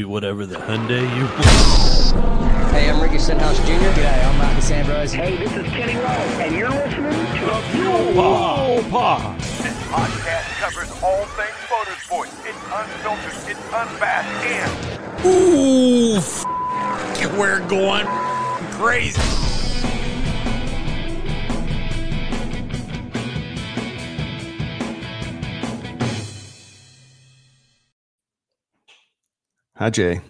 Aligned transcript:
do 0.00 0.08
whatever 0.08 0.46
the 0.46 0.56
Hyundai 0.56 1.02
you 1.14 1.24
want. 1.24 2.72
Hey, 2.72 2.88
I'm 2.88 3.02
Ricky 3.02 3.18
Stenhouse 3.18 3.58
Jr. 3.58 3.92
G'day, 3.92 4.24
I'm 4.26 4.38
Marcos 4.38 4.70
Ambrose. 4.70 5.12
Hey, 5.12 5.36
this 5.36 5.52
is 5.52 5.66
Kenny 5.66 5.94
Rose, 5.96 6.38
and 6.40 6.56
you're 6.56 6.70
listening 6.70 7.12
to 7.12 7.44
The 7.44 7.62
Fuel 7.72 8.82
Pod. 8.90 9.38
This 9.40 9.76
podcast 9.88 10.58
covers 10.58 10.90
all 11.02 11.26
things 11.36 11.52
motorsports. 11.68 12.32
It's 12.46 12.56
unfiltered, 12.72 13.50
it's 13.50 13.72
unabashed, 13.74 14.46
and 14.46 15.26
Ooh, 15.26 16.16
f- 16.16 17.36
we're 17.36 17.60
going 17.68 18.06
crazy. 18.72 19.49
Hi, 29.80 29.88
Jay. 29.88 30.20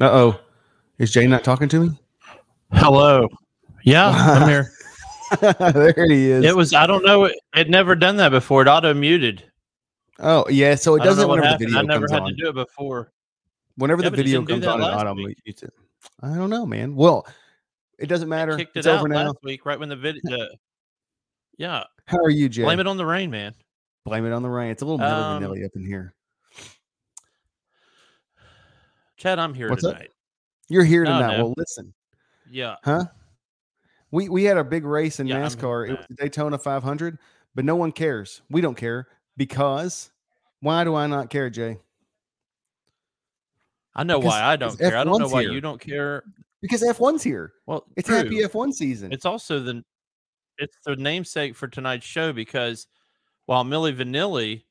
Uh 0.00 0.04
oh. 0.10 0.40
Is 0.98 1.10
Jay 1.10 1.26
not 1.26 1.42
talking 1.44 1.68
to 1.70 1.80
me? 1.80 2.00
Hello. 2.72 3.28
Yeah, 3.84 4.10
I'm 4.10 4.48
here. 4.48 4.70
there 5.40 6.06
he 6.08 6.30
is. 6.30 6.44
It 6.44 6.54
was 6.54 6.72
I 6.72 6.86
don't 6.86 7.04
know 7.04 7.24
it 7.24 7.36
it 7.56 7.68
never 7.68 7.96
done 7.96 8.16
that 8.18 8.28
before. 8.28 8.62
It 8.62 8.68
auto 8.68 8.94
muted. 8.94 9.42
oh, 10.20 10.46
yeah. 10.48 10.76
So 10.76 10.94
it 10.94 11.02
doesn't 11.02 11.28
whenever 11.28 11.42
the 11.46 11.50
happened. 11.50 11.68
video 11.70 11.80
I 11.80 11.82
never 11.82 12.06
comes 12.06 12.12
had 12.12 12.22
on. 12.22 12.28
to 12.28 12.34
do 12.36 12.48
it 12.50 12.54
before. 12.54 13.10
Whenever 13.76 14.02
Yeah, 14.04 14.10
the 14.10 14.14
it 14.14 14.16
video 14.18 14.44
comes 14.44 14.64
on, 14.64 14.80
it 14.80 14.84
auto 14.84 15.14
mutes 15.14 15.62
it. 15.64 15.72
I 16.22 16.36
don't 16.36 16.50
know, 16.50 16.64
man. 16.64 16.94
Well, 16.94 17.26
it 17.98 18.06
doesn't 18.06 18.28
matter. 18.28 18.52
I 18.52 18.58
kicked 18.58 18.76
it 18.76 18.80
it's 18.80 18.86
out 18.88 19.08
now. 19.08 19.16
last 19.26 19.38
week, 19.42 19.66
right 19.66 19.80
when 19.80 19.88
the 19.88 19.96
video. 19.96 20.46
yeah, 21.58 21.82
How 22.06 22.18
are 22.18 22.30
you, 22.30 22.48
Jay? 22.48 22.62
blame 22.62 22.78
it 22.78 22.86
on 22.86 22.96
the 22.96 23.06
rain, 23.06 23.30
man. 23.30 23.52
Blame 24.04 24.26
it 24.26 24.32
on 24.32 24.42
the 24.42 24.48
rain. 24.48 24.70
It's 24.70 24.82
a 24.82 24.84
little 24.86 25.04
Um, 25.04 25.42
vanilli 25.42 25.64
up 25.64 25.72
in 25.74 25.84
here. 25.84 26.14
Chad, 29.22 29.38
I'm 29.38 29.54
here 29.54 29.70
What's 29.70 29.84
up? 29.84 29.92
tonight. 29.94 30.10
You're 30.68 30.82
here 30.84 31.04
tonight. 31.04 31.36
no. 31.38 31.44
Well, 31.44 31.54
listen, 31.56 31.94
Yeah, 32.50 32.74
huh? 32.82 33.04
We 34.10 34.28
we 34.28 34.42
had 34.42 34.58
a 34.58 34.64
big 34.64 34.84
race 34.84 35.20
in 35.20 35.28
Yeah, 35.28 35.36
NASCAR. 35.36 35.88
It 35.90 35.96
was 35.98 36.06
the 36.08 36.14
Daytona 36.16 36.58
500, 36.58 37.18
but 37.54 37.64
no 37.64 37.76
one 37.76 37.92
cares. 37.92 38.42
We 38.50 38.60
don't 38.60 38.74
care 38.76 39.06
because 39.36 40.10
why 40.60 40.82
do 40.82 40.96
I 40.96 41.06
not 41.06 41.30
care, 41.30 41.48
Jay? 41.50 41.78
I 43.94 44.02
know 44.02 44.18
Because- 44.18 44.32
why 44.32 44.42
I 44.42 44.56
don't 44.56 44.76
care. 44.76 44.96
I 44.96 45.04
don't 45.04 45.20
know 45.20 45.28
why 45.28 45.42
here. 45.42 45.52
you 45.52 45.60
don't 45.60 45.80
care. 45.80 46.24
Because 46.60 46.82
F1's 46.82 47.22
here. 47.22 47.52
Well, 47.66 47.86
It's 47.96 48.08
true. 48.08 48.16
happy 48.16 48.40
F1 48.42 48.72
season. 48.72 49.12
It's 49.12 49.24
also 49.24 49.60
the 49.60 49.84
it's 50.58 50.76
the 50.84 50.96
namesake 50.96 51.54
for 51.54 51.68
tonight's 51.68 52.06
show 52.06 52.32
because 52.32 52.86
while 53.46 53.64
Milli 53.64 53.94
Vanilli 53.96 54.64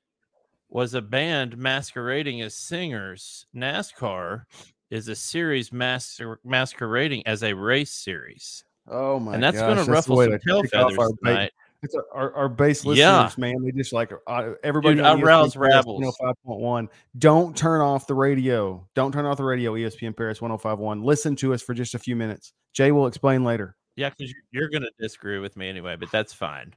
was 0.72 0.94
a 0.96 1.02
band 1.02 1.58
masquerading 1.58 2.42
as 2.42 2.56
singers, 2.56 3.46
NASCAR 3.56 4.46
is 4.90 5.08
a 5.08 5.16
series 5.16 5.70
masquer- 5.70 6.38
masquerading 6.44 7.24
as 7.28 7.44
a 7.44 7.54
race 7.54 7.92
series. 7.92 8.64
oh 8.88 9.20
my 9.20 9.36
and 9.36 9.44
that's 9.44 9.60
going 9.60 9.78
to 9.78 9.92
ruffle 9.92 10.18
some 10.18 10.40
tail 10.46 10.64
feathers 10.64 10.98
our 10.98 11.10
tonight. 11.24 11.52
It's 11.84 11.96
our, 11.96 12.06
our, 12.14 12.34
our 12.36 12.50
base 12.50 12.86
listeners, 12.86 13.00
Yeah. 13.00 13.30
man. 13.38 13.64
They 13.64 13.72
just 13.72 13.92
like 13.92 14.12
uh, 14.28 14.52
everybody. 14.64 14.96
Dude, 14.98 15.04
I 15.06 15.16
rouse 15.16 15.56
ESPN 15.56 15.62
Paris 15.62 15.74
rabbles. 15.86 16.18
105.1. 16.48 16.88
Don't 17.18 17.58
turn 17.58 17.82
off 17.82 18.06
the 18.06 18.14
radio. 18.14 18.88
Don't 18.94 19.12
turn 19.12 19.26
off 19.26 19.38
the 19.38 19.44
radio. 19.44 19.74
ESPN 19.74 20.16
Paris 20.16 20.40
105.1. 20.40 21.04
Listen 21.04 21.36
to 21.38 21.54
us 21.56 21.62
for 21.64 21.74
just 21.74 21.96
a 21.96 22.00
few 22.00 22.16
minutes. 22.16 22.54
Jay 22.74 22.92
will 22.92 23.08
explain 23.08 23.44
later. 23.44 23.76
Yeah, 23.96 24.10
because 24.10 24.32
you're 24.52 24.70
going 24.70 24.84
to 24.84 24.92
disagree 25.00 25.40
with 25.40 25.58
me 25.58 25.70
anyway, 25.70 25.96
but 25.96 26.12
that's 26.12 26.34
fine. 26.34 26.74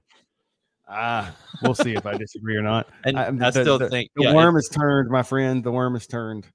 Ah, 0.88 1.34
we'll 1.62 1.74
see 1.74 1.94
if 1.94 2.04
I 2.04 2.16
disagree 2.16 2.56
or 2.56 2.62
not. 2.62 2.88
And 3.04 3.18
I, 3.18 3.30
the- 3.30 3.50
still 3.62 3.78
the- 3.78 3.88
think 3.88 4.10
the 4.16 4.24
yeah, 4.24 4.34
worm 4.34 4.56
is 4.56 4.68
turned, 4.68 5.10
my 5.10 5.22
friend. 5.22 5.64
The 5.64 5.72
worm 5.72 5.96
is 5.96 6.06
turned. 6.06 6.46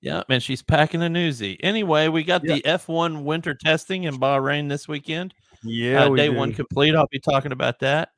Yeah, 0.00 0.22
man, 0.28 0.40
she's 0.40 0.62
packing 0.62 1.02
a 1.02 1.06
newsie. 1.06 1.56
Anyway, 1.60 2.08
we 2.08 2.22
got 2.22 2.44
Yeah. 2.44 2.54
the 2.54 2.62
F1 2.62 3.24
winter 3.24 3.52
testing 3.54 4.04
in 4.04 4.18
Bahrain 4.18 4.68
this 4.68 4.86
weekend. 4.86 5.34
Yeah, 5.64 6.04
uh, 6.04 6.10
we 6.10 6.16
day 6.18 6.28
do. 6.28 6.34
one 6.36 6.52
complete. 6.54 6.94
I'll 6.94 7.08
be 7.10 7.18
talking 7.18 7.50
about 7.52 7.80
that. 7.80 8.10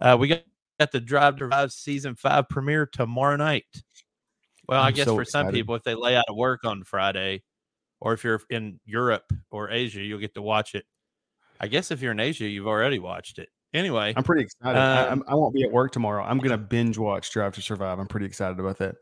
Uh, 0.00 0.16
we 0.18 0.26
got, 0.28 0.42
got 0.80 0.90
the 0.90 0.98
Drive 1.00 1.36
to 1.36 1.44
Survive 1.44 1.72
season 1.72 2.16
five 2.16 2.48
premiere 2.48 2.86
tomorrow 2.86 3.36
night. 3.36 3.64
Well, 4.68 4.82
I 4.82 4.88
I'm 4.88 4.94
guess 4.94 5.06
so 5.06 5.14
for 5.14 5.24
some 5.24 5.50
people, 5.52 5.76
if 5.76 5.84
they 5.84 5.94
lay 5.94 6.16
out 6.16 6.24
of 6.28 6.34
work 6.36 6.64
on 6.64 6.82
Friday, 6.82 7.44
or 8.00 8.12
if 8.12 8.24
you're 8.24 8.40
in 8.50 8.80
Europe 8.84 9.32
or 9.52 9.70
Asia, 9.70 10.02
you'll 10.02 10.18
get 10.18 10.34
to 10.34 10.42
watch 10.42 10.74
it. 10.74 10.84
I 11.60 11.68
guess 11.68 11.92
if 11.92 12.02
you're 12.02 12.12
in 12.12 12.20
Asia, 12.20 12.46
you've 12.48 12.66
already 12.66 12.98
watched 12.98 13.38
it. 13.38 13.48
Anyway, 13.74 14.14
I'm 14.16 14.22
pretty 14.22 14.42
excited. 14.42 14.78
I, 14.78 15.02
Um, 15.02 15.08
I'm- 15.08 15.24
I 15.28 15.34
won't 15.34 15.54
be 15.54 15.62
at 15.64 15.70
work 15.72 15.92
tomorrow. 15.92 16.24
I'm 16.24 16.38
gonna 16.38 16.56
binge 16.58 16.96
watch 16.98 17.30
Drive 17.30 17.54
to 17.56 17.62
Survive. 17.62 17.98
I'm 17.98 18.06
pretty 18.06 18.26
excited 18.26 18.58
about 18.58 18.78
that. 18.78 18.96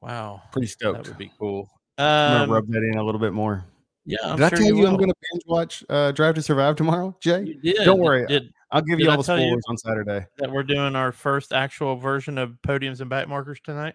wow, 0.00 0.42
Pretty 0.52 0.66
stoked. 0.68 0.98
that 1.04 1.08
would 1.08 1.18
be 1.18 1.30
cool. 1.38 1.68
I'm 1.98 2.32
gonna 2.32 2.44
Um, 2.44 2.50
rub 2.50 2.66
that 2.68 2.82
in 2.82 2.96
a 2.98 3.02
little 3.02 3.20
bit 3.20 3.32
more. 3.32 3.64
yeah, 4.04 4.18
I'm 4.22 4.36
Did 4.36 4.44
I 4.44 4.50
tell 4.50 4.60
you, 4.62 4.86
I'm 4.86 4.96
going 4.96 5.08
to 5.10 5.14
binge 5.32 5.42
watch 5.46 5.84
uh, 5.88 6.12
Drive 6.12 6.34
to 6.34 6.42
Survive 6.42 6.76
tomorrow, 6.76 7.16
Jay? 7.20 7.58
You. 7.62 7.84
Don't 7.84 8.00
worry. 8.00 8.26
Did 8.26 8.52
I'll 8.70 8.82
give 8.82 8.98
you 9.00 9.08
I 9.08 9.12
all 9.12 9.18
the 9.18 9.22
tell 9.22 9.36
spoilers 9.38 9.62
on 9.68 9.76
Saturday. 9.78 10.26
that 10.38 10.50
we're 10.50 10.62
doing 10.64 10.96
our 10.96 11.12
first 11.12 11.52
actual 11.52 11.96
version 11.96 12.36
of 12.38 12.56
podiums 12.66 13.00
and 13.00 13.08
back 13.08 13.28
markers 13.28 13.60
tonight? 13.62 13.94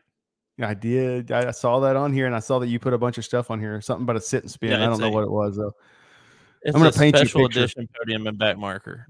I 0.61 0.73
did. 0.73 1.31
I 1.31 1.49
I 1.49 1.51
saw 1.51 1.79
that 1.81 1.95
on 1.95 2.11
here, 2.13 2.25
and 2.25 2.35
I 2.35 2.39
saw 2.39 2.59
that 2.59 2.67
you 2.67 2.79
put 2.79 2.93
a 2.93 2.97
bunch 2.97 3.17
of 3.17 3.23
stuff 3.25 3.49
on 3.51 3.59
here. 3.59 3.79
Something 3.81 4.03
about 4.03 4.15
a 4.17 4.21
sit 4.21 4.43
and 4.43 4.51
spin. 4.51 4.71
Yeah, 4.71 4.83
I 4.83 4.87
don't 4.87 4.99
know 4.99 5.09
what 5.09 5.23
it 5.23 5.31
was 5.31 5.55
though. 5.57 5.73
It's 6.61 6.75
gonna 6.75 6.89
a 6.89 6.91
paint 6.91 7.15
you 7.15 7.21
a 7.21 7.25
special 7.25 7.47
picture. 7.47 7.59
edition 7.59 7.89
podium 7.97 8.27
and 8.27 8.37
back 8.37 8.57
marker. 8.57 9.07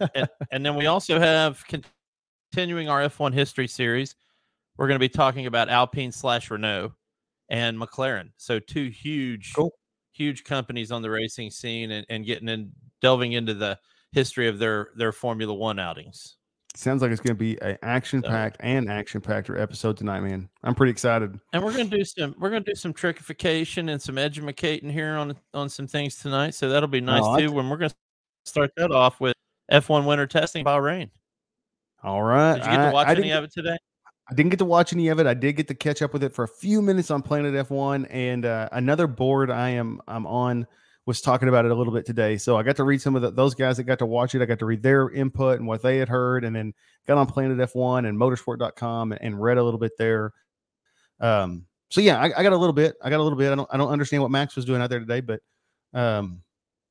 and, 0.14 0.28
and 0.50 0.66
then 0.66 0.74
we 0.74 0.86
also 0.86 1.18
have 1.20 1.62
continuing 2.52 2.88
our 2.88 3.00
F1 3.02 3.32
history 3.32 3.68
series. 3.68 4.14
We're 4.76 4.88
going 4.88 4.96
to 4.96 5.00
be 5.04 5.08
talking 5.08 5.46
about 5.46 5.68
Alpine 5.68 6.10
slash 6.10 6.50
Renault 6.50 6.92
and 7.48 7.78
McLaren. 7.78 8.30
So 8.36 8.58
two 8.58 8.88
huge, 8.88 9.52
Cool. 9.54 9.72
huge 10.12 10.42
companies 10.42 10.90
on 10.90 11.02
the 11.02 11.10
racing 11.10 11.50
scene 11.50 11.92
and, 11.92 12.04
and 12.08 12.26
getting 12.26 12.48
in, 12.48 12.72
delving 13.00 13.32
into 13.32 13.54
the 13.54 13.78
history 14.12 14.48
of 14.48 14.58
their 14.58 14.88
their 14.96 15.12
Formula 15.12 15.54
One 15.54 15.78
outings. 15.78 16.36
Sounds 16.76 17.02
like 17.02 17.12
it's 17.12 17.20
going 17.20 17.36
to 17.36 17.38
be 17.38 17.60
an 17.62 17.78
action 17.82 18.20
packed 18.20 18.56
and 18.58 18.90
action 18.90 19.20
packed 19.20 19.48
episode 19.48 19.96
tonight, 19.96 20.20
man. 20.20 20.48
I'm 20.64 20.74
pretty 20.74 20.90
excited. 20.90 21.38
And 21.52 21.62
we're 21.62 21.70
gonna 21.70 21.84
do 21.84 22.04
some 22.04 22.34
we're 22.36 22.50
gonna 22.50 22.64
do 22.64 22.74
some 22.74 22.92
trickification 22.92 23.92
and 23.92 24.02
some 24.02 24.18
edumacating 24.18 24.90
here 24.90 25.14
on 25.16 25.36
on 25.52 25.68
some 25.68 25.86
things 25.86 26.16
tonight. 26.16 26.54
So 26.54 26.68
that'll 26.68 26.88
be 26.88 27.00
nice 27.00 27.22
I 27.22 27.40
too. 27.40 27.52
When 27.52 27.70
we're 27.70 27.76
gonna 27.76 27.94
start 28.44 28.72
that 28.76 28.90
off 28.90 29.20
with 29.20 29.34
F1 29.70 30.04
winter 30.04 30.26
testing 30.26 30.64
Bahrain. 30.64 31.10
All 32.02 32.22
right. 32.22 32.56
Did 32.56 32.64
you 32.64 32.70
get 32.72 32.86
to 32.88 32.92
watch 32.92 33.08
I 33.08 33.14
any 33.14 33.30
of 33.30 33.44
it 33.44 33.52
today? 33.52 33.76
I 34.28 34.34
didn't 34.34 34.50
get 34.50 34.58
to 34.58 34.64
watch 34.64 34.92
any 34.92 35.08
of 35.08 35.20
it. 35.20 35.26
I 35.26 35.34
did 35.34 35.52
get 35.52 35.68
to 35.68 35.74
catch 35.74 36.02
up 36.02 36.12
with 36.12 36.24
it 36.24 36.34
for 36.34 36.44
a 36.44 36.48
few 36.48 36.82
minutes 36.82 37.10
on 37.10 37.22
Planet 37.22 37.54
F1, 37.68 38.06
and 38.10 38.44
uh, 38.44 38.68
another 38.72 39.06
board 39.06 39.50
I 39.50 39.70
am 39.70 40.00
I'm 40.08 40.26
on 40.26 40.66
was 41.06 41.20
talking 41.20 41.48
about 41.48 41.64
it 41.64 41.70
a 41.70 41.74
little 41.74 41.92
bit 41.92 42.06
today. 42.06 42.36
So 42.36 42.56
I 42.56 42.62
got 42.62 42.76
to 42.76 42.84
read 42.84 43.00
some 43.00 43.14
of 43.14 43.22
the, 43.22 43.30
those 43.30 43.54
guys 43.54 43.76
that 43.76 43.84
got 43.84 43.98
to 43.98 44.06
watch 44.06 44.34
it. 44.34 44.42
I 44.42 44.46
got 44.46 44.58
to 44.60 44.66
read 44.66 44.82
their 44.82 45.10
input 45.10 45.58
and 45.58 45.68
what 45.68 45.82
they 45.82 45.98
had 45.98 46.08
heard, 46.08 46.44
and 46.44 46.56
then 46.56 46.72
got 47.06 47.18
on 47.18 47.26
Planet 47.26 47.58
F1 47.58 48.08
and 48.08 48.18
Motorsport.com 48.18 49.12
and, 49.12 49.22
and 49.22 49.42
read 49.42 49.58
a 49.58 49.62
little 49.62 49.78
bit 49.78 49.92
there. 49.98 50.32
Um, 51.20 51.66
so 51.90 52.00
yeah, 52.00 52.18
I, 52.18 52.24
I 52.38 52.42
got 52.42 52.52
a 52.52 52.56
little 52.56 52.72
bit. 52.72 52.96
I 53.02 53.10
got 53.10 53.20
a 53.20 53.22
little 53.22 53.38
bit. 53.38 53.52
I 53.52 53.54
don't 53.54 53.68
I 53.72 53.76
don't 53.76 53.90
understand 53.90 54.22
what 54.22 54.30
Max 54.30 54.56
was 54.56 54.64
doing 54.64 54.80
out 54.80 54.90
there 54.90 55.00
today, 55.00 55.20
but 55.20 55.40
um, 55.92 56.42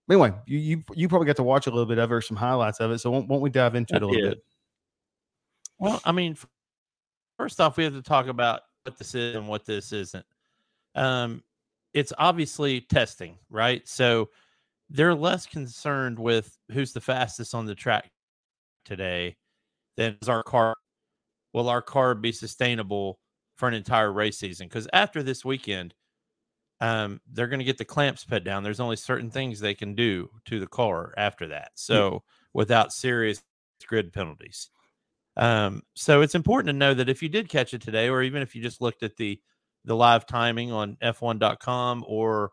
anyway, 0.10 0.32
you 0.46 0.60
you 0.60 0.84
you 0.94 1.10
probably 1.10 1.26
got 1.26 1.36
to 1.38 1.44
watch 1.44 1.68
a 1.68 1.72
little 1.72 1.86
bit 1.86 1.98
of 1.98 2.12
it 2.12 2.14
or 2.14 2.22
some 2.22 2.38
highlights 2.38 2.80
of 2.80 2.92
it. 2.92 3.00
So 3.00 3.12
won't, 3.12 3.28
won't 3.28 3.42
we 3.42 3.50
dive 3.50 3.76
into 3.76 3.96
I 3.96 3.98
it 3.98 4.04
a 4.04 4.08
little 4.08 4.30
bit? 4.30 4.44
Well, 5.80 6.02
I 6.06 6.12
mean, 6.12 6.38
first 7.38 7.60
off, 7.60 7.78
we 7.78 7.84
have 7.84 7.94
to 7.94 8.02
talk 8.02 8.28
about 8.28 8.62
what 8.84 8.98
this 8.98 9.16
is 9.16 9.36
and 9.36 9.48
what 9.48 9.66
this 9.66 9.92
isn't. 9.92 10.26
Um, 10.96 11.44
it's 11.94 12.14
obviously 12.18 12.82
testing, 12.82 13.38
right? 13.50 13.88
So 13.88 14.30
they're 14.90 15.16
less 15.16 15.46
concerned 15.46 16.20
with 16.20 16.58
who's 16.72 16.94
the 16.94 17.02
fastest 17.02 17.54
on 17.56 17.66
the 17.66 17.76
track 17.76 18.12
today 18.86 19.38
than 19.98 20.18
is 20.22 20.30
our 20.30 20.44
car. 20.44 20.76
Will 21.54 21.70
our 21.70 21.82
car 21.82 22.16
be 22.16 22.32
sustainable 22.32 23.20
for 23.56 23.68
an 23.68 23.74
entire 23.74 24.12
race 24.12 24.38
season? 24.38 24.68
Because 24.68 24.88
after 24.92 25.22
this 25.22 25.46
weekend, 25.46 25.94
um, 26.82 27.22
they're 27.32 27.48
going 27.48 27.60
to 27.60 27.66
get 27.66 27.78
the 27.78 27.86
clamps 27.86 28.26
put 28.26 28.44
down. 28.44 28.64
There's 28.64 28.80
only 28.80 28.96
certain 28.96 29.30
things 29.30 29.60
they 29.60 29.76
can 29.76 29.96
do 29.96 30.30
to 30.46 30.60
the 30.60 30.68
car 30.68 31.14
after 31.16 31.48
that. 31.48 31.72
So 31.76 32.24
without 32.54 32.92
serious 32.92 33.42
grid 33.88 34.14
penalties. 34.14 34.70
Um, 35.36 35.84
so 35.96 36.22
it's 36.22 36.36
important 36.36 36.68
to 36.68 36.78
know 36.78 36.94
that 36.94 37.10
if 37.10 37.24
you 37.24 37.30
did 37.30 37.50
catch 37.50 37.74
it 37.74 37.82
today, 37.82 38.10
or 38.10 38.22
even 38.22 38.42
if 38.42 38.56
you 38.56 38.62
just 38.62 38.82
looked 38.82 39.04
at 39.04 39.18
the 39.18 39.40
the 39.86 39.96
live 39.96 40.26
timing 40.26 40.72
on 40.72 40.98
F1.com, 41.02 42.06
or 42.08 42.52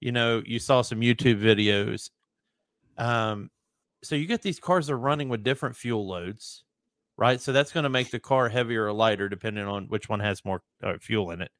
you 0.00 0.12
know 0.12 0.42
you 0.44 0.58
saw 0.58 0.82
some 0.82 1.00
YouTube 1.00 1.40
videos, 1.40 2.10
um, 2.98 3.50
so 4.02 4.14
you 4.14 4.26
get 4.26 4.42
these 4.42 4.60
cars 4.60 4.90
are 4.90 4.98
running 4.98 5.28
with 5.28 5.44
different 5.44 5.76
fuel 5.76 6.06
loads, 6.06 6.64
right? 7.16 7.40
So 7.40 7.52
that's 7.52 7.72
going 7.72 7.84
to 7.84 7.90
make 7.90 8.10
the 8.10 8.20
car 8.20 8.48
heavier 8.48 8.86
or 8.86 8.92
lighter 8.92 9.28
depending 9.28 9.66
on 9.66 9.86
which 9.86 10.08
one 10.08 10.20
has 10.20 10.44
more 10.44 10.62
uh, 10.82 10.94
fuel 11.00 11.30
in 11.30 11.40
it, 11.40 11.50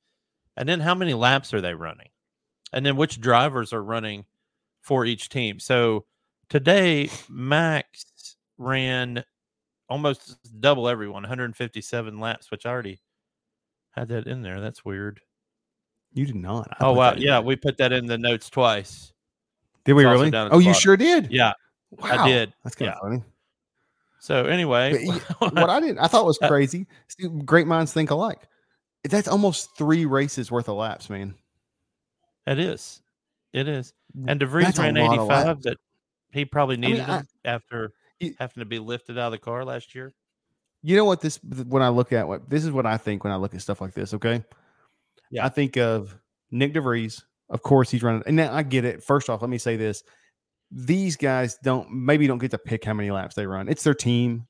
and 0.56 0.68
then 0.68 0.80
how 0.80 0.94
many 0.94 1.14
laps 1.14 1.54
are 1.54 1.60
they 1.60 1.74
running, 1.74 2.08
and 2.72 2.84
then 2.84 2.96
which 2.96 3.20
drivers 3.20 3.72
are 3.72 3.82
running 3.82 4.24
for 4.82 5.04
each 5.06 5.28
team. 5.28 5.58
So 5.58 6.04
today, 6.48 7.10
Max 7.28 8.36
ran 8.58 9.24
almost 9.88 10.38
double 10.60 10.88
everyone 10.88 11.22
157 11.22 12.18
laps 12.18 12.50
which 12.50 12.64
i 12.64 12.70
already 12.70 13.00
had 13.94 14.08
that 14.08 14.26
in 14.26 14.42
there. 14.42 14.60
That's 14.60 14.84
weird. 14.84 15.20
You 16.12 16.26
did 16.26 16.36
not. 16.36 16.68
I 16.72 16.84
oh 16.86 16.92
wow, 16.92 17.14
yeah, 17.16 17.40
we 17.40 17.56
put 17.56 17.76
that 17.78 17.92
in 17.92 18.06
the 18.06 18.18
notes 18.18 18.48
twice. 18.48 19.12
Did 19.84 19.94
we 19.94 20.04
it's 20.06 20.10
really? 20.12 20.30
Oh, 20.34 20.58
you 20.58 20.66
bottom. 20.66 20.80
sure 20.80 20.96
did. 20.96 21.30
Yeah. 21.30 21.52
Wow, 21.90 22.26
did. 22.26 22.52
That's 22.62 22.74
kind 22.76 22.88
Yeah. 22.90 22.94
of 22.94 23.00
funny. 23.02 23.22
So 24.20 24.46
anyway, 24.46 25.04
what 25.38 25.70
I 25.70 25.80
didn't, 25.80 25.98
I 25.98 26.06
thought 26.06 26.24
was 26.24 26.38
Uh, 26.40 26.48
crazy. 26.48 26.86
See, 27.08 27.28
great 27.44 27.66
minds 27.66 27.92
think 27.92 28.10
alike. 28.10 28.40
That's 29.04 29.28
almost 29.28 29.76
three 29.76 30.06
races 30.06 30.50
worth 30.50 30.68
of 30.68 30.76
laps, 30.76 31.10
man. 31.10 31.34
it 32.46 32.58
is, 32.58 33.02
it 33.52 33.68
is. 33.68 33.92
And 34.26 34.40
de 34.40 34.46
Vries 34.46 34.64
That's 34.66 34.78
ran 34.78 34.96
eighty 34.96 35.16
five. 35.18 35.60
That 35.62 35.76
he 36.32 36.44
probably 36.44 36.76
needed 36.76 37.00
I- 37.00 37.18
him 37.18 37.28
after 37.44 37.92
You- 38.20 38.34
having 38.38 38.60
to 38.62 38.64
be 38.64 38.78
lifted 38.78 39.18
out 39.18 39.26
of 39.26 39.32
the 39.32 39.38
car 39.38 39.64
last 39.64 39.94
year. 39.94 40.14
You 40.86 40.96
know 40.96 41.06
what 41.06 41.22
this 41.22 41.40
when 41.66 41.82
I 41.82 41.88
look 41.88 42.12
at 42.12 42.28
what 42.28 42.48
this 42.50 42.62
is 42.62 42.70
what 42.70 42.84
I 42.84 42.98
think 42.98 43.24
when 43.24 43.32
I 43.32 43.36
look 43.36 43.54
at 43.54 43.62
stuff 43.62 43.80
like 43.80 43.94
this, 43.94 44.12
okay? 44.14 44.44
Yeah. 45.30 45.46
I 45.46 45.48
think 45.48 45.78
of 45.78 46.14
Nyck 46.52 46.74
de 46.74 46.80
Vries. 46.82 47.24
Of 47.48 47.62
course, 47.62 47.90
he's 47.90 48.02
running. 48.02 48.22
And 48.26 48.36
now 48.36 48.52
I 48.54 48.62
get 48.62 48.84
it. 48.84 49.02
First 49.02 49.30
off, 49.30 49.40
let 49.40 49.48
me 49.50 49.56
say 49.58 49.76
this. 49.76 50.02
These 50.70 51.16
guys 51.16 51.56
don't 51.62 51.90
maybe 51.90 52.26
don't 52.26 52.38
get 52.38 52.50
to 52.50 52.58
pick 52.58 52.84
how 52.84 52.92
many 52.92 53.10
laps 53.10 53.34
they 53.34 53.46
run. 53.46 53.68
It's 53.68 53.82
their 53.82 53.94
team. 53.94 54.46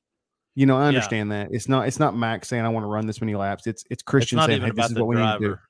You 0.55 0.65
know, 0.65 0.75
I 0.77 0.81
Yeah. 0.83 0.87
understand 0.89 1.31
that. 1.31 1.49
It's 1.51 1.69
not 1.69 1.87
it's 1.87 1.99
not 1.99 2.17
Max 2.17 2.49
saying 2.49 2.65
I 2.65 2.69
want 2.69 2.83
to 2.83 2.87
run 2.87 3.05
this 3.07 3.21
many 3.21 3.35
laps. 3.35 3.65
It's 3.65 3.83
it's 3.83 3.91
It's 3.91 4.03
Christian 4.03 4.35
not 4.37 4.47
saying, 4.47 4.61
hey, 4.61 4.71
this 4.71 4.91
is 4.91 4.95
what 4.97 5.07
we 5.07 5.15
need 5.15 5.21
to 5.21 5.39
do. 5.39 5.47
driver. 5.47 5.61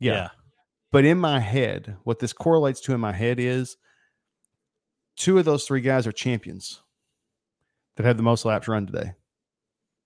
Yeah. 0.00 0.28
But 0.90 1.04
in 1.04 1.18
my 1.18 1.38
head, 1.38 1.96
what 2.02 2.18
this 2.18 2.32
correlates 2.32 2.80
to 2.82 2.94
in 2.94 3.00
my 3.00 3.12
head 3.12 3.38
is 3.38 3.76
two 5.16 5.38
of 5.38 5.44
those 5.44 5.64
three 5.66 5.80
guys 5.80 6.06
are 6.06 6.12
champions 6.12 6.82
that 7.96 8.06
have 8.06 8.16
the 8.16 8.22
most 8.24 8.44
laps 8.44 8.66
run 8.68 8.86
today. 8.86 9.12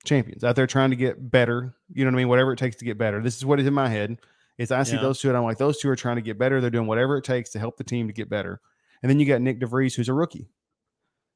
Champions 0.08 0.43
out 0.44 0.56
there 0.56 0.66
trying 0.66 0.90
to 0.90 0.96
get 0.96 1.31
better. 1.31 1.75
You 1.93 2.05
know 2.05 2.10
what 2.10 2.16
I 2.16 2.19
mean? 2.19 2.28
Whatever 2.28 2.52
it 2.52 2.58
takes 2.58 2.76
to 2.76 2.84
get 2.84 2.99
better. 2.99 3.22
This 3.22 3.37
is 3.37 3.44
what 3.44 3.60
is 3.60 3.66
in 3.66 3.75
my 3.75 3.88
head. 3.88 4.19
Is 4.58 4.72
I 4.72 4.82
see 4.82 4.96
Yeah. 4.96 5.02
those 5.02 5.20
two 5.20 5.28
and 5.28 5.37
I'm 5.37 5.44
like, 5.44 5.58
those 5.58 5.78
two 5.78 5.88
are 5.88 5.96
trying 5.96 6.16
to 6.16 6.22
get 6.22 6.38
better. 6.38 6.60
They're 6.60 6.70
doing 6.70 6.87
whatever 6.88 7.16
it 7.16 7.25
takes 7.25 7.50
to 7.50 7.58
help 7.60 7.76
the 7.76 7.84
team 7.84 8.08
to 8.08 8.12
get 8.12 8.28
better. 8.28 8.60
And 9.02 9.08
then 9.10 9.20
you 9.20 9.26
got 9.26 9.40
Nyck 9.40 9.60
de 9.60 9.66
Vries, 9.66 9.94
who's 9.94 10.08
a 10.08 10.12
rookie. 10.14 10.49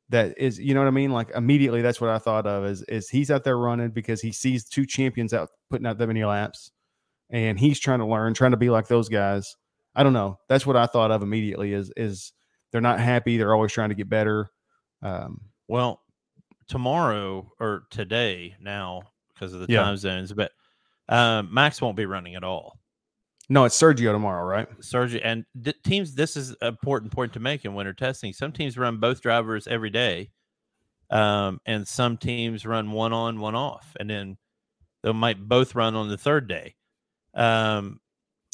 That 0.08 0.36
is, 0.36 0.58
you 0.58 0.74
know 0.74 0.80
what 0.80 0.88
I 0.88 0.92
mean? 0.92 1.12
Like 1.12 1.30
immediately, 1.34 1.80
that's 1.80 2.00
what 2.00 2.10
I 2.10 2.18
thought 2.18 2.46
of 2.46 2.64
is 2.66 2.82
is 2.82 3.08
he's 3.08 3.30
out 3.30 3.44
there 3.44 3.56
running 3.56 3.90
because 3.90 4.20
he 4.20 4.32
sees 4.32 4.64
two 4.64 4.84
champions 4.84 5.32
out 5.32 5.50
putting 5.70 5.86
out 5.86 5.96
that 5.98 6.06
many 6.08 6.24
laps 6.24 6.70
and 7.30 7.58
he's 7.58 7.78
trying 7.80 8.00
to 8.00 8.06
learn, 8.06 8.34
trying 8.34 8.50
to 8.50 8.56
be 8.58 8.68
like 8.68 8.88
those 8.88 9.08
guys. 9.08 9.56
I 9.94 10.02
don't 10.02 10.12
know. 10.12 10.38
That's 10.48 10.66
what 10.66 10.76
I 10.76 10.86
thought 10.86 11.10
of 11.12 11.22
immediately. 11.22 11.72
Is 11.72 11.92
is 11.96 12.32
they're 12.72 12.80
not 12.80 12.98
happy. 13.00 13.38
They're 13.38 13.54
always 13.54 13.72
trying 13.72 13.88
to 13.90 13.94
get 13.94 14.08
better. 14.10 14.50
Um, 15.02 15.40
Well, 15.68 16.01
tomorrow 16.72 17.52
or 17.60 17.84
today 17.90 18.56
now 18.60 19.02
because 19.34 19.52
of 19.52 19.60
the 19.60 19.66
Yeah. 19.68 19.82
time 19.82 19.96
zones, 19.98 20.32
but 20.32 20.50
um, 21.08 21.52
Max 21.52 21.80
won't 21.82 21.96
be 21.96 22.06
running 22.06 22.34
at 22.34 22.42
all. 22.44 22.78
no, 23.50 23.64
it's 23.66 23.78
Sergio 23.78 24.12
tomorrow, 24.12 24.44
right? 24.46 24.66
Sergio 24.80 25.20
and 25.22 25.44
d- 25.60 25.74
teams. 25.84 26.14
This 26.14 26.36
is 26.36 26.50
an 26.62 26.68
important 26.68 27.12
point 27.12 27.34
to 27.34 27.40
make 27.40 27.64
in 27.66 27.74
winter 27.74 27.92
testing. 27.92 28.32
Some 28.32 28.52
teams 28.52 28.78
run 28.78 28.96
both 28.98 29.20
drivers 29.20 29.66
every 29.66 29.90
day, 29.90 30.30
um, 31.10 31.60
and 31.66 31.86
some 31.86 32.16
teams 32.16 32.64
run 32.64 32.92
one 32.92 33.12
on, 33.12 33.38
one 33.40 33.54
off, 33.54 33.94
and 34.00 34.08
then 34.08 34.38
they 35.02 35.12
might 35.12 35.38
both 35.46 35.74
run 35.74 35.94
on 35.94 36.08
the 36.08 36.16
third 36.16 36.48
day. 36.48 36.76
Um, 37.34 38.00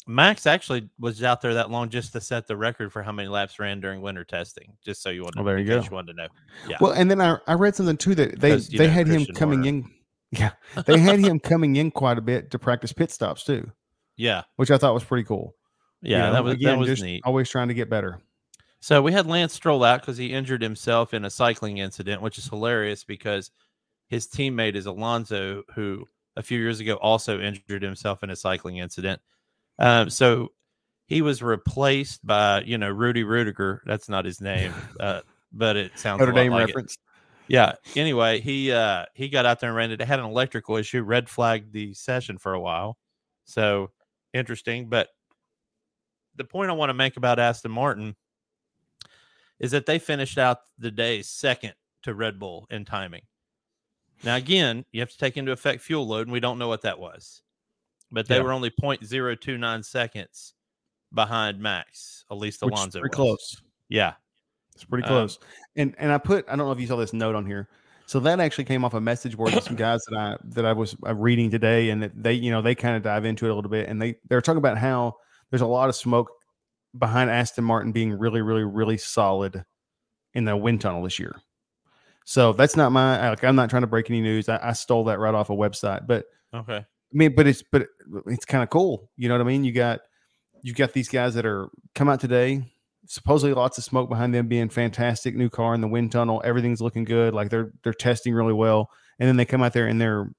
Max 0.09 0.47
actually 0.47 0.89
was 0.99 1.23
out 1.23 1.39
there 1.39 1.53
that 1.53 1.69
long 1.69 1.87
just 1.89 2.13
to 2.13 2.21
set 2.21 2.47
the 2.47 2.57
record 2.57 2.91
for 2.91 3.03
how 3.03 3.11
many 3.11 3.27
laps 3.29 3.59
ran 3.59 3.79
during 3.79 4.01
winter 4.01 4.23
testing. 4.23 4.75
Just 4.83 5.03
so 5.03 5.09
you 5.11 5.21
want 5.21 5.35
to, 5.35 5.41
Oh, 5.41 5.43
there 5.43 5.59
you 5.59 5.67
go. 5.67 5.81
you 5.81 5.89
wanted 5.91 6.13
to 6.13 6.23
know. 6.23 6.27
Yeah. 6.67 6.77
Well, 6.81 6.93
and 6.93 7.11
then 7.11 7.21
I, 7.21 7.37
I 7.45 7.53
read 7.53 7.75
something 7.75 7.95
too 7.95 8.15
that 8.15 8.39
they 8.39 8.51
'Cause, 8.51 8.71
you 8.71 8.79
they 8.79 8.87
know, 8.87 8.93
had 8.93 9.07
him 9.07 9.25
coming 9.27 9.59
Horner. 9.63 9.69
in. 9.77 9.91
Yeah, 10.31 10.51
they 10.85 10.99
had 10.99 11.19
him 11.19 11.39
coming 11.39 11.75
in 11.77 11.89
quite 11.89 12.17
a 12.19 12.21
bit 12.21 12.51
to 12.51 12.59
practice 12.59 12.93
pit 12.93 13.09
stops 13.09 13.43
too, 13.43 13.71
Yeah, 14.15 14.43
which 14.57 14.69
I 14.69 14.77
thought 14.77 14.93
was 14.93 15.03
pretty 15.03 15.23
cool. 15.23 15.55
You 16.03 16.11
yeah, 16.11 16.27
know, 16.27 16.33
that 16.33 16.43
was 16.43 16.53
again, 16.53 16.69
that 16.73 16.77
was 16.79 16.87
just 16.87 17.01
neat. 17.03 17.21
Always 17.25 17.49
trying 17.49 17.67
to 17.69 17.73
get 17.73 17.89
better. 17.89 18.21
So 18.79 19.01
we 19.01 19.11
had 19.11 19.25
Lance 19.25 19.53
Stroll 19.53 19.83
out 19.83 20.01
because 20.01 20.17
he 20.17 20.31
injured 20.33 20.61
himself 20.61 21.13
in 21.15 21.25
a 21.25 21.29
cycling 21.31 21.79
incident, 21.79 22.21
which 22.21 22.37
is 22.37 22.45
hilarious 22.47 23.03
because 23.03 23.49
his 24.07 24.27
teammate 24.27 24.75
is 24.75 24.85
Alonso, 24.85 25.63
who 25.73 26.05
a 26.37 26.43
few 26.43 26.59
years 26.59 26.79
ago 26.79 26.93
also 26.95 27.39
injured 27.41 27.81
himself 27.81 28.21
in 28.23 28.29
a 28.29 28.35
cycling 28.35 28.77
incident. 28.77 29.19
Um, 29.79 30.09
so 30.09 30.49
he 31.07 31.21
was 31.21 31.41
replaced 31.41 32.25
by 32.25 32.61
you 32.61 32.77
know 32.77 32.89
Rudy 32.89 33.23
Rudiger. 33.23 33.81
That's 33.85 34.09
not 34.09 34.25
his 34.25 34.41
name, 34.41 34.73
uh, 34.99 35.21
but 35.51 35.75
it 35.77 35.97
sounds 35.97 36.19
Notre 36.19 36.31
Dame 36.31 36.51
like 36.51 36.63
it. 36.63 36.65
reference. 36.67 36.97
Yeah. 37.47 37.73
Anyway, 37.95 38.41
he 38.41 38.71
uh 38.71 39.05
he 39.15 39.27
got 39.27 39.45
out 39.45 39.59
there 39.59 39.69
and 39.69 39.77
ran 39.77 39.91
it. 39.91 40.01
It 40.01 40.07
had 40.07 40.19
an 40.19 40.25
electrical 40.25 40.77
issue, 40.77 41.01
red 41.01 41.27
flagged 41.27 41.73
the 41.73 41.93
session 41.95 42.37
for 42.37 42.53
a 42.53 42.59
while. 42.59 42.97
So 43.45 43.89
interesting. 44.33 44.87
But 44.87 45.09
the 46.35 46.43
point 46.43 46.69
I 46.69 46.73
want 46.73 46.91
to 46.91 46.93
make 46.93 47.17
about 47.17 47.39
Aston 47.39 47.71
Martin 47.71 48.15
is 49.59 49.71
that 49.71 49.85
they 49.85 49.99
finished 49.99 50.37
out 50.37 50.59
the 50.77 50.91
day 50.91 51.21
second 51.23 51.73
to 52.03 52.13
Red 52.13 52.39
Bull 52.39 52.67
in 52.69 52.85
timing. 52.85 53.23
Now, 54.23 54.35
again, 54.35 54.85
you 54.91 54.99
have 54.99 55.11
to 55.11 55.17
take 55.17 55.37
into 55.37 55.51
effect 55.51 55.81
fuel 55.81 56.07
load, 56.07 56.27
and 56.27 56.31
we 56.31 56.39
don't 56.39 56.59
know 56.59 56.67
what 56.67 56.81
that 56.83 56.99
was. 56.99 57.41
But 58.11 58.27
they 58.27 58.37
Yeah. 58.37 58.43
were 58.43 58.51
only 58.53 58.69
0.029 58.71 59.83
seconds 59.83 60.53
behind 61.13 61.59
Max, 61.59 62.25
at 62.31 62.37
least 62.37 62.61
Alonso. 62.61 62.99
pretty 62.99 63.11
was. 63.11 63.15
close. 63.15 63.61
Yeah. 63.87 64.13
It's 64.75 64.83
pretty 64.85 65.03
Um, 65.05 65.09
close. 65.09 65.39
and 65.75 65.93
and 65.97 66.11
I 66.11 66.17
put 66.17 66.45
I 66.47 66.55
don't 66.55 66.65
know 66.65 66.71
if 66.71 66.79
you 66.79 66.87
saw 66.87 66.95
this 66.95 67.13
note 67.13 67.35
on 67.35 67.45
here. 67.45 67.67
So 68.05 68.19
that 68.21 68.39
actually 68.39 68.63
came 68.65 68.83
off 68.83 68.93
a 68.95 69.01
message 69.01 69.37
board 69.37 69.53
of 69.53 69.63
some 69.63 69.75
guys 69.75 70.01
that 70.09 70.17
I 70.17 70.37
that 70.55 70.65
I 70.65 70.73
was 70.73 70.95
uh, 71.05 71.13
reading 71.13 71.51
today, 71.51 71.89
and 71.89 72.01
that 72.01 72.11
they 72.15 72.33
you 72.33 72.49
know 72.51 72.61
they 72.61 72.73
kind 72.75 72.95
of 72.95 73.03
dive 73.03 73.25
into 73.25 73.45
it 73.45 73.51
a 73.51 73.55
little 73.55 73.69
bit, 73.69 73.87
and 73.89 74.01
they 74.01 74.15
they're 74.29 74.41
talking 74.41 74.57
about 74.57 74.77
how 74.77 75.15
there's 75.51 75.61
a 75.61 75.67
lot 75.67 75.89
of 75.89 75.95
smoke 75.95 76.31
behind 76.97 77.29
Aston 77.29 77.63
Martin 77.63 77.91
being 77.91 78.13
really 78.17 78.41
really 78.41 78.63
really 78.63 78.97
solid 78.97 79.63
in 80.33 80.45
the 80.45 80.55
wind 80.57 80.81
tunnel 80.81 81.03
this 81.03 81.19
year. 81.19 81.35
So 82.25 82.53
that's 82.53 82.75
not 82.75 82.91
my 82.91 83.29
like 83.29 83.43
I'm 83.43 83.55
not 83.55 83.69
trying 83.69 83.81
to 83.83 83.87
break 83.87 84.09
any 84.09 84.21
news. 84.21 84.47
I, 84.49 84.59
I 84.69 84.73
stole 84.73 85.03
that 85.05 85.19
right 85.19 85.33
off 85.35 85.49
a 85.49 85.53
website, 85.55 86.07
but 86.07 86.25
Okay. 86.53 86.85
I 87.11 87.17
mean, 87.17 87.33
but 87.35 87.47
it's 87.47 87.63
but 87.71 87.87
it's 88.27 88.45
kind 88.45 88.63
of 88.63 88.69
cool. 88.69 89.09
You 89.17 89.29
know 89.29 89.35
what 89.35 89.41
I 89.41 89.45
mean? 89.45 89.63
You 89.63 89.71
got 89.71 90.01
you 90.61 90.73
got 90.73 90.93
these 90.93 91.09
guys 91.09 91.33
that 91.35 91.45
are 91.45 91.69
come 91.95 92.09
out 92.09 92.19
today. 92.19 92.63
Supposedly 93.07 93.55
lots 93.55 93.77
of 93.79 93.83
smoke 93.83 94.09
behind 94.09 94.35
them 94.35 94.47
being 94.47 94.69
fantastic. 94.69 95.35
New 95.35 95.49
car 95.49 95.73
in 95.73 95.81
the 95.81 95.87
wind 95.87 96.11
tunnel. 96.11 96.41
Everything's 96.45 96.81
looking 96.81 97.05
good. 97.05 97.33
Like 97.33 97.49
they're 97.49 97.71
they're 97.83 97.93
testing 97.93 98.33
really 98.33 98.53
well. 98.53 98.89
And 99.17 99.27
then 99.27 99.37
they 99.37 99.45
come 99.45 99.63
out 99.63 99.73
there 99.73 99.87
and 99.87 99.99
they're, 99.99 100.29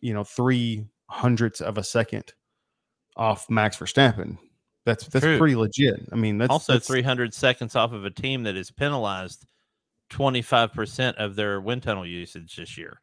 you 0.00 0.14
know, 0.14 0.24
three 0.24 0.86
hundredths 1.10 1.60
of 1.60 1.76
a 1.76 1.84
second 1.84 2.32
off 3.16 3.50
Max 3.50 3.76
Verstappen. 3.76 4.38
That's 4.86 5.06
that's 5.06 5.24
True. 5.24 5.38
pretty 5.38 5.54
legit. 5.54 6.08
I 6.10 6.16
mean, 6.16 6.38
that's 6.38 6.50
also 6.50 6.74
that's, 6.74 6.86
300 6.86 7.34
seconds 7.34 7.76
off 7.76 7.92
of 7.92 8.04
a 8.04 8.10
team 8.10 8.44
that 8.44 8.56
is 8.56 8.70
penalized 8.70 9.46
25% 10.10 11.14
of 11.14 11.36
their 11.36 11.60
wind 11.60 11.82
tunnel 11.82 12.06
usage 12.06 12.56
this 12.56 12.76
year 12.76 13.00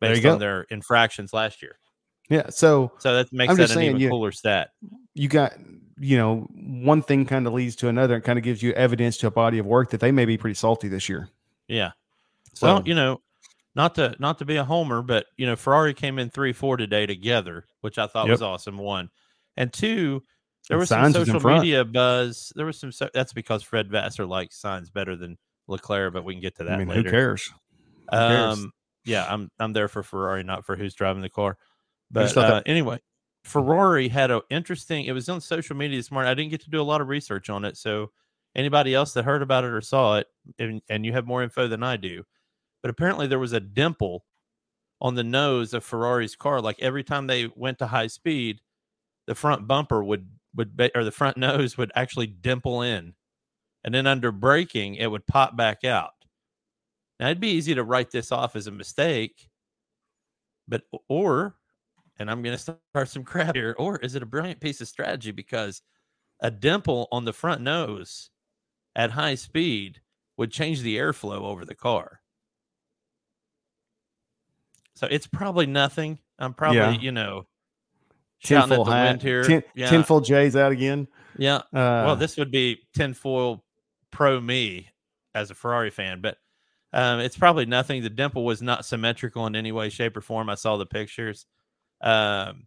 based 0.00 0.26
on 0.26 0.38
their 0.38 0.62
infractions 0.70 1.32
last 1.32 1.62
year. 1.62 1.76
Yeah. 2.28 2.50
So 2.50 2.92
So 2.98 3.14
that 3.14 3.32
makes 3.32 3.50
I'm 3.50 3.56
that 3.56 3.70
an 3.70 3.76
saying, 3.76 3.88
even 3.90 4.00
you- 4.00 4.10
cooler 4.10 4.32
stat. 4.32 4.70
you 5.14 5.28
got 5.28 5.54
you 6.00 6.16
know 6.16 6.46
one 6.52 7.02
thing 7.02 7.26
kind 7.26 7.46
of 7.46 7.52
leads 7.52 7.74
to 7.76 7.88
another. 7.88 8.14
and 8.16 8.22
kind 8.24 8.38
of 8.38 8.44
gives 8.44 8.62
you 8.62 8.72
evidence 8.72 9.16
to 9.18 9.26
a 9.26 9.30
body 9.30 9.58
of 9.58 9.66
work 9.66 9.90
that 9.90 10.00
they 10.00 10.12
may 10.12 10.24
be 10.24 10.36
pretty 10.38 10.54
salty 10.54 10.88
this 10.88 11.08
year. 11.08 11.28
Yeah. 11.66 11.92
So 12.54 12.66
well, 12.66 12.82
you 12.86 12.94
know, 12.94 13.20
not 13.74 13.94
to 13.96 14.14
not 14.18 14.38
to 14.38 14.44
be 14.44 14.56
a 14.56 14.64
homer, 14.64 15.02
but 15.02 15.26
you 15.36 15.46
know, 15.46 15.56
Ferrari 15.56 15.94
came 15.94 16.18
in 16.18 16.30
three 16.30 16.52
four 16.52 16.76
today 16.76 17.06
together, 17.06 17.64
which 17.80 17.98
I 17.98 18.06
thought 18.06 18.26
Yep. 18.26 18.32
was 18.34 18.42
awesome. 18.42 18.78
One 18.78 19.10
and 19.56 19.72
two, 19.72 20.22
there 20.68 20.76
And 20.76 20.80
was 20.80 20.88
some 20.90 21.04
Sainz 21.12 21.26
social 21.26 21.40
media 21.40 21.84
buzz. 21.84 22.52
There 22.54 22.66
was 22.66 22.78
some. 22.78 22.92
so- 22.92 23.10
That's 23.14 23.32
because 23.32 23.62
Fred 23.62 23.90
Vasseur 23.90 24.26
likes 24.26 24.60
Sainz 24.60 24.92
better 24.92 25.16
than 25.16 25.36
Leclerc, 25.66 26.12
but 26.12 26.24
we 26.24 26.34
can 26.34 26.40
get 26.42 26.56
to 26.56 26.64
that. 26.64 26.74
I 26.74 26.78
mean, 26.78 26.88
later. 26.88 27.02
who 27.02 27.10
cares? 27.10 27.50
Who 28.10 28.16
cares? 28.16 28.58
Um, 28.58 28.72
yeah, 29.04 29.26
I'm 29.28 29.50
I'm 29.58 29.72
there 29.72 29.88
for 29.88 30.02
Ferrari, 30.02 30.42
not 30.44 30.64
for 30.64 30.76
who's 30.76 30.94
driving 30.94 31.22
the 31.22 31.28
car. 31.30 31.56
But 32.10 32.36
uh, 32.36 32.62
anyway, 32.66 33.00
Ferrari 33.44 34.08
had 34.08 34.30
an 34.30 34.40
interesting. 34.50 35.04
It 35.04 35.12
was 35.12 35.28
on 35.28 35.40
social 35.40 35.76
media 35.76 35.98
this 35.98 36.10
morning. 36.10 36.30
I 36.30 36.34
didn't 36.34 36.50
get 36.50 36.62
to 36.62 36.70
do 36.70 36.80
a 36.80 36.82
lot 36.82 37.00
of 37.00 37.08
research 37.08 37.50
on 37.50 37.64
it, 37.64 37.76
so 37.76 38.10
anybody 38.54 38.94
else 38.94 39.12
that 39.12 39.24
heard 39.24 39.42
about 39.42 39.64
it 39.64 39.70
or 39.70 39.80
saw 39.80 40.16
it, 40.16 40.26
and, 40.58 40.82
and 40.88 41.04
you 41.04 41.12
have 41.12 41.26
more 41.26 41.42
info 41.42 41.68
than 41.68 41.82
I 41.82 41.96
do, 41.96 42.24
but 42.82 42.90
apparently 42.90 43.26
there 43.26 43.38
was 43.38 43.52
a 43.52 43.60
dimple 43.60 44.24
on 45.00 45.14
the 45.14 45.24
nose 45.24 45.74
of 45.74 45.84
Ferrari's 45.84 46.34
car. 46.34 46.60
Like 46.60 46.76
every 46.80 47.04
time 47.04 47.26
they 47.26 47.48
went 47.54 47.78
to 47.78 47.86
high 47.86 48.08
speed, 48.08 48.60
the 49.26 49.34
front 49.34 49.68
bumper 49.68 50.02
would 50.02 50.28
would 50.54 50.76
be, 50.76 50.90
or 50.94 51.04
the 51.04 51.10
front 51.10 51.36
nose 51.38 51.76
would 51.78 51.92
actually 51.94 52.26
dimple 52.26 52.82
in, 52.82 53.14
and 53.84 53.94
then 53.94 54.06
under 54.06 54.32
braking 54.32 54.94
it 54.96 55.10
would 55.10 55.26
pop 55.26 55.56
back 55.56 55.84
out. 55.84 56.12
Now 57.20 57.26
it'd 57.26 57.40
be 57.40 57.48
easy 57.50 57.74
to 57.74 57.84
write 57.84 58.10
this 58.10 58.32
off 58.32 58.56
as 58.56 58.66
a 58.66 58.72
mistake, 58.72 59.50
but 60.66 60.82
or, 61.08 61.56
and 62.18 62.30
I'm 62.30 62.42
going 62.42 62.56
to 62.56 62.58
start 62.60 63.08
some 63.08 63.24
crap 63.24 63.54
here, 63.54 63.74
or 63.78 63.98
is 63.98 64.14
it 64.14 64.22
a 64.22 64.26
brilliant 64.26 64.60
piece 64.60 64.80
of 64.80 64.88
strategy 64.88 65.30
because 65.30 65.82
a 66.40 66.50
dimple 66.50 67.08
on 67.12 67.24
the 67.24 67.32
front 67.32 67.60
nose 67.60 68.30
at 68.96 69.10
high 69.10 69.34
speed 69.34 70.00
would 70.36 70.50
change 70.52 70.82
the 70.82 70.96
airflow 70.96 71.42
over 71.42 71.64
the 71.64 71.74
car. 71.74 72.20
So 74.94 75.06
it's 75.10 75.26
probably 75.26 75.66
nothing. 75.66 76.18
I'm 76.38 76.54
probably, 76.54 76.78
Yeah. 76.78 76.90
you 76.92 77.12
know, 77.12 77.46
shouting 78.38 78.72
at 78.72 78.76
Tinfoil 78.76 78.84
the 78.84 78.92
hat, 78.92 79.04
wind 79.10 79.22
here. 79.22 79.44
tin, 79.44 79.62
yeah, 79.74 79.90
tinfoil 79.90 80.20
J's 80.20 80.56
out 80.56 80.72
again. 80.72 81.08
yeah. 81.36 81.56
Uh, 81.56 81.62
well, 82.06 82.16
this 82.16 82.36
would 82.36 82.50
be 82.50 82.78
tinfoil 82.94 83.64
pro 84.10 84.40
me 84.40 84.88
as 85.34 85.50
a 85.50 85.54
Ferrari 85.54 85.90
fan, 85.90 86.20
but 86.20 86.38
um, 86.92 87.20
it's 87.20 87.36
probably 87.36 87.66
nothing. 87.66 88.02
The 88.02 88.10
dimple 88.10 88.44
was 88.44 88.62
not 88.62 88.84
symmetrical 88.84 89.46
in 89.46 89.54
any 89.54 89.72
way, 89.72 89.88
shape, 89.90 90.16
or 90.16 90.20
form. 90.20 90.48
I 90.48 90.54
saw 90.54 90.76
the 90.76 90.86
pictures. 90.86 91.46
Um, 92.00 92.66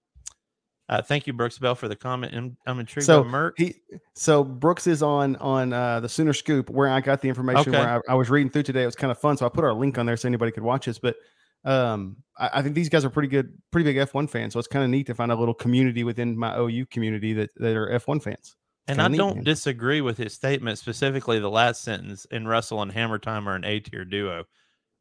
uh, 0.90 1.02
thank 1.02 1.26
you, 1.26 1.32
Brooks 1.32 1.58
Bell, 1.58 1.74
for 1.74 1.88
the 1.88 1.96
comment. 1.96 2.34
I'm, 2.36 2.58
I'm 2.68 2.80
intrigued 2.80 3.06
So 3.06 3.24
by 3.24 3.30
Merc. 3.30 3.58
he 3.58 3.76
so 4.14 4.44
Brooks 4.44 4.88
is 4.88 5.02
on 5.02 5.38
on 5.38 5.72
uh, 5.72 6.02
the 6.02 6.10
Sooner 6.10 6.34
Scoop 6.34 6.70
where 6.70 6.90
I 6.90 7.00
got 7.00 7.22
the 7.22 7.30
information. 7.30 7.74
Okay. 7.74 7.80
Where 7.80 8.04
I, 8.10 8.12
I 8.12 8.16
was 8.16 8.30
reading 8.30 8.50
through 8.50 8.64
today, 8.64 8.84
it 8.84 8.88
was 8.88 8.96
kind 8.96 9.10
of 9.10 9.18
fun. 9.18 9.38
So 9.38 9.46
I 9.46 9.50
put 9.50 9.64
our 9.64 9.74
link 9.74 9.98
on 9.98 10.06
there 10.06 10.18
so 10.18 10.28
anybody 10.28 10.52
could 10.52 10.64
watch 10.64 10.88
this. 10.88 11.00
But 11.00 11.16
um, 11.64 12.18
I, 12.38 12.50
I 12.56 12.62
think 12.62 12.76
these 12.76 12.90
guys 12.90 13.06
are 13.06 13.10
pretty 13.10 13.30
good, 13.30 13.54
pretty 13.72 13.86
big 13.92 14.06
F1 14.10 14.30
fans. 14.30 14.52
So 14.52 14.60
it's 14.60 14.68
kind 14.68 14.84
of 14.84 14.90
neat 14.92 15.08
to 15.08 15.16
find 15.16 15.32
a 15.32 15.36
little 15.36 15.54
community 15.54 16.04
within 16.04 16.38
my 16.38 16.58
OU 16.58 16.88
community 16.88 17.32
that 17.34 17.52
that 17.56 17.78
are 17.78 17.88
F1 17.88 18.22
fans. 18.22 18.58
And 18.88 19.02
I 19.02 19.08
neat, 19.08 19.18
don't 19.18 19.36
man. 19.36 19.44
disagree 19.46 20.02
with 20.02 20.18
his 20.18 20.34
statement, 20.34 20.78
specifically 20.78 21.40
the 21.40 21.50
last 21.50 21.84
sentence. 21.84 22.26
In 22.32 22.50
Russell 22.50 22.82
and 22.82 22.92
Hammer 22.92 23.18
Time 23.20 23.48
are 23.48 23.56
an 23.56 23.64
A 23.64 23.80
tier 23.80 24.04
duo. 24.04 24.44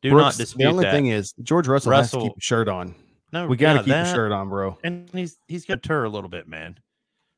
Do 0.02 0.10
Brooks, 0.10 0.38
not 0.38 0.42
dispute 0.44 0.64
the 0.66 0.70
only 0.70 0.84
that. 0.84 0.92
thing 0.92 1.08
is 1.08 1.34
George 1.42 1.66
Russell, 1.66 1.92
has 1.92 2.12
to 2.12 2.20
keep 2.20 2.36
a 2.36 2.40
shirt 2.40 2.68
on. 2.68 2.94
No, 3.32 3.46
We 3.46 3.56
got 3.56 3.72
to 3.72 3.78
yeah, 3.78 3.82
keep 3.82 3.88
a 3.88 3.90
that- 4.08 4.14
shirt 4.14 4.32
on, 4.32 4.48
bro. 4.48 4.78
and 4.84 5.08
he's 5.12 5.38
he's 5.48 5.64
got 5.64 5.82
to 5.82 5.88
tour 5.88 6.04
a 6.04 6.08
little 6.08 6.30
bit, 6.30 6.48
man. 6.48 6.78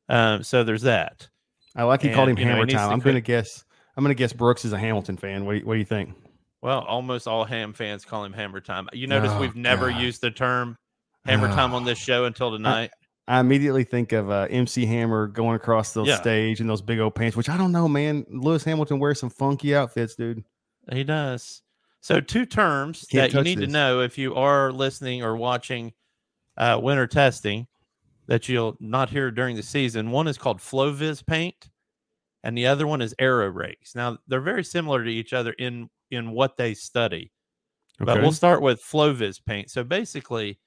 Um, 0.09 0.43
so 0.43 0.63
there's 0.63 0.81
that. 0.83 1.27
I 1.75 1.83
like 1.83 2.01
he 2.01 2.09
called 2.11 2.29
him 2.29 2.37
and, 2.37 2.39
you 2.39 2.45
know, 2.45 2.51
Hammer 2.51 2.65
needs 2.65 2.75
Time. 2.77 2.89
to 2.89 2.93
I'm 2.93 3.01
quit- 3.01 3.13
gonna 3.13 3.21
guess. 3.21 3.63
I'm 3.95 4.03
gonna 4.03 4.13
guess 4.13 4.33
Brooks 4.33 4.65
is 4.65 4.73
a 4.73 4.77
Hamilton 4.77 5.17
fan. 5.17 5.45
What 5.45 5.53
do 5.53 5.59
you, 5.59 5.65
what 5.65 5.73
do 5.73 5.79
you 5.79 5.85
think? 5.85 6.13
Well, 6.61 6.79
almost 6.81 7.27
all 7.27 7.45
ham 7.45 7.73
fans 7.73 8.05
call 8.05 8.23
him 8.23 8.33
Hammer 8.33 8.59
Time. 8.61 8.87
You 8.93 9.07
notice 9.07 9.31
Oh, 9.33 9.39
we've 9.41 9.55
never 9.55 9.89
God. 9.89 10.01
used 10.01 10.21
the 10.21 10.31
term 10.31 10.75
Hammer 11.25 11.47
Time 11.47 11.73
on 11.73 11.83
this 11.83 11.97
show 11.99 12.25
until 12.25 12.51
tonight. 12.51 12.91
I 13.27 13.39
immediately 13.39 13.85
think 13.85 14.11
of 14.11 14.29
uh, 14.29 14.47
MC 14.49 14.85
Hammer 14.85 15.27
going 15.27 15.55
across 15.55 15.93
the 15.93 16.03
Yeah. 16.03 16.17
stage 16.17 16.59
in 16.61 16.67
those 16.67 16.81
big 16.81 16.99
old 16.99 17.15
pants, 17.15 17.35
which 17.37 17.49
I 17.49 17.57
don't 17.57 17.71
know, 17.71 17.87
man. 17.87 18.25
Lewis 18.29 18.63
Hamilton 18.65 18.99
wears 18.99 19.19
some 19.19 19.29
funky 19.29 19.73
outfits, 19.75 20.15
dude. 20.15 20.43
He 20.91 21.03
does. 21.05 21.62
So 22.03 22.19
two 22.19 22.45
terms 22.45 23.05
Can't 23.09 23.31
that 23.31 23.37
you 23.37 23.43
need 23.45 23.65
to 23.65 23.71
know 23.71 24.01
if 24.01 24.17
you 24.17 24.35
are 24.35 24.73
listening 24.73 25.23
or 25.23 25.37
watching 25.37 25.93
uh, 26.57 26.77
winter 26.83 27.07
testing 27.07 27.65
that 28.27 28.49
you'll 28.49 28.75
not 28.81 29.09
hear 29.09 29.31
during 29.31 29.55
the 29.55 29.63
season. 29.63 30.11
One 30.11 30.27
is 30.27 30.37
called 30.37 30.57
FlowViz 30.59 31.25
paint, 31.25 31.69
and 32.43 32.57
the 32.57 32.67
other 32.67 32.85
one 32.87 33.01
is 33.01 33.15
Aero 33.19 33.47
Rakes. 33.47 33.95
Now 33.95 34.17
they're 34.27 34.41
very 34.41 34.65
similar 34.65 35.01
to 35.01 35.09
each 35.09 35.31
other 35.31 35.53
in 35.53 35.89
in 36.11 36.31
what 36.31 36.57
they 36.57 36.73
study. 36.73 37.31
But 37.99 38.21
we'll 38.21 38.33
start 38.33 38.61
with 38.61 38.83
FlowViz 38.83 39.39
paint. 39.45 39.71
So 39.71 39.85
basically, 39.85 40.59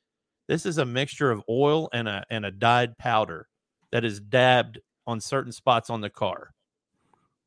this 0.49 0.65
is 0.65 0.79
a 0.79 0.87
mixture 0.87 1.31
of 1.31 1.43
oil 1.51 1.91
and 1.93 2.09
a 2.09 2.25
and 2.31 2.47
a 2.47 2.51
dyed 2.51 2.97
powder 2.97 3.47
that 3.93 4.07
is 4.07 4.21
dabbed 4.21 4.81
on 5.07 5.21
certain 5.21 5.53
spots 5.53 5.91
on 5.91 6.01
the 6.01 6.09
car. 6.09 6.55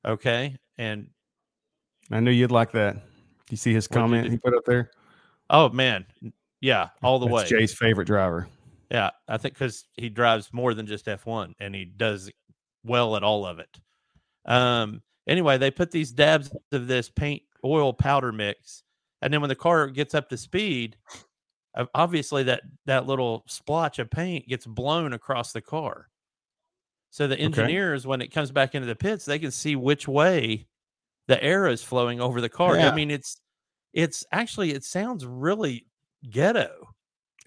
Okay, 0.06 0.58
and 0.78 1.08
I 2.12 2.20
knew 2.20 2.30
you'd 2.30 2.52
like 2.52 2.72
that. 2.74 3.09
You 3.50 3.58
see 3.58 3.74
his 3.74 3.88
comment 3.88 4.30
he 4.30 4.38
put 4.38 4.56
up 4.56 4.66
there? 4.66 4.92
oh 5.50 5.70
man, 5.70 6.06
yeah, 6.62 6.90
all 7.02 7.20
the 7.20 7.28
way. 7.28 7.46
Jay's 7.46 7.74
favorite 7.74 8.06
driver. 8.06 8.48
Yeah, 8.92 9.12
I 9.28 9.38
think 9.38 9.54
because 9.54 9.86
he 9.94 10.10
drives 10.10 10.52
more 10.52 10.74
than 10.74 10.88
just 10.88 11.06
F1 11.06 11.54
and 11.60 11.76
he 11.76 11.86
does 11.86 12.32
well 12.84 13.16
at 13.16 13.24
all 13.24 13.46
of 13.46 13.60
it. 13.60 13.80
Um, 14.46 15.02
anyway, 15.28 15.58
they 15.58 15.70
put 15.70 15.92
these 15.92 16.12
dabs 16.12 16.52
of 16.72 16.88
this 16.88 17.10
paint 17.10 17.44
oil 17.64 17.94
powder 17.94 18.32
mix, 18.32 18.84
and 19.22 19.34
then 19.34 19.42
when 19.42 19.50
the 19.50 19.56
car 19.56 19.88
gets 19.88 20.16
up 20.16 20.30
to 20.30 20.38
speed, 20.38 20.96
obviously 21.94 22.44
that 22.44 22.62
that 22.86 23.06
little 23.06 23.44
splotch 23.48 24.00
of 24.00 24.10
paint 24.10 24.48
gets 24.48 24.66
blown 24.66 25.14
across 25.14 25.52
the 25.52 25.62
car. 25.62 26.08
So 27.12 27.28
the 27.28 27.40
engineers, 27.40 28.06
when 28.06 28.22
it 28.22 28.32
comes 28.32 28.52
back 28.52 28.76
into 28.76 28.88
the 28.88 28.96
pits, 28.96 29.26
they 29.26 29.40
can 29.40 29.50
see 29.52 29.76
which 29.76 30.08
way 30.08 30.68
the 31.30 31.42
air 31.42 31.68
is 31.68 31.82
flowing 31.82 32.20
over 32.20 32.42
the 32.42 32.50
car. 32.50 32.76
Yeah. 32.76 32.90
I 32.92 32.96
mean, 32.96 33.10
it's 33.12 33.40
it's 33.94 34.26
actually 34.34 34.72
it 34.72 34.84
sounds 34.84 35.26
really 35.26 35.86
ghetto. 36.30 36.90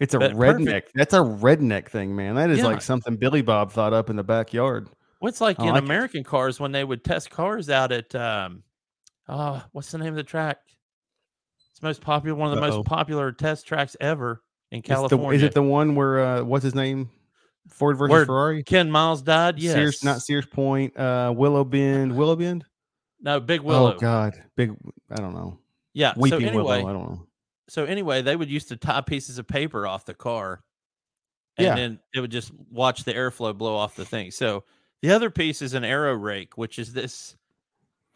It's 0.00 0.14
a 0.14 0.18
redneck. 0.18 0.64
perfect. 0.64 0.92
That's 0.94 1.12
a 1.14 1.18
redneck 1.18 1.88
thing, 1.88 2.16
man. 2.16 2.36
That 2.36 2.48
is 2.50 2.58
Yeah. 2.58 2.66
like 2.66 2.80
something 2.80 3.16
Billy 3.16 3.42
Bob 3.42 3.70
thought 3.72 3.92
up 3.92 4.08
in 4.08 4.16
the 4.16 4.24
backyard. 4.24 4.88
Well, 5.20 5.32
like 5.40 5.60
I 5.60 5.64
in 5.64 5.70
like 5.74 5.82
it. 5.82 5.84
American 5.84 6.24
cars 6.24 6.58
when 6.58 6.72
they 6.72 6.82
would 6.82 7.04
test 7.04 7.28
cars 7.30 7.68
out 7.68 7.92
at 7.92 8.14
um 8.14 8.62
oh, 9.28 9.62
what's 9.72 9.90
the 9.90 9.98
name 9.98 10.08
of 10.08 10.16
the 10.16 10.22
track? 10.24 10.58
It's 11.70 11.80
the 11.80 11.86
most 11.88 12.00
popular 12.00 12.36
one 12.36 12.50
of 12.50 12.56
the 12.56 12.62
Uh-oh. 12.62 12.76
most 12.78 12.86
popular 12.86 13.30
test 13.32 13.66
tracks 13.66 13.96
ever 14.00 14.42
in 14.70 14.78
It's 14.78 14.88
the- 14.88 14.94
California. 14.94 15.36
is 15.36 15.42
it 15.42 15.54
the 15.54 15.62
one 15.62 15.94
where 15.94 16.20
uh, 16.20 16.42
what's 16.44 16.64
his 16.64 16.74
name? 16.74 17.10
Ford 17.68 17.96
versus 17.96 18.10
Where 18.10 18.26
Ferrari? 18.26 18.64
Ken 18.64 18.90
Miles 18.90 19.22
died? 19.22 19.60
Yes. 19.60 19.74
Sears, 19.74 20.02
not 20.04 20.20
Sears 20.22 20.46
Point. 20.46 20.96
Uh, 20.96 21.32
Willow 21.36 21.62
Bend. 21.64 22.16
Willow 22.16 22.34
Bend. 22.34 22.64
No, 23.22 23.40
Big 23.40 23.60
oh, 23.60 23.64
Willow. 23.64 23.94
Oh 23.94 23.98
God, 23.98 24.42
big. 24.56 24.74
I 25.10 25.16
don't 25.16 25.34
know. 25.34 25.58
Yeah. 25.94 26.12
Weeping 26.16 26.40
so 26.40 26.46
anyway, 26.46 26.62
Willow. 26.62 26.88
I 26.88 26.92
don't 26.92 27.10
know. 27.10 27.26
so 27.68 27.84
anyway, 27.84 28.22
they 28.22 28.36
would 28.36 28.50
used 28.50 28.68
to 28.68 28.76
tie 28.76 29.00
pieces 29.00 29.38
of 29.38 29.46
paper 29.46 29.86
off 29.86 30.04
the 30.04 30.14
car, 30.14 30.62
and 31.56 31.66
Yeah. 31.66 31.74
then 31.76 32.00
it 32.14 32.20
would 32.20 32.32
just 32.32 32.52
watch 32.70 33.04
the 33.04 33.14
airflow 33.14 33.56
blow 33.56 33.76
off 33.76 33.94
the 33.96 34.04
thing. 34.04 34.30
So 34.32 34.64
the 35.00 35.12
other 35.12 35.30
piece 35.30 35.62
is 35.62 35.74
an 35.74 35.84
aero 35.84 36.14
rake, 36.14 36.58
which 36.58 36.78
is 36.78 36.92
this 36.92 37.36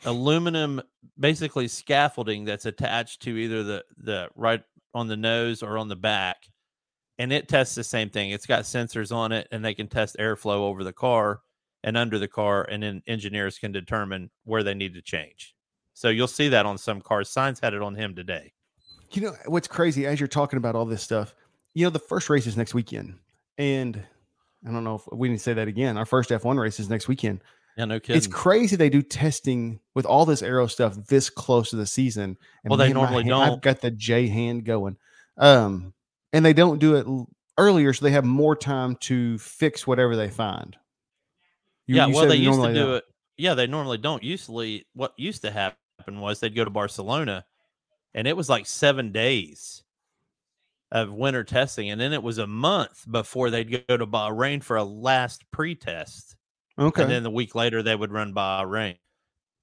aluminum, 0.05 0.83
basically 1.19 1.69
scaffolding 1.69 2.45
that's 2.45 2.67
attached 2.67 3.23
to 3.23 3.37
either 3.37 3.63
the 3.63 3.85
the 3.99 4.29
right 4.35 4.63
on 4.93 5.07
the 5.07 5.17
nose 5.17 5.63
or 5.63 5.79
on 5.79 5.89
the 5.89 5.97
back, 5.97 6.49
and 7.19 7.33
it 7.33 7.49
tests 7.49 7.77
the 7.77 7.85
same 7.85 8.11
thing. 8.11 8.31
It's 8.31 8.47
got 8.47 8.65
sensors 8.65 9.15
on 9.15 9.31
it, 9.31 9.47
and 9.53 9.65
they 9.65 9.75
can 9.75 9.87
test 9.87 10.17
airflow 10.19 10.61
over 10.61 10.83
the 10.83 10.93
car 10.93 11.43
and 11.87 11.97
under 11.97 12.19
the 12.19 12.29
car, 12.29 12.65
and 12.71 12.83
then 12.83 13.03
engineers 13.07 13.59
can 13.59 13.73
determine 13.73 14.29
where 14.45 14.63
they 14.63 14.75
need 14.75 14.93
to 14.95 15.01
change. 15.01 15.55
So 15.95 16.11
you'll 16.11 16.27
see 16.29 16.49
that 16.49 16.67
on 16.67 16.77
some 16.77 17.01
cars. 17.01 17.31
Sainz 17.31 17.61
had 17.63 17.73
it 17.73 17.81
on 17.81 17.95
him 17.95 18.15
today. 18.15 18.53
You 19.13 19.23
know 19.23 19.35
what's 19.47 19.69
crazy 19.69 20.05
as 20.05 20.21
you're 20.21 20.27
talking 20.27 20.59
about 20.59 20.75
all 20.75 20.85
this 20.85 21.03
stuff. 21.03 21.35
You 21.73 21.85
know 21.87 21.91
the 21.91 21.99
first 21.99 22.29
race 22.29 22.47
is 22.47 22.57
next 22.57 22.75
weekend, 22.75 23.15
and 23.57 24.03
I 24.67 24.73
don't 24.73 24.85
know 24.85 24.97
if 24.97 25.03
we 25.13 25.29
need 25.29 25.37
to 25.37 25.43
say 25.43 25.55
that 25.55 25.69
again. 25.69 25.97
Our 25.97 26.05
first 26.05 26.29
F1 26.31 26.59
race 26.59 26.81
is 26.81 26.91
next 26.91 27.07
weekend. 27.09 27.41
Yeah, 27.79 27.85
no 27.85 28.01
kidding. 28.01 28.17
It's 28.17 28.27
crazy 28.27 28.75
they 28.75 28.89
do 28.91 29.03
testing 29.03 29.81
with 29.95 30.07
all 30.07 30.25
this 30.27 30.43
aero 30.43 30.67
stuff 30.67 30.97
this 31.09 31.31
close 31.31 31.71
to 31.71 31.77
the 31.77 31.87
season. 31.87 32.37
And 32.65 32.71
Well, 32.71 32.79
they 32.79 32.87
man, 32.89 32.95
normally 32.95 33.23
hand- 33.23 33.29
don't. 33.29 33.43
I've 33.43 33.61
got 33.61 33.81
the 33.81 33.91
J 33.91 34.27
hand 34.29 34.65
going, 34.65 34.97
um, 35.37 35.95
and 36.33 36.45
they 36.45 36.53
don't 36.55 36.79
do 36.79 36.97
it 36.97 37.07
earlier, 37.59 37.93
so 37.93 38.05
they 38.05 38.11
have 38.13 38.25
more 38.25 38.57
time 38.57 38.97
to 38.97 39.39
fix 39.39 39.87
whatever 39.87 40.17
they 40.17 40.31
find. 40.31 40.77
You- 41.87 41.97
yeah, 41.97 42.07
you 42.07 42.15
well, 42.15 42.27
they 42.27 42.37
used 42.37 42.61
to 42.61 42.69
do 42.73 42.75
don't. 42.87 42.95
it. 42.97 43.05
Yeah, 43.39 43.55
they 43.55 43.67
normally 43.67 43.99
don't. 43.99 44.23
Usually, 44.23 44.87
what 44.95 45.13
used 45.17 45.43
to 45.43 45.51
happen 45.51 45.77
was 46.21 46.41
they'd 46.41 46.55
go 46.55 46.65
to 46.65 46.71
Barcelona, 46.71 47.45
and 48.15 48.27
it 48.27 48.37
was 48.37 48.49
like 48.49 48.67
seven 48.67 49.13
days 49.13 49.83
of 50.93 51.13
winter 51.13 51.45
testing, 51.45 51.91
and 51.91 52.01
then 52.01 52.13
it 52.13 52.23
was 52.23 52.39
a 52.39 52.47
month 52.47 53.05
before 53.11 53.51
they'd 53.51 53.87
go 53.87 53.97
to 53.97 54.07
Bahrain 54.07 54.63
for 54.63 54.77
a 54.77 54.85
last 54.85 55.45
pre-test, 55.51 56.37
Okay, 56.79 57.03
and 57.03 57.11
then 57.11 57.23
the 57.25 57.31
week 57.31 57.55
later 57.55 57.83
they 57.83 57.95
would 57.97 58.13
run 58.13 58.33
Bahrain. 58.35 58.97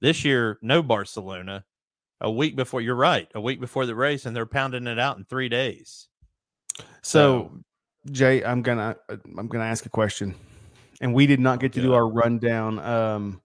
This 0.01 0.23
year, 0.25 0.59
no 0.61 0.83
Barcelona. 0.83 1.63
A 2.21 2.29
week 2.31 2.55
before, 2.55 2.79
you're 2.81 2.95
right. 2.95 3.29
A 3.35 3.41
week 3.41 3.59
before 3.59 3.85
the 3.85 3.95
race, 3.95 4.25
and 4.25 4.35
they're 4.35 4.45
pounding 4.45 4.87
it 4.87 4.99
out 4.99 5.17
in 5.17 5.25
three 5.25 5.49
days. 5.49 6.07
so 7.01 7.51
Jay, 8.11 8.43
I'm 8.43 8.61
gonna 8.61 8.97
uh, 9.09 9.17
I'm 9.37 9.47
gonna 9.47 9.63
ask 9.65 9.85
a 9.85 9.89
question, 9.89 10.35
and 11.01 11.13
we 11.13 11.25
did 11.27 11.39
not 11.39 11.59
get 11.59 11.73
to 11.73 11.81
do 11.81 11.93
our 11.93 12.07
rundown 12.07 12.79
um, 12.79 13.41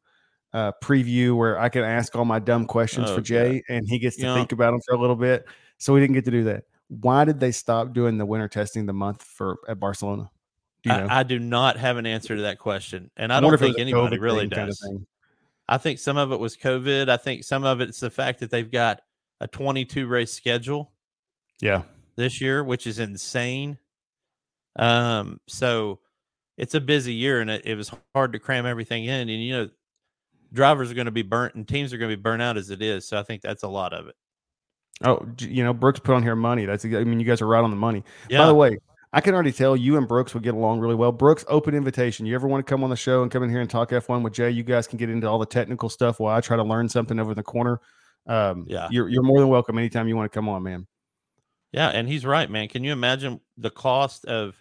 uh, 0.53 0.73
preview 0.83 1.37
where 1.37 1.59
I 1.59 1.69
can 1.69 1.85
ask 1.85 2.15
all 2.17 2.25
my 2.25 2.39
dumb 2.39 2.67
questions 2.67 3.11
Oh, 3.11 3.17
for. 3.17 3.21
Jay, 3.21 3.63
and 3.69 3.89
he 3.89 3.99
gets 3.99 4.17
to 4.17 4.23
Yeah. 4.23 4.35
think 4.35 4.53
about 4.53 4.73
them 4.73 4.81
for 4.87 4.95
a 4.95 4.99
little 4.99 5.17
bit. 5.17 5.47
So 5.79 5.93
we 5.93 6.01
didn't 6.01 6.15
get 6.15 6.25
to 6.27 6.31
do 6.31 6.45
that. 6.45 6.65
Why 6.89 7.25
did 7.25 7.39
they 7.39 7.53
stop 7.53 7.93
doing 7.93 8.17
the 8.19 8.25
winter 8.27 8.49
testing 8.49 8.87
the 8.87 8.93
month 8.95 9.23
for 9.23 9.59
at 9.69 9.79
Barcelona? 9.79 10.31
Do? 10.83 10.91
I, 10.91 11.21
I 11.21 11.23
do 11.23 11.39
not 11.39 11.77
have 11.77 11.97
an 11.97 12.07
answer 12.07 12.37
to 12.37 12.43
that 12.43 12.59
question, 12.59 13.11
and 13.17 13.33
I 13.33 13.37
I 13.37 13.41
don't 13.41 13.49
wonder 13.49 13.57
if 13.57 13.63
it 13.63 13.67
was 13.67 13.77
think 13.77 13.81
anybody 13.81 14.17
COVID 14.17 14.21
really 14.21 14.41
thing 14.45 14.51
kind 14.51 14.71
of 14.71 14.77
does. 14.79 14.91
I 15.69 15.77
think 15.77 15.99
some 15.99 16.17
of 16.17 16.33
it 16.33 16.41
was 16.41 16.57
COVID. 16.57 17.09
I 17.11 17.17
think 17.19 17.45
some 17.45 17.65
of 17.65 17.81
it's 17.83 18.01
the 18.01 18.11
fact 18.11 18.41
that 18.41 18.51
they've 18.51 18.71
got 18.71 19.03
a 19.41 19.47
22 19.47 20.07
race 20.07 20.33
schedule 20.33 20.93
Yeah, 21.61 21.83
this 22.17 22.41
year, 22.41 22.65
which 22.65 22.87
is 22.87 22.99
insane. 23.01 23.77
Um, 24.77 25.41
so 25.47 25.99
it's 26.59 26.75
a 26.75 26.81
busy 26.81 27.15
year, 27.15 27.41
and 27.41 27.49
it, 27.49 27.63
it 27.65 27.75
was 27.77 27.91
hard 28.15 28.35
to 28.35 28.39
cram 28.39 28.67
everything 28.67 29.05
in. 29.07 29.29
And 29.31 29.43
you 29.43 29.57
know, 29.57 29.69
drivers 30.53 30.91
are 30.91 30.95
going 30.95 31.07
to 31.07 31.11
be 31.11 31.23
burnt, 31.23 31.55
and 31.55 31.67
teams 31.67 31.93
are 31.95 31.99
going 31.99 32.11
to 32.11 32.17
be 32.17 32.21
burnt 32.23 32.43
out 32.43 32.59
as 32.59 32.69
it 32.69 32.83
is. 32.83 33.09
So 33.09 33.19
I 33.19 33.23
think 33.23 33.41
that's 33.41 33.63
a 33.63 33.69
lot 33.69 33.95
of 33.95 34.09
it. 34.09 34.15
Oh, 35.05 35.25
you 35.39 35.63
know, 35.65 35.73
Brooks 35.73 36.01
put 36.01 36.15
on 36.15 36.23
here 36.23 36.35
money. 36.37 36.67
That's 36.67 36.85
I 36.85 36.89
mean, 36.89 37.21
you 37.21 37.27
guys 37.27 37.41
are 37.41 37.47
right 37.47 37.63
on 37.63 37.71
the 37.71 37.77
money. 37.77 38.03
Yeah. 38.29 38.39
By 38.39 38.47
the 38.49 38.55
way, 38.55 38.79
I 39.13 39.21
can 39.21 39.33
already 39.33 39.53
tell 39.53 39.77
you 39.77 39.97
and 39.97 40.09
Brooks 40.09 40.35
would 40.35 40.43
get 40.43 40.55
along 40.55 40.81
really 40.81 40.97
well. 40.97 41.13
Brooks, 41.13 41.45
open 41.49 41.75
invitation. 41.75 42.27
You 42.27 42.35
ever 42.35 42.49
want 42.49 42.67
to 42.67 42.69
come 42.69 42.83
on 42.83 42.91
the 42.91 42.97
show 42.97 43.23
and 43.23 43.31
come 43.31 43.45
in 43.45 43.49
here 43.51 43.61
and 43.61 43.71
talk 43.71 43.91
F1 43.91 44.23
with 44.23 44.33
Jay? 44.33 44.51
You 44.51 44.65
guys 44.65 44.89
can 44.89 44.99
get 44.99 45.09
into 45.09 45.29
all 45.29 45.39
the 45.39 45.47
technical 45.47 45.89
stuff 45.89 46.19
while 46.19 46.35
I 46.37 46.41
try 46.41 46.57
to 46.57 46.65
learn 46.65 46.89
something 46.89 47.19
over 47.21 47.31
in 47.31 47.37
the 47.37 47.45
corner. 47.45 47.81
Um, 48.27 48.65
Yeah. 48.69 48.89
you're 48.91 49.09
you're 49.09 49.23
more 49.23 49.39
than 49.39 49.49
welcome 49.49 49.79
anytime 49.79 50.09
you 50.09 50.17
want 50.17 50.31
to 50.31 50.37
come 50.37 50.49
on, 50.49 50.65
man. 50.65 50.87
yeah, 51.71 51.89
and 51.91 52.09
he's 52.09 52.27
right, 52.27 52.51
man. 52.51 52.67
Can 52.69 52.83
you 52.83 52.91
imagine 52.93 53.41
the 53.57 53.71
cost 53.71 54.25
of 54.25 54.61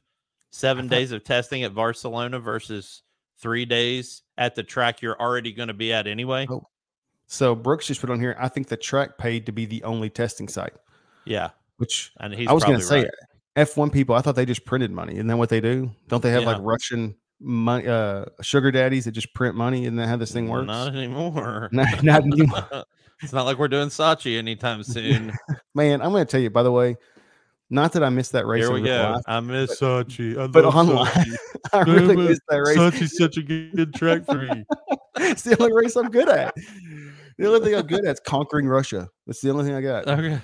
seven 0.52 0.88
thought- 0.90 0.96
days 0.96 1.12
of 1.12 1.24
testing 1.24 1.64
at 1.64 1.74
Barcelona 1.76 2.40
versus 2.40 3.04
three 3.40 3.66
days 3.66 4.24
at 4.38 4.56
the 4.56 4.64
track 4.64 5.02
you're 5.02 5.20
already 5.20 5.52
going 5.52 5.68
to 5.68 5.74
be 5.74 5.94
at 5.94 6.08
anyway. 6.08 6.48
Oh. 6.50 6.64
So 7.28 7.56
Brooks 7.56 7.88
just 7.88 8.00
put 8.02 8.10
on 8.10 8.20
here. 8.20 8.36
I 8.40 8.48
think 8.48 8.68
the 8.68 8.78
track 8.78 9.18
paid 9.18 9.46
to 9.48 9.52
be 9.52 9.66
the 9.66 9.84
only 9.84 10.10
testing 10.10 10.48
site, 10.48 10.74
Yeah, 11.26 11.50
which 11.78 12.12
and 12.22 12.34
he's 12.34 12.48
I 12.48 12.54
was 12.54 12.64
going 12.64 12.80
to 12.80 12.84
say 12.86 13.02
right. 13.02 13.68
F1 13.68 13.92
people. 13.92 14.16
I 14.16 14.22
thought 14.22 14.36
they 14.36 14.46
just 14.46 14.64
printed 14.66 14.92
money. 14.92 15.14
Isn't 15.16 15.28
that 15.28 15.38
what 15.38 15.50
they 15.50 15.60
do? 15.60 15.92
Don't 16.08 16.24
they 16.24 16.32
have 16.32 16.44
like 16.44 16.58
Russian 16.62 17.16
money, 17.42 17.86
uh, 17.88 18.26
sugar 18.42 18.72
daddies 18.72 19.06
that 19.06 19.12
just 19.12 19.34
print 19.34 19.56
money? 19.56 19.82
Isn't 19.84 19.98
that 19.98 20.08
how 20.08 20.16
this 20.16 20.32
thing 20.32 20.48
works? 20.48 20.68
Not 20.68 20.96
anymore. 20.96 21.68
Not, 21.74 22.02
not 22.04 22.22
anymore. 22.24 22.86
it's 23.22 23.34
not 23.34 23.44
like 23.44 23.58
we're 23.58 23.68
doing 23.68 23.90
Sochi 23.90 24.38
anytime 24.38 24.82
soon. 24.84 25.34
Man, 25.76 26.02
I'm 26.02 26.12
going 26.12 26.26
to 26.26 26.32
tell 26.32 26.40
you. 26.40 26.50
By 26.50 26.64
the 26.64 26.72
way, 26.72 26.96
not 27.70 27.92
that 27.94 28.04
I 28.04 28.10
missed 28.10 28.32
that 28.32 28.46
race. 28.46 28.64
Here 28.64 28.72
we 28.72 28.82
go. 28.82 29.14
life, 29.14 29.24
I 29.28 29.40
miss 29.40 29.80
Sochi. 29.80 30.38
I 30.38 30.48
but 30.48 30.66
online, 30.66 31.06
Sochi. 31.08 31.36
I 31.74 31.82
really 31.82 32.16
Damn 32.16 32.26
missed 32.26 32.42
that 32.48 32.58
race. 32.58 32.78
Sochi's 32.78 33.18
such 33.18 33.38
a 33.38 33.42
good 33.42 33.94
track 33.94 34.26
for 34.26 34.36
me. 34.36 34.64
it's 35.18 35.44
the 35.44 35.60
only 35.62 35.74
race 35.74 35.96
I'm 35.96 36.10
good 36.10 36.30
at. 36.30 36.56
The 37.38 37.48
only 37.48 37.60
thing 37.60 37.76
I'm 37.76 37.86
good 37.86 38.06
at 38.06 38.14
is 38.14 38.20
conquering 38.22 38.68
Russia. 38.68 39.10
That's 39.26 39.42
the 39.42 39.50
only 39.52 39.66
thing 39.66 39.76
I 39.76 39.82
got. 39.82 40.08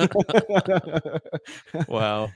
Okay. 0.00 1.84
wow. 1.88 2.30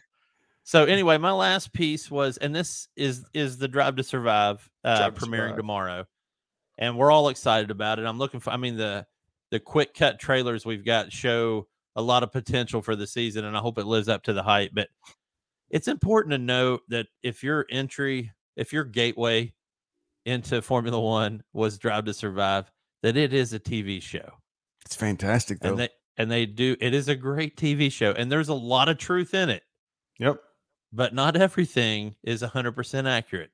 So 0.62 0.84
anyway, 0.84 1.18
my 1.18 1.32
last 1.32 1.72
piece 1.72 2.10
was, 2.10 2.36
and 2.36 2.54
this 2.54 2.88
is 2.96 3.24
is 3.34 3.58
the 3.58 3.68
Drive 3.68 3.96
to 3.96 4.04
Survive 4.04 4.68
uh, 4.84 4.98
Drive 4.98 5.14
to 5.14 5.20
premiering 5.20 5.38
Survive. 5.38 5.56
tomorrow, 5.56 6.04
and 6.78 6.96
we're 6.96 7.10
all 7.10 7.28
excited 7.30 7.70
about 7.70 7.98
it. 7.98 8.06
I'm 8.06 8.18
looking 8.18 8.38
for. 8.40 8.50
I 8.50 8.56
mean 8.56 8.76
the 8.76 9.06
the 9.50 9.58
quick 9.58 9.94
cut 9.94 10.20
trailers 10.20 10.64
we've 10.64 10.84
got 10.84 11.12
show 11.12 11.66
a 11.98 12.02
lot 12.02 12.22
of 12.22 12.32
potential 12.32 12.80
for 12.80 12.96
the 12.96 13.06
season, 13.06 13.44
and 13.44 13.56
I 13.56 13.60
hope 13.60 13.78
it 13.78 13.84
lives 13.84 14.08
up 14.08 14.22
to 14.24 14.32
the 14.32 14.42
hype. 14.42 14.70
But 14.72 14.88
it's 15.68 15.88
important 15.88 16.32
to 16.32 16.38
note 16.38 16.80
that 16.88 17.08
if 17.22 17.42
your 17.42 17.66
entry, 17.70 18.32
if 18.56 18.72
your 18.72 18.84
gateway 18.84 19.52
into 20.24 20.62
Formula 20.62 20.98
One 20.98 21.42
was 21.52 21.76
Drive 21.76 22.06
to 22.06 22.14
Survive, 22.14 22.70
that 23.02 23.16
it 23.16 23.32
is 23.32 23.52
a 23.52 23.60
TV 23.60 24.02
show 24.02 24.32
it's 24.88 24.96
fantastic 24.96 25.60
though. 25.60 25.70
and 25.70 25.78
they 25.78 25.88
and 26.16 26.30
they 26.30 26.46
do 26.46 26.74
it 26.80 26.94
is 26.94 27.08
a 27.08 27.14
great 27.14 27.56
TV 27.56 27.92
show 27.92 28.12
and 28.12 28.32
there's 28.32 28.48
a 28.48 28.54
lot 28.54 28.88
of 28.88 28.96
truth 28.96 29.34
in 29.34 29.50
it 29.50 29.62
yep. 30.18 30.38
but 30.92 31.14
not 31.14 31.36
everything 31.36 32.14
is 32.22 32.42
100% 32.42 33.06
accurate 33.06 33.50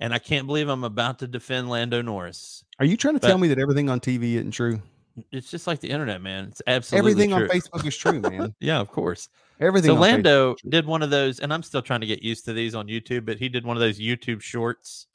and 0.00 0.12
I 0.12 0.18
can't 0.18 0.46
believe 0.46 0.68
I'm 0.68 0.82
about 0.82 1.20
to 1.20 1.28
defend 1.28 1.70
Lando 1.70 2.02
Norris 2.02 2.64
Are 2.80 2.84
you 2.84 2.96
trying 2.96 3.14
to 3.14 3.20
tell 3.20 3.38
me 3.38 3.46
that 3.48 3.60
everything 3.60 3.88
on 3.88 4.00
TV 4.00 4.34
isn't 4.34 4.50
true? 4.50 4.82
It's 5.32 5.50
just 5.50 5.66
like 5.66 5.80
the 5.80 5.88
internet 5.90 6.20
man 6.22 6.46
it's 6.48 6.60
absolutely 6.66 7.10
everything 7.12 7.30
true. 7.36 7.44
on 7.44 7.48
Facebook 7.48 7.86
is 7.86 7.96
true, 7.96 8.20
man. 8.30 8.54
yeah 8.60 8.78
of 8.80 8.90
course 8.90 9.28
Everything. 9.60 9.88
so 9.88 9.96
Facebook 9.96 10.00
Lando 10.00 10.54
is 10.54 10.70
did 10.70 10.86
one 10.86 11.02
of 11.02 11.10
those 11.10 11.40
and 11.40 11.52
I'm 11.52 11.62
still 11.62 11.80
trying 11.82 12.00
to 12.02 12.06
get 12.06 12.22
used 12.22 12.44
to 12.46 12.52
these 12.52 12.74
on 12.74 12.86
YouTube 12.88 13.24
but 13.24 13.38
he 13.38 13.48
did 13.48 13.64
one 13.64 13.76
of 13.76 13.80
those 13.80 13.98
YouTube 13.98 14.42
shorts 14.42 15.06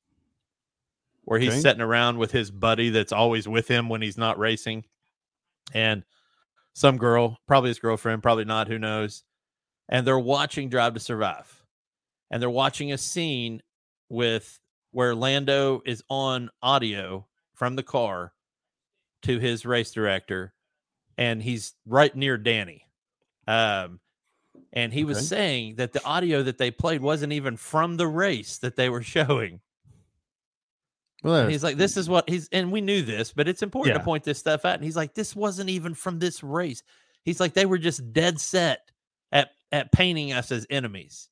where 1.25 1.39
he's 1.39 1.51
Okay. 1.51 1.59
sitting 1.59 1.81
around 1.81 2.17
with 2.17 2.31
his 2.31 2.49
buddy 2.49 2.89
that's 2.89 3.11
always 3.11 3.47
with 3.47 3.67
him 3.67 3.89
when 3.89 4.01
he's 4.01 4.17
not 4.17 4.39
racing 4.39 4.83
and 5.73 6.03
some 6.73 6.97
girl, 6.97 7.37
probably 7.47 7.69
his 7.69 7.79
girlfriend, 7.79 8.23
probably 8.23 8.45
not, 8.45 8.67
who 8.67 8.79
knows. 8.79 9.23
And 9.89 10.07
they're 10.07 10.17
watching 10.17 10.69
Drive 10.69 10.93
to 10.93 10.99
Survive. 11.01 11.63
And 12.31 12.41
they're 12.41 12.49
watching 12.49 12.91
a 12.93 12.97
scene 12.97 13.61
with 14.09 14.57
where 14.91 15.13
Lando 15.13 15.81
is 15.85 16.01
on 16.09 16.49
audio 16.63 17.27
from 17.53 17.75
the 17.75 17.83
car 17.83 18.31
to 19.23 19.39
his 19.39 19.65
race 19.65 19.91
director 19.91 20.53
and 21.17 21.41
he's 21.41 21.73
right 21.85 22.15
near 22.15 22.37
Danny. 22.37 22.85
Um 23.47 23.99
and 24.73 24.93
he 24.93 25.03
was 25.03 25.27
saying 25.27 25.75
that 25.75 25.91
the 25.93 26.03
audio 26.05 26.43
that 26.43 26.57
they 26.57 26.71
played 26.71 27.01
wasn't 27.01 27.33
even 27.33 27.57
from 27.57 27.97
the 27.97 28.07
race 28.07 28.57
that 28.59 28.75
they 28.77 28.89
were 28.89 29.01
showing. 29.03 29.59
Well, 31.23 31.41
And 31.41 31.51
he's 31.51 31.63
like, 31.63 31.77
this 31.77 31.97
is 31.97 32.09
what 32.09 32.27
he's, 32.29 32.49
and 32.51 32.71
we 32.71 32.81
knew 32.81 33.01
this, 33.03 33.31
but 33.31 33.47
it's 33.47 33.61
important 33.61 33.93
Yeah. 33.95 33.99
to 33.99 34.03
point 34.03 34.23
this 34.23 34.39
stuff 34.39 34.65
out. 34.65 34.75
And 34.75 34.83
he's 34.83 34.95
like, 34.95 35.13
this 35.13 35.35
wasn't 35.35 35.69
even 35.69 35.93
from 35.93 36.17
this 36.19 36.41
race. 36.41 36.81
He's 37.23 37.39
like, 37.39 37.53
they 37.53 37.65
were 37.67 37.77
just 37.77 38.11
dead 38.13 38.39
set 38.39 38.89
at 39.31 39.51
at 39.71 39.91
painting 39.91 40.33
us 40.33 40.51
as 40.51 40.65
enemies. 40.69 41.29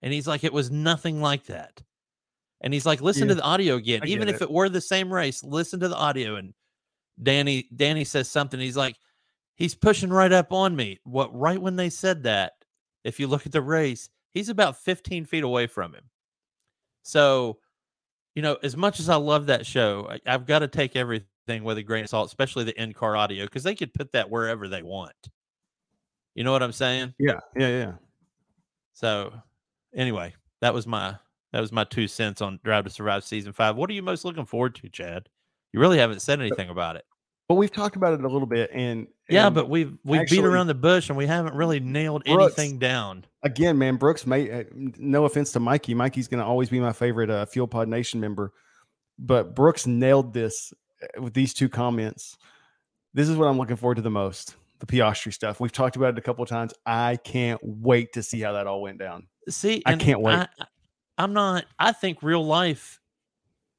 And 0.00 0.12
he's 0.12 0.26
like, 0.28 0.44
it 0.44 0.52
was 0.52 0.70
nothing 0.70 1.20
like 1.20 1.46
that. 1.46 1.82
And 2.60 2.72
he's 2.72 2.86
like, 2.86 3.00
listen 3.00 3.28
to 3.28 3.34
the 3.34 3.42
audio 3.42 3.74
again, 3.74 4.02
I 4.04 4.06
even 4.06 4.28
if 4.28 4.36
it. 4.36 4.42
it 4.42 4.50
were 4.50 4.68
the 4.68 4.80
same 4.80 5.12
race. 5.12 5.42
Listen 5.42 5.80
to 5.80 5.88
the 5.88 5.96
audio. 5.96 6.36
And 6.36 6.54
Danny, 7.20 7.68
Danny 7.74 8.04
says 8.04 8.28
something. 8.28 8.60
He's 8.60 8.76
like, 8.76 8.96
he's 9.54 9.74
pushing 9.74 10.10
right 10.10 10.32
up 10.32 10.52
on 10.52 10.74
me. 10.74 11.00
What? 11.04 11.36
Right 11.36 11.60
when 11.60 11.76
they 11.76 11.90
said 11.90 12.22
that, 12.24 12.52
if 13.04 13.18
you 13.18 13.26
look 13.26 13.46
at 13.46 13.52
the 13.52 13.62
race, 13.62 14.08
he's 14.32 14.48
about 14.48 14.78
15 14.78 15.24
feet 15.24 15.44
away 15.44 15.66
from 15.66 15.94
him. 15.94 16.04
So, 17.02 17.58
you 18.34 18.42
know, 18.42 18.56
as 18.62 18.76
much 18.76 19.00
as 19.00 19.08
I 19.08 19.16
love 19.16 19.46
that 19.46 19.66
show, 19.66 20.08
I, 20.10 20.20
I've 20.26 20.46
got 20.46 20.60
to 20.60 20.68
take 20.68 20.96
everything 20.96 21.64
with 21.64 21.78
a 21.78 21.82
grain 21.82 22.04
of 22.04 22.10
salt, 22.10 22.28
especially 22.28 22.64
the 22.64 22.80
in 22.80 22.92
car 22.92 23.16
audio, 23.16 23.44
because 23.44 23.64
they 23.64 23.74
could 23.74 23.92
put 23.92 24.12
that 24.12 24.30
wherever 24.30 24.68
they 24.68 24.82
want. 24.82 25.12
You 26.34 26.44
know 26.44 26.52
what 26.52 26.62
I'm 26.62 26.72
saying? 26.72 27.14
yeah, 27.18 27.40
yeah, 27.56 27.68
yeah. 27.68 27.92
So, 28.94 29.32
anyway, 29.94 30.34
that 30.60 30.72
was 30.72 30.86
my 30.86 31.16
that 31.52 31.60
was 31.60 31.72
my 31.72 31.84
two 31.84 32.08
cents 32.08 32.40
on 32.40 32.58
Drive 32.64 32.84
to 32.84 32.90
Survive 32.90 33.24
season 33.24 33.52
five. 33.52 33.76
What 33.76 33.90
are 33.90 33.92
you 33.92 34.02
most 34.02 34.24
looking 34.24 34.46
forward 34.46 34.74
to, 34.76 34.88
Chad? 34.88 35.28
You 35.72 35.80
really 35.80 35.98
haven't 35.98 36.20
said 36.20 36.40
anything 36.40 36.68
about 36.68 36.96
it. 36.96 37.04
But 37.48 37.56
we've 37.56 37.72
talked 37.72 37.96
about 37.96 38.14
it 38.14 38.24
a 38.24 38.28
little 38.28 38.46
bit, 38.46 38.70
and 38.72 39.06
Yeah, 39.28 39.46
and 39.46 39.54
but 39.54 39.68
we've 39.68 39.98
we've 40.04 40.26
beat 40.26 40.44
around 40.44 40.68
the 40.68 40.74
bush 40.74 41.08
and 41.08 41.18
we 41.18 41.26
haven't 41.26 41.54
really 41.54 41.80
nailed 41.80 42.24
Brooks, 42.24 42.58
anything 42.58 42.78
down. 42.78 43.26
again, 43.42 43.76
man, 43.76 43.96
Brooks 43.96 44.26
made 44.26 44.50
uh, 44.50 44.64
no 44.72 45.24
offense 45.24 45.52
to 45.52 45.60
Mikey. 45.60 45.94
Mikey's 45.94 46.28
going 46.28 46.40
to 46.40 46.46
always 46.46 46.70
be 46.70 46.80
my 46.80 46.92
favorite 46.92 47.28
uh, 47.28 47.44
Fuel 47.46 47.66
Pod 47.66 47.88
Nation 47.88 48.20
member, 48.20 48.52
but 49.18 49.54
Brooks 49.54 49.86
nailed 49.86 50.32
this 50.32 50.72
uh, 51.02 51.20
with 51.20 51.34
these 51.34 51.52
two 51.52 51.68
comments. 51.68 52.38
This 53.12 53.28
is 53.28 53.36
what 53.36 53.48
I'm 53.48 53.58
looking 53.58 53.76
forward 53.76 53.96
to 53.96 54.02
the 54.02 54.10
most: 54.10 54.54
the 54.78 54.86
Piastri 54.86 55.32
stuff. 55.32 55.60
We've 55.60 55.72
talked 55.72 55.96
about 55.96 56.14
it 56.14 56.18
a 56.18 56.22
couple 56.22 56.42
of 56.42 56.48
times. 56.48 56.72
I 56.86 57.16
can't 57.16 57.60
wait 57.62 58.14
to 58.14 58.22
see 58.22 58.40
how 58.40 58.52
that 58.52 58.66
all 58.66 58.80
went 58.80 58.98
down. 58.98 59.26
See, 59.50 59.82
I 59.84 59.96
can't 59.96 60.20
wait. 60.20 60.36
I, 60.36 60.48
I'm 61.18 61.34
not. 61.34 61.66
I 61.78 61.92
think 61.92 62.22
real 62.22 62.46
life 62.46 62.98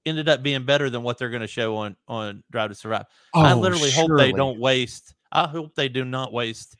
ended 0.06 0.28
up 0.30 0.44
being 0.44 0.64
better 0.66 0.90
than 0.90 1.04
what 1.04 1.18
they're 1.18 1.30
going 1.30 1.42
to 1.42 1.48
show 1.48 1.78
on 1.78 1.96
on 2.08 2.44
Drive 2.52 2.70
to 2.70 2.76
Survive. 2.76 3.06
I 3.34 3.54
Oh, 3.54 3.60
literally 3.60 3.92
hope 3.92 4.12
they 4.18 4.32
don't 4.32 4.60
waste. 4.60 5.14
I 5.32 5.48
hope 5.48 5.76
they 5.76 5.90
do 5.90 6.06
not 6.06 6.32
waste 6.34 6.76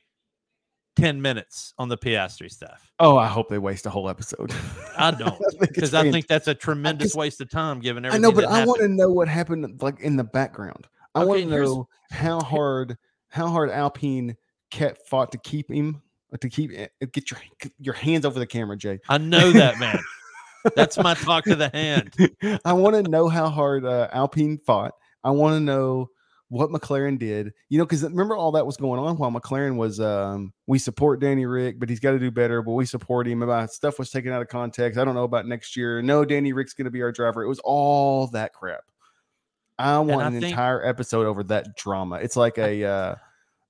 ten 0.96 1.22
minutes 1.22 1.74
on 1.80 1.90
the 1.90 1.98
Piastri 1.98 2.52
stuff. 2.52 2.92
Oh, 3.00 3.18
I 3.18 3.28
hope 3.28 3.50
they 3.50 3.58
waste 3.58 3.86
a 3.86 3.90
whole 3.90 4.10
episode. 4.10 4.54
I 4.98 5.12
don't 5.18 5.42
because 5.60 5.94
I 5.94 6.04
fan- 6.04 6.12
think 6.12 6.28
that's 6.28 6.48
a 6.48 6.54
tremendous 6.54 7.08
just- 7.10 7.16
waste 7.16 7.42
of 7.42 7.50
time 7.50 7.80
given 7.80 8.06
everything. 8.06 8.26
I 8.26 8.28
know, 8.30 8.34
but 8.36 8.46
I 8.46 8.66
want 8.66 8.82
to 8.82 8.88
know 8.88 9.10
what 9.12 9.28
happened, 9.28 9.82
like 9.82 10.00
in 10.02 10.16
the 10.18 10.24
background. 10.24 10.88
I 11.16 11.24
want 11.26 11.42
to 11.42 11.48
know 11.48 11.88
how 12.12 12.40
hard, 12.42 12.98
how 13.30 13.48
hard 13.48 13.70
Alpine 13.70 14.36
kept 14.72 15.08
fought 15.08 15.32
to 15.34 15.38
keep 15.38 15.72
him, 15.72 16.02
to 16.40 16.50
keep 16.50 16.72
uh, 16.80 17.06
get 17.12 17.30
your 17.32 17.40
your 17.80 17.94
hands 17.94 18.26
over 18.26 18.40
the 18.40 18.48
camera, 18.48 18.76
Jay. 18.78 19.00
I 19.10 19.18
know 19.20 19.52
that 19.52 19.80
man. 19.80 20.00
that's 20.76 20.98
my 20.98 21.14
talk 21.14 21.44
to 21.46 21.56
the 21.56 21.70
hand. 21.70 22.14
I 22.66 22.74
want 22.74 22.96
to 22.96 23.10
know 23.10 23.28
how 23.30 23.50
hard 23.50 23.86
uh, 23.86 24.10
Alpine 24.12 24.60
fought. 24.66 24.94
I 25.24 25.32
want 25.32 25.56
to 25.56 25.60
know 25.60 26.10
what 26.50 26.70
McLaren 26.70 27.18
did. 27.18 27.52
You 27.70 27.80
know, 27.80 27.86
because 27.86 28.04
remember 28.04 28.36
all 28.36 28.52
that 28.52 28.66
was 28.66 28.78
going 28.78 29.00
on 29.00 29.18
while 29.18 29.32
McLaren 29.32 29.76
was. 29.76 30.00
Um, 30.00 30.54
we 30.68 30.78
support 30.80 31.20
Danny 31.20 31.46
Rick, 31.46 31.80
but 31.80 31.90
he's 31.90 32.00
got 32.00 32.12
to 32.12 32.20
do 32.20 32.32
better. 32.32 32.62
But 32.62 32.74
we 32.74 32.86
support 32.86 33.28
him. 33.28 33.42
About 33.42 33.72
stuff 33.72 33.98
was 34.00 34.10
taken 34.10 34.32
out 34.32 34.42
of 34.42 34.48
context. 34.48 35.00
I 35.00 35.06
don't 35.06 35.16
know 35.16 35.24
about 35.24 35.48
next 35.48 35.76
year. 35.76 36.02
No, 36.02 36.24
Danny 36.26 36.54
Rick's 36.54 36.74
going 36.74 36.86
to 36.86 36.92
be 36.92 37.02
our 37.02 37.12
driver. 37.12 37.44
It 37.44 37.48
was 37.48 37.60
all 37.60 38.28
that 38.28 38.54
crap. 38.54 38.84
I 39.80 39.98
want 40.00 40.22
I 40.22 40.28
an 40.28 40.34
think- 40.34 40.46
entire 40.46 40.86
episode 40.86 41.26
over 41.26 41.44
that 41.46 41.76
drama. 41.76 42.18
It's 42.18 42.36
like 42.36 42.58
a 42.58 42.84
uh, 42.86 43.16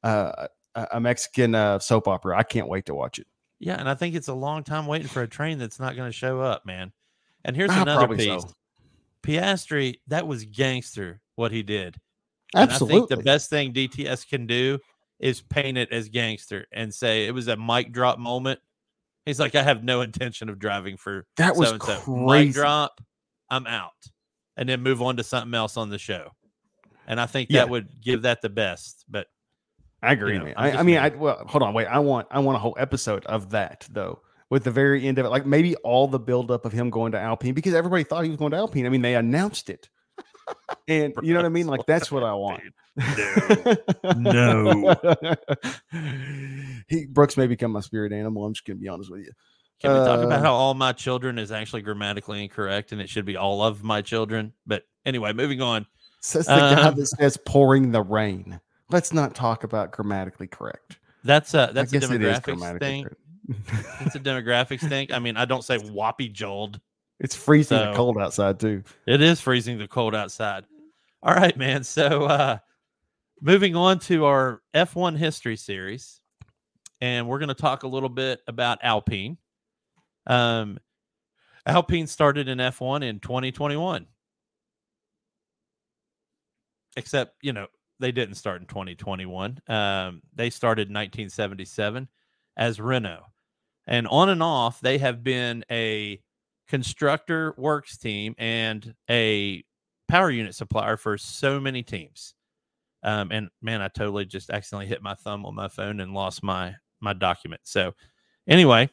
uh, 0.04 0.48
a 0.76 0.88
a 0.94 1.00
Mexican 1.00 1.56
uh, 1.56 1.80
soap 1.80 2.08
opera. 2.08 2.38
I 2.38 2.44
can't 2.44 2.68
wait 2.68 2.86
to 2.88 2.96
watch 2.96 3.20
it. 3.20 3.28
Yeah, 3.66 3.76
and 3.80 3.88
I 3.90 3.96
think 3.96 4.16
it's 4.16 4.28
a 4.28 4.34
long 4.34 4.64
time 4.64 4.88
waiting 4.88 5.08
for 5.08 5.22
a 5.22 5.28
train 5.28 5.58
that's 5.58 5.80
not 5.80 5.96
going 5.96 6.10
to 6.10 6.16
show 6.16 6.42
up, 6.42 6.66
man. 6.66 6.92
And 7.46 7.56
here's 7.56 7.70
Ah, 7.72 7.82
another 7.84 8.16
piece. 8.16 8.26
so. 8.44 8.50
Piastri, 9.22 10.00
that 10.08 10.28
was 10.28 10.46
gangster 10.46 11.22
what 11.36 11.52
he 11.52 11.64
did. 11.64 11.96
And 12.56 12.70
I 12.70 12.78
think 12.78 13.10
the 13.10 13.18
best 13.18 13.50
thing 13.50 13.74
DTS 13.74 14.28
can 14.28 14.46
do 14.46 14.80
is 15.20 15.42
paint 15.42 15.78
it 15.78 15.92
as 15.92 16.10
gangster 16.10 16.68
and 16.72 16.94
say 16.94 17.26
it 17.26 17.32
was 17.34 17.48
a 17.48 17.56
mic 17.56 17.92
drop 17.94 18.20
moment. 18.20 18.60
He's 19.26 19.40
like, 19.40 19.56
I 19.56 19.64
have 19.64 19.84
no 19.84 20.02
intention 20.02 20.50
of 20.50 20.60
driving 20.60 20.98
for 20.98 21.26
that 21.38 21.56
was 21.56 21.70
so-and-so. 21.70 22.12
Mic 22.26 22.52
drop, 22.52 23.00
I'm 23.50 23.66
out. 23.66 23.92
And 24.58 24.68
then 24.68 24.82
move 24.84 25.02
on 25.02 25.18
to 25.18 25.24
something 25.24 25.54
else 25.54 25.78
on 25.78 25.90
the 25.90 25.98
show. 25.98 26.32
And 27.08 27.20
I 27.20 27.26
think 27.26 27.50
Yeah. 27.50 27.62
that 27.62 27.70
would 27.70 28.02
give 28.02 28.24
that 28.24 28.42
the 28.42 28.50
best. 28.50 29.06
But 29.10 29.28
I 30.04 30.12
agree, 30.14 30.38
know, 30.38 30.46
man. 30.46 30.54
I'm 30.58 30.64
I, 30.64 30.68
I 30.68 30.72
just 30.74 30.86
mean, 30.86 30.98
I 30.98 31.10
well, 31.10 31.44
hold 31.48 31.64
on, 31.64 31.74
wait. 31.74 31.88
I 31.88 32.00
want 32.00 32.28
I 32.32 32.40
want 32.40 32.56
a 32.56 32.60
whole 32.60 32.76
episode 32.80 33.26
of 33.26 33.52
that 33.52 33.88
though, 33.92 34.22
with 34.50 34.64
the 34.64 34.72
very 34.72 35.08
end 35.08 35.18
of 35.20 35.26
it, 35.26 35.30
like 35.30 35.46
maybe 35.46 35.76
all 35.78 36.08
the 36.08 36.20
buildup 36.20 36.66
of 36.66 36.72
him 36.74 36.90
going 36.90 37.14
to 37.14 37.20
Alpine 37.20 37.54
because 37.54 37.74
everybody 37.74 38.04
thought 38.04 38.24
he 38.24 38.30
was 38.30 38.38
going 38.38 38.52
to 38.52 38.58
Alpine. 38.58 38.86
I 38.86 38.90
mean, 38.90 39.02
they 39.02 39.16
announced 39.16 39.70
it, 39.70 39.90
and 40.88 41.14
you 41.24 41.34
know 41.34 41.40
what 41.40 41.46
I 41.46 41.50
mean. 41.50 41.68
Like 41.68 41.86
that's 41.88 42.12
what 42.12 42.24
I 42.24 42.34
want. 42.34 42.62
No. 44.16 44.16
No. 44.16 44.96
he 46.88 47.06
Brooks 47.08 47.38
may 47.38 47.48
become 47.48 47.72
my 47.72 47.80
spirit 47.82 48.12
animal. 48.14 48.46
I'm 48.46 48.54
just 48.54 48.66
gonna 48.66 48.78
be 48.78 48.88
honest 48.88 49.10
with 49.12 49.22
you. 49.22 49.32
Can 49.82 49.92
we 49.92 50.06
talk 50.06 50.20
Uh, 50.20 50.28
about 50.28 50.42
how 50.42 50.54
all 50.54 50.74
my 50.74 50.92
children 50.92 51.38
is 51.40 51.52
actually 51.52 51.82
grammatically 51.82 52.42
incorrect 52.44 52.92
and 52.92 53.02
it 53.02 53.10
should 53.10 53.26
be 53.26 53.36
all 53.38 53.64
of 53.64 53.84
my 53.84 54.02
children? 54.02 54.54
But 54.66 54.84
anyway, 55.06 55.34
moving 55.34 55.62
on. 55.62 55.86
Says 56.22 56.46
the 56.46 56.56
guy 56.56 56.88
Um, 56.88 56.96
that 56.96 57.06
says 57.08 57.38
pouring 57.46 57.92
the 57.92 58.02
rain. 58.02 58.62
Let's 58.90 59.14
not 59.14 59.34
talk 59.36 59.64
about 59.64 59.92
grammatically 59.92 60.48
correct. 60.48 60.98
That's 61.24 61.54
a 61.54 61.72
that's 61.74 61.94
a 61.94 62.00
demographics 62.00 62.80
thing. 62.80 63.08
It's 64.02 64.16
a 64.16 64.20
demographics 64.20 64.88
thing. 64.88 65.12
I 65.14 65.20
mean, 65.20 65.38
I 65.38 65.46
don't 65.46 65.64
say 65.64 65.78
whoppy 65.78 66.30
jold. 66.30 66.80
it's 67.20 67.36
freezing 67.36 67.78
So- 67.78 67.84
and 67.88 67.96
cold 67.96 68.18
outside 68.18 68.60
too. 68.60 68.84
It 69.08 69.22
is 69.22 69.40
freezing 69.40 69.78
the 69.78 69.88
cold 69.88 70.14
outside. 70.16 70.66
All 71.24 71.34
right, 71.34 71.56
man. 71.58 71.84
So 71.84 72.26
uh 72.26 72.58
moving 73.42 73.76
on 73.76 74.00
to 74.00 74.26
our 74.26 74.62
F1 74.74 75.18
history 75.18 75.56
series. 75.58 76.20
And 77.02 77.28
we're 77.28 77.40
going 77.40 77.50
to 77.50 77.54
talk 77.54 77.84
a 77.84 77.88
little 77.88 78.08
bit 78.10 78.42
about 78.48 78.80
Alpine. 78.82 79.38
Um 80.28 80.78
Alpine 81.66 82.08
started 82.08 82.50
in 82.50 82.58
F1 82.58 83.04
in 83.04 83.20
2021. 83.20 84.06
Except, 86.98 87.36
you 87.42 87.54
know, 87.54 87.68
they 88.04 88.12
didn't 88.12 88.36
start 88.36 88.60
in 88.60 88.68
2021. 88.68 89.60
Um, 89.70 90.22
they 90.36 90.50
started 90.50 90.90
in 90.90 90.94
1977 90.94 92.10
as 92.58 92.80
Renault. 92.80 93.24
And 93.88 94.08
on 94.08 94.30
and 94.30 94.44
off, 94.44 94.82
they 94.82 94.98
have 94.98 95.24
been 95.24 95.64
a 95.72 96.22
constructor 96.68 97.54
works 97.58 97.98
team 97.98 98.36
and 98.38 98.94
a 99.10 99.64
power 100.10 100.30
unit 100.30 100.54
supplier 100.54 100.98
for 100.98 101.18
so 101.18 101.62
many 101.62 101.82
teams. 101.82 102.36
Um, 103.04 103.32
and 103.32 103.50
man, 103.62 103.82
I 103.82 103.88
totally 103.88 104.26
just 104.26 104.50
accidentally 104.50 104.88
hit 104.88 105.02
my 105.02 105.16
thumb 105.16 105.46
on 105.46 105.56
my 105.56 105.70
phone 105.70 106.02
and 106.02 106.14
lost 106.14 106.44
my 106.44 106.76
my 107.00 107.14
document. 107.14 107.62
So 107.64 107.94
anyway, 108.48 108.90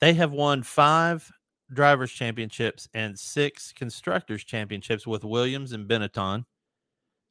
they 0.00 0.14
have 0.14 0.32
won 0.32 0.62
five 0.62 1.30
drivers 1.72 2.10
championships 2.10 2.88
and 2.94 3.18
six 3.18 3.72
constructors 3.72 4.44
championships 4.44 5.06
with 5.06 5.24
Williams 5.24 5.72
and 5.72 5.86
Benetton. 5.88 6.44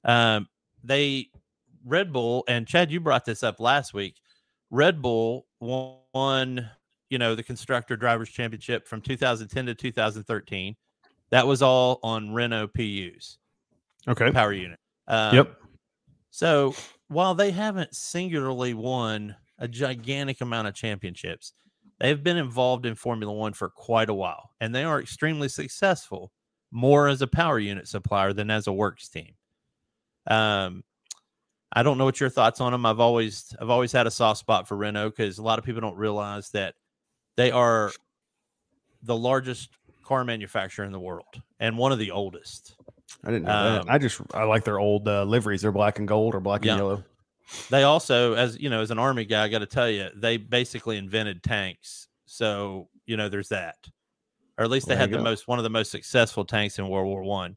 Um, 0.06 0.48
they 0.84 1.28
Red 1.84 2.13
Bull 2.13 2.44
and 2.48 2.68
Chad, 2.68 2.91
you 2.91 3.00
brought 3.00 3.26
this 3.26 3.44
up 3.44 3.60
last 3.60 3.94
week. 3.94 4.15
Red 4.72 5.02
Bull 5.02 5.48
won, 5.60 6.70
you 7.10 7.18
know, 7.18 7.36
the 7.36 7.44
constructor 7.44 7.96
drivers 7.96 8.30
championship 8.30 8.88
from 8.88 9.02
2010 9.02 9.65
to 9.68 9.76
2013. 9.76 10.76
That 11.32 11.46
was 11.46 11.62
all 11.62 12.00
on 12.04 12.34
Renault 12.34 12.70
PUs, 12.70 13.38
Okay. 14.08 14.32
power 14.32 14.54
unit. 14.54 14.80
Um, 15.08 15.36
Yep. 15.36 15.58
So 16.32 16.76
while 17.08 17.36
they 17.36 17.52
haven't 17.52 17.96
singularly 17.96 18.74
won 18.74 19.36
a 19.60 19.68
gigantic 19.68 20.41
amount 20.41 20.68
of 20.68 20.74
championships, 20.76 21.54
they've 22.00 22.22
been 22.24 22.38
involved 22.38 22.86
in 22.86 22.96
Formula 22.96 23.32
One 23.32 23.54
for 23.54 23.70
quite 23.70 24.10
a 24.10 24.13
while, 24.13 24.52
and 24.60 24.74
they 24.74 24.84
are 24.84 25.00
extremely 25.00 25.48
successful, 25.50 26.32
more 26.72 27.08
as 27.08 27.22
a 27.22 27.28
power 27.28 27.60
unit 27.60 27.88
supplier 27.88 28.34
than 28.34 28.52
as 28.52 28.68
a 28.68 28.74
works 28.74 29.08
team. 29.08 29.34
Um, 30.28 30.84
I 31.74 31.84
don't 31.84 31.98
know 31.98 32.06
what 32.06 32.20
your 32.20 32.30
thoughts 32.30 32.62
on 32.62 32.72
them. 32.72 32.86
I've 32.86 33.00
always 33.00 33.54
I've 33.62 33.70
always 33.70 33.92
had 33.92 34.08
a 34.08 34.12
soft 34.12 34.40
spot 34.40 34.68
for 34.68 34.78
Renault 34.78 35.10
because 35.12 35.38
a 35.40 35.44
lot 35.44 35.60
of 35.60 35.66
people 35.66 35.82
don't 35.82 35.98
realize 35.98 36.50
that 36.52 36.76
they 37.36 37.52
are 37.52 37.92
the 39.04 39.16
largest 39.16 39.70
car 40.04 40.24
manufacturer 40.24 40.86
in 40.86 40.92
the 40.92 41.00
world 41.00 41.42
and 41.60 41.78
one 41.78 41.92
of 41.92 42.00
the 42.00 42.12
oldest. 42.12 42.76
I 43.24 43.32
didn't 43.32 43.46
know 43.46 43.52
Um, 43.80 43.86
that. 43.86 43.92
I 43.94 43.98
just 43.98 44.22
I 44.34 44.44
like 44.44 44.64
their 44.64 44.80
old 44.80 45.08
uh, 45.08 45.24
liveries. 45.26 45.62
They're 45.64 45.72
black 45.72 46.00
and 46.00 46.08
gold 46.08 46.34
or 46.36 46.40
black 46.40 46.64
Yeah. 46.64 46.74
and 46.74 46.80
yellow. 46.80 47.04
they 47.70 47.84
also 47.84 48.34
as 48.34 48.58
you 48.58 48.70
know 48.70 48.82
as 48.82 48.90
an 48.90 48.98
army 48.98 49.24
guy 49.26 49.44
i 49.44 49.48
got 49.48 49.60
to 49.60 49.68
tell 49.68 49.88
you 49.88 50.10
they 50.16 50.36
basically 50.38 50.98
invented 50.98 51.44
tanks 51.44 52.08
so 52.26 52.90
you 53.06 53.18
know 53.18 53.30
there's 53.30 53.50
that 53.50 53.76
or 54.58 54.66
at 54.66 54.72
least 54.72 54.88
they 54.88 54.96
There 54.96 55.02
had 55.02 55.12
the 55.12 55.18
go. 55.18 55.24
most 55.24 55.48
one 55.48 55.60
of 55.60 55.64
the 55.64 55.70
most 55.70 55.92
successful 55.92 56.44
tanks 56.44 56.80
in 56.80 56.88
world 56.90 57.06
war 57.06 57.22
one 57.22 57.56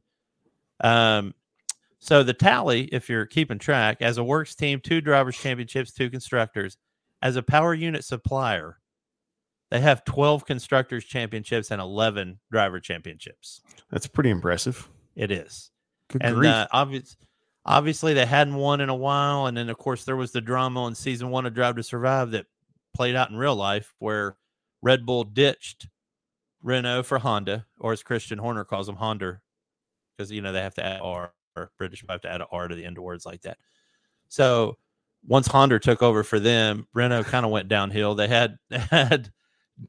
um 0.80 1.32
so 1.98 2.22
the 2.22 2.34
tally 2.34 2.84
if 2.92 3.08
you're 3.08 3.26
keeping 3.26 3.58
track 3.58 3.98
as 4.00 4.18
a 4.18 4.24
works 4.24 4.54
team 4.54 4.80
two 4.80 5.00
drivers 5.00 5.36
championships 5.36 5.92
two 5.92 6.10
constructors 6.10 6.76
as 7.22 7.36
a 7.36 7.42
power 7.42 7.74
unit 7.74 8.04
supplier 8.04 8.78
they 9.70 9.80
have 9.80 10.04
12 10.04 10.46
constructors 10.46 11.04
championships 11.04 11.70
and 11.70 11.80
11 11.80 12.38
driver 12.50 12.80
championships 12.80 13.60
That's 13.90 14.06
pretty 14.06 14.30
impressive. 14.30 14.88
it 15.16 15.30
is 15.30 15.70
Good 16.08 16.22
and 16.22 16.46
uh, 16.46 16.66
obvious, 16.72 17.16
obviously 17.68 18.14
they 18.14 18.26
hadn't 18.26 18.54
won 18.54 18.80
in 18.80 18.88
a 18.88 18.94
while. 18.94 19.46
And 19.46 19.56
then 19.56 19.68
of 19.68 19.78
course 19.78 20.04
there 20.04 20.16
was 20.16 20.32
the 20.32 20.40
drama 20.40 20.82
on 20.82 20.94
season 20.94 21.30
one 21.30 21.46
of 21.46 21.54
Drive 21.54 21.76
to 21.76 21.82
Survive 21.82 22.32
that 22.32 22.46
played 22.94 23.14
out 23.14 23.30
in 23.30 23.36
real 23.36 23.54
life, 23.54 23.94
where 23.98 24.36
Red 24.82 25.06
Bull 25.06 25.24
ditched 25.24 25.88
Renault 26.62 27.04
for 27.04 27.18
Honda, 27.18 27.66
or 27.78 27.92
as 27.92 28.02
Christian 28.02 28.38
Horner 28.38 28.64
calls 28.64 28.86
them, 28.86 28.96
Honda, 28.96 29.40
because 30.16 30.32
you 30.32 30.40
know 30.40 30.52
they 30.52 30.62
have 30.62 30.74
to 30.74 30.84
add 30.84 31.00
R. 31.02 31.32
Or 31.58 31.70
British 31.78 32.04
have 32.08 32.20
to 32.22 32.30
add 32.30 32.40
an 32.40 32.46
R 32.50 32.68
to 32.68 32.74
the 32.74 32.84
end 32.84 32.98
of 32.98 33.04
words 33.04 33.26
like 33.26 33.42
that. 33.42 33.58
So 34.28 34.76
once 35.26 35.46
Honda 35.46 35.78
took 35.78 36.02
over 36.02 36.22
for 36.22 36.38
them, 36.38 36.86
Renault 36.94 37.24
kind 37.24 37.44
of 37.44 37.52
went 37.52 37.68
downhill. 37.68 38.14
They 38.14 38.28
had 38.28 38.58
they 38.70 38.78
had 38.78 39.32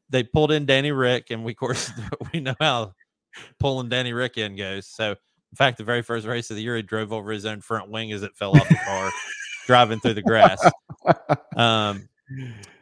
they 0.09 0.23
pulled 0.23 0.51
in 0.51 0.65
Danny 0.65 0.91
Rick, 0.91 1.27
and 1.31 1.43
we 1.43 1.53
of 1.53 1.57
course 1.57 1.91
we 2.33 2.39
know 2.39 2.55
how 2.59 2.93
pulling 3.59 3.89
Danny 3.89 4.13
Rick 4.13 4.37
in 4.37 4.55
goes. 4.55 4.87
So 4.87 5.11
in 5.11 5.55
fact, 5.55 5.77
the 5.77 5.83
very 5.83 6.01
first 6.01 6.27
race 6.27 6.49
of 6.49 6.55
the 6.55 6.61
year, 6.61 6.75
he 6.75 6.83
drove 6.83 7.11
over 7.11 7.31
his 7.31 7.45
own 7.45 7.61
front 7.61 7.89
wing 7.89 8.11
as 8.11 8.23
it 8.23 8.35
fell 8.35 8.55
off 8.55 8.69
the 8.69 8.75
car, 8.75 9.09
driving 9.65 9.99
through 9.99 10.13
the 10.13 10.21
grass. 10.21 10.63
Um, 11.55 12.07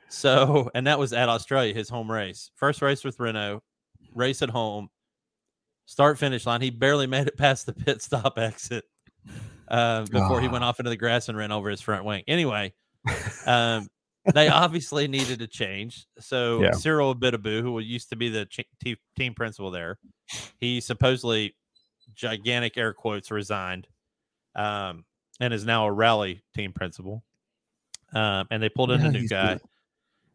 so, 0.09 0.69
and 0.75 0.85
that 0.87 0.99
was 0.99 1.13
at 1.13 1.29
Australia, 1.29 1.73
his 1.73 1.87
home 1.87 2.11
race. 2.11 2.51
First 2.55 2.81
race 2.81 3.05
with 3.05 3.19
Renault, 3.19 3.63
race 4.13 4.41
at 4.41 4.49
home, 4.49 4.89
start 5.87 6.19
finish 6.19 6.45
line. 6.45 6.61
He 6.61 6.69
barely 6.69 7.07
made 7.07 7.25
it 7.27 7.37
past 7.37 7.65
the 7.65 7.73
pit 7.73 8.03
stop 8.03 8.37
exit 8.37 8.85
uh, 9.67 10.05
before 10.05 10.39
he 10.41 10.47
went 10.47 10.63
off 10.63 10.79
into 10.79 10.89
the 10.91 10.97
grass 10.97 11.27
and 11.29 11.37
ran 11.37 11.51
over 11.51 11.69
his 11.69 11.81
front 11.81 12.05
wing. 12.05 12.23
Anyway, 12.27 12.73
um, 13.47 13.87
they 14.33 14.49
obviously 14.49 15.07
needed 15.07 15.41
a 15.41 15.47
change. 15.47 16.05
So 16.19 16.61
Yeah. 16.61 16.71
Cyril 16.71 17.15
Abiteboul, 17.15 17.61
who 17.61 17.79
used 17.79 18.09
to 18.09 18.15
be 18.15 18.29
the 18.29 18.45
ch- 18.45 18.97
team 19.17 19.33
principal 19.33 19.71
there, 19.71 19.97
he 20.59 20.79
supposedly 20.81 21.55
gigantic 22.13 22.77
air 22.77 22.93
quotes 22.93 23.31
resigned, 23.31 23.87
um, 24.55 25.05
and 25.39 25.53
is 25.53 25.65
now 25.65 25.85
a 25.87 25.91
rally 25.91 26.43
team 26.55 26.73
principal. 26.73 27.23
Um, 28.13 28.47
and 28.51 28.61
they 28.63 28.69
pulled 28.69 28.91
in 28.91 29.01
Yeah, 29.01 29.07
a 29.07 29.11
new 29.11 29.27
guy, 29.27 29.53
good. 29.53 29.61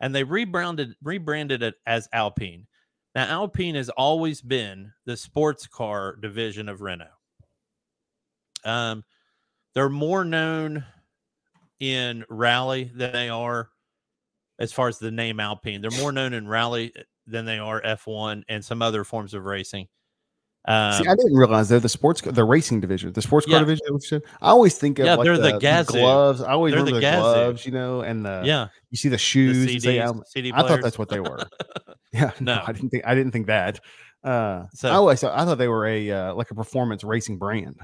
and 0.01 0.15
they 0.15 0.25
rebranded 0.25 0.95
rebranded 1.03 1.63
it 1.63 1.75
as 1.87 2.09
Alpine. 2.13 2.67
Now 3.15 3.27
Alpine 3.27 3.75
has 3.75 3.91
always 3.91 4.41
been 4.41 4.93
the 5.05 5.17
sports 5.17 5.67
car 5.67 6.17
division 6.17 6.69
of 6.69 6.81
Renault. 6.81 7.07
Um, 8.65 9.05
they're 9.75 9.89
more 9.89 10.25
known 10.25 10.85
in 11.81 12.25
rally 12.29 12.91
than 12.95 13.13
they 13.13 13.29
are 13.29 13.71
as 14.59 14.73
far 14.73 14.89
as 14.89 14.99
the 14.99 15.11
name 15.11 15.41
Alpine. 15.41 15.81
They're 15.81 15.91
more 15.91 16.13
known 16.13 16.33
in 16.33 16.47
rally 16.47 16.93
than 17.27 17.45
they 17.45 17.59
are 17.59 17.83
F1 17.83 18.45
and 18.49 18.65
some 18.65 18.83
other 18.83 19.05
forms 19.05 19.35
of 19.35 19.45
racing. 19.45 19.89
Um, 20.65 20.93
See, 21.03 21.09
I 21.09 21.17
didn't 21.17 21.35
realize 21.35 21.69
they're 21.69 21.81
the 21.81 21.89
sports, 21.89 22.21
the 22.21 22.45
racing 22.45 22.81
division, 22.81 23.13
the 23.13 23.21
sports 23.23 23.47
car 23.47 23.55
Yeah. 23.55 23.59
division. 23.61 24.23
I 24.41 24.51
always 24.51 24.79
think 24.79 25.01
of 25.01 25.07
Yeah, 25.07 25.17
like 25.17 25.25
they're 25.25 25.37
the 25.37 25.53
the, 25.53 25.59
Gazoo. 25.59 25.87
gloves. 25.93 26.41
I 26.41 26.53
always 26.53 26.73
They're 26.73 26.81
remember 26.85 27.01
the 27.01 27.07
the, 27.07 27.17
gloves, 27.21 27.67
you 27.67 27.73
know, 27.73 28.03
and 28.03 28.25
the 28.25 28.43
yeah, 28.45 28.69
you 28.91 28.97
see 28.97 29.09
the 29.09 29.15
the 29.15 29.19
shoes. 29.19 29.59
and 29.73 29.83
say 29.83 29.97
CDs, 29.99 30.23
CD 30.29 30.53
I 30.55 30.63
thought 30.63 30.81
that's 30.81 30.99
what 30.99 31.09
they 31.09 31.21
were. 31.21 31.39
Yeah, 32.13 32.31
no, 32.41 32.57
No. 32.57 32.63
I 32.67 32.73
didn't 32.73 32.91
think 32.91 33.05
I 33.07 33.15
didn't 33.15 33.33
think 33.33 33.47
that. 33.47 33.81
Uh, 34.23 34.67
So- 34.75 34.89
I 34.91 34.95
always 34.95 35.21
thought, 35.21 35.37
I 35.37 35.45
thought 35.45 35.59
they 35.59 35.67
were 35.69 35.87
a 35.87 36.11
uh, 36.11 36.35
like 36.35 36.51
a 36.53 36.55
performance 36.55 37.03
racing 37.03 37.39
brand. 37.39 37.75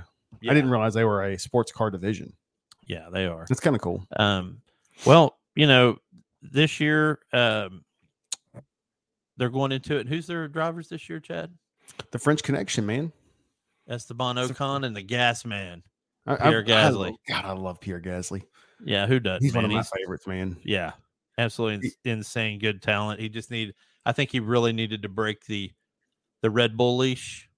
Yeah, 0.40 0.52
I 0.52 0.54
didn't 0.54 0.70
realize 0.70 0.94
they 0.94 1.04
were 1.04 1.24
a 1.24 1.38
sports 1.38 1.72
car 1.72 1.90
division. 1.90 2.32
Yeah, 2.86 3.08
they 3.12 3.26
are. 3.26 3.44
That's 3.48 3.60
kind 3.60 3.74
of 3.74 3.82
cool. 3.82 4.06
Um, 4.16 4.60
well, 5.04 5.38
you 5.56 5.66
know, 5.66 5.96
this 6.42 6.78
year 6.78 7.18
um, 7.32 7.84
they're 9.36 9.50
going 9.50 9.72
into 9.72 9.96
it. 9.96 10.06
Who's 10.06 10.26
their 10.26 10.46
drivers 10.46 10.88
this 10.88 11.08
year, 11.08 11.18
Chad? 11.20 11.50
The 12.10 12.18
French 12.18 12.42
Connection, 12.42 12.86
man. 12.86 13.12
Esteban 13.88 14.36
Ocon 14.36 14.84
and 14.84 14.94
the 14.94 15.02
Gas 15.02 15.44
Man. 15.44 15.82
I, 16.26 16.36
Pierre 16.36 16.60
I, 16.60 16.70
Gasly. 16.70 17.12
I, 17.28 17.32
God, 17.32 17.44
I 17.44 17.52
love 17.52 17.80
Pierre 17.80 18.00
Gasly. 18.00 18.42
Yeah, 18.84 19.06
who 19.06 19.18
does? 19.18 19.42
He's 19.42 19.54
one 19.54 19.64
of 19.64 19.70
my 19.70 19.78
He's- 19.78 19.90
favorites, 19.96 20.26
man. 20.26 20.56
Yeah, 20.62 20.92
absolutely 21.38 21.86
ins- 21.86 21.96
insane 22.04 22.58
good 22.58 22.82
talent. 22.82 23.20
He 23.20 23.28
just 23.28 23.50
need. 23.50 23.74
I 24.04 24.12
think 24.12 24.30
he 24.30 24.40
really 24.40 24.72
needed 24.72 25.02
to 25.02 25.08
break 25.08 25.44
the 25.46 25.72
the 26.42 26.50
Red 26.50 26.76
Bull 26.76 26.96
leash. 26.98 27.48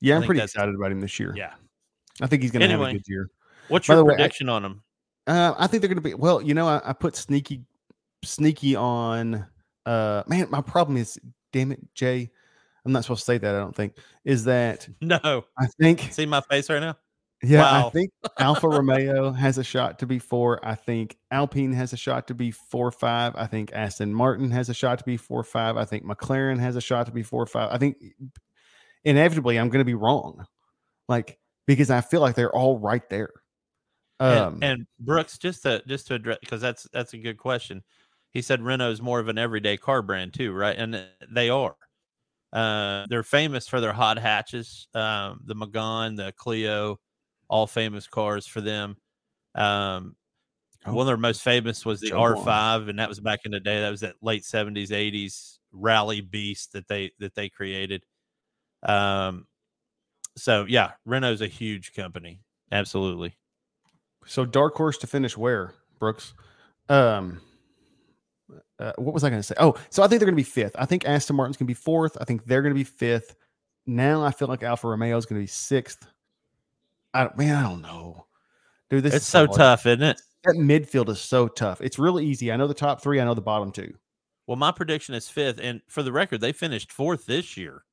Yeah, 0.00 0.14
I 0.14 0.18
I'm 0.18 0.24
pretty 0.24 0.40
excited 0.40 0.74
about 0.74 0.90
him 0.90 1.00
this 1.00 1.18
year. 1.20 1.34
Yeah. 1.36 1.52
I 2.20 2.26
think 2.26 2.42
he's 2.42 2.50
going 2.50 2.62
to 2.62 2.68
have 2.68 2.80
a 2.80 2.92
good 2.92 3.02
year. 3.06 3.28
What's 3.68 3.88
By 3.88 3.94
your 3.94 4.02
the 4.02 4.04
way, 4.04 4.14
prediction 4.14 4.48
on 4.48 4.64
him? 4.64 4.82
Uh, 5.26 5.54
I 5.56 5.66
think 5.66 5.80
they're 5.80 5.88
going 5.88 5.96
to 5.96 6.02
be 6.02 6.14
well. 6.14 6.40
You 6.42 6.54
know, 6.54 6.68
I, 6.68 6.80
I 6.90 6.92
put 6.92 7.16
sneaky, 7.16 7.62
sneaky 8.22 8.76
on. 8.76 9.46
Uh, 9.86 10.22
man, 10.26 10.46
my 10.50 10.60
problem 10.60 10.96
is, 10.96 11.18
damn 11.52 11.72
it, 11.72 11.80
Jay. 11.94 12.30
I'm 12.84 12.92
not 12.92 13.04
supposed 13.04 13.22
to 13.22 13.24
say 13.26 13.38
that. 13.38 13.54
I 13.54 13.58
don't 13.58 13.74
think 13.74 13.96
is 14.24 14.44
that 14.44 14.88
No, 15.00 15.44
I 15.58 15.66
think 15.80 16.00
see 16.12 16.26
my 16.26 16.40
face 16.42 16.68
right 16.70 16.80
now. 16.80 16.96
Yeah, 17.42 17.86
I 17.86 17.90
think 17.90 18.10
Alfa 18.38 18.68
Romeo 18.68 19.30
has 19.32 19.58
a 19.58 19.64
shot 19.64 19.98
to 19.98 20.06
be 20.06 20.18
four. 20.18 20.66
I 20.66 20.74
think 20.74 21.16
Alpine 21.30 21.72
has 21.72 21.92
a 21.92 21.96
shot 21.96 22.28
to 22.28 22.34
be 22.34 22.50
four 22.50 22.90
five. 22.90 23.34
I 23.36 23.46
think 23.46 23.72
Aston 23.72 24.14
Martin 24.14 24.50
has 24.50 24.68
a 24.68 24.74
shot 24.74 24.98
to 24.98 25.04
be 25.04 25.16
four 25.16 25.42
five. 25.42 25.76
I 25.76 25.84
think 25.84 26.04
McLaren 26.04 26.58
has 26.58 26.76
a 26.76 26.80
shot 26.80 27.06
to 27.06 27.12
be 27.12 27.22
four 27.22 27.44
five. 27.46 27.68
I 27.70 27.78
think 27.78 27.96
inevitably 29.04 29.58
I'm 29.58 29.68
going 29.68 29.80
to 29.80 29.84
be 29.84 29.94
wrong, 29.94 30.46
like 31.08 31.38
because 31.66 31.90
I 31.90 32.00
feel 32.00 32.20
like 32.20 32.34
they're 32.34 32.54
all 32.54 32.78
right 32.78 33.08
there. 33.10 33.30
Um, 34.20 34.54
and, 34.54 34.64
and 34.64 34.86
Brooks, 35.00 35.36
just 35.38 35.62
to 35.64 35.82
just 35.86 36.06
to 36.06 36.14
address 36.14 36.38
because 36.40 36.60
that's 36.60 36.86
that's 36.92 37.12
a 37.12 37.18
good 37.18 37.36
question. 37.36 37.82
He 38.30 38.42
said 38.42 38.62
Renault's 38.62 39.02
more 39.02 39.20
of 39.20 39.28
an 39.28 39.38
everyday 39.38 39.76
car 39.76 40.02
brand 40.02 40.34
too, 40.34 40.52
right? 40.52 40.76
And 40.76 40.94
uh, 40.94 41.02
they 41.30 41.50
are. 41.50 41.76
Uh, 42.54 43.04
they're 43.10 43.22
famous 43.24 43.66
for 43.68 43.80
their 43.80 43.92
hot 43.92 44.18
hatches, 44.18 44.88
um, 44.94 45.40
the 45.44 45.54
Megane, 45.54 46.16
the 46.16 46.32
Clio, 46.36 47.00
all 47.48 47.66
famous 47.66 48.06
cars 48.06 48.46
for 48.46 48.60
them. 48.60 48.96
Um, 49.54 50.16
Oh. 50.86 50.92
One 50.92 51.02
of 51.02 51.06
their 51.06 51.16
most 51.16 51.42
famous 51.42 51.86
was 51.86 52.00
the 52.00 52.12
R5, 52.12 52.88
and 52.88 52.98
that 52.98 53.08
was 53.08 53.18
back 53.18 53.40
in 53.44 53.52
the 53.52 53.60
day. 53.60 53.80
That 53.80 53.90
was 53.90 54.00
that 54.00 54.16
late 54.20 54.44
seventies, 54.44 54.92
eighties 54.92 55.58
rally 55.72 56.20
beast 56.20 56.72
that 56.72 56.88
they 56.88 57.12
that 57.20 57.34
they 57.34 57.48
created. 57.48 58.04
Um, 58.82 59.46
so 60.36 60.66
yeah, 60.68 60.92
Renault's 61.06 61.40
a 61.40 61.46
huge 61.46 61.94
company, 61.94 62.40
absolutely. 62.70 63.34
So 64.26 64.44
dark 64.44 64.74
horse 64.74 64.98
to 64.98 65.06
finish 65.06 65.38
where 65.38 65.74
Brooks? 65.98 66.34
Um, 66.90 67.40
uh, 68.78 68.92
what 68.96 69.14
was 69.14 69.24
I 69.24 69.30
going 69.30 69.40
to 69.40 69.46
say? 69.46 69.54
Oh, 69.58 69.74
so 69.90 70.02
I 70.02 70.08
think 70.08 70.20
they're 70.20 70.26
going 70.26 70.36
to 70.36 70.36
be 70.36 70.42
fifth. 70.42 70.74
I 70.78 70.84
think 70.84 71.06
Aston 71.06 71.36
Martin's 71.36 71.56
going 71.56 71.66
to 71.66 71.70
be 71.70 71.74
fourth. 71.74 72.16
I 72.20 72.24
think 72.24 72.44
they're 72.44 72.62
going 72.62 72.74
to 72.74 72.78
be 72.78 72.84
fifth. 72.84 73.36
Now 73.86 74.22
I 74.24 74.30
feel 74.30 74.48
like 74.48 74.62
Alfa 74.62 74.88
Romeo 74.88 75.16
is 75.16 75.26
going 75.26 75.40
to 75.40 75.42
be 75.42 75.46
sixth. 75.48 76.06
I 77.12 77.28
man, 77.36 77.54
I 77.54 77.62
don't 77.62 77.82
know, 77.82 78.26
dude. 78.90 79.04
This 79.04 79.14
It's 79.14 79.24
is 79.24 79.30
so 79.30 79.46
hard. 79.46 79.58
tough, 79.58 79.86
isn't 79.86 80.02
it? 80.02 80.20
That 80.44 80.56
midfield 80.56 81.08
is 81.08 81.20
so 81.20 81.46
tough. 81.48 81.80
It's 81.80 81.98
really 81.98 82.26
easy. 82.26 82.50
I 82.50 82.56
know 82.56 82.66
the 82.66 82.74
top 82.74 83.00
three. 83.02 83.20
I 83.20 83.24
know 83.24 83.34
the 83.34 83.40
bottom 83.40 83.70
two. 83.70 83.94
Well, 84.46 84.56
my 84.56 84.72
prediction 84.72 85.14
is 85.14 85.28
fifth, 85.28 85.58
and 85.62 85.80
for 85.88 86.02
the 86.02 86.12
record, 86.12 86.40
they 86.40 86.52
finished 86.52 86.92
fourth 86.92 87.24
this 87.26 87.56
year. 87.56 87.84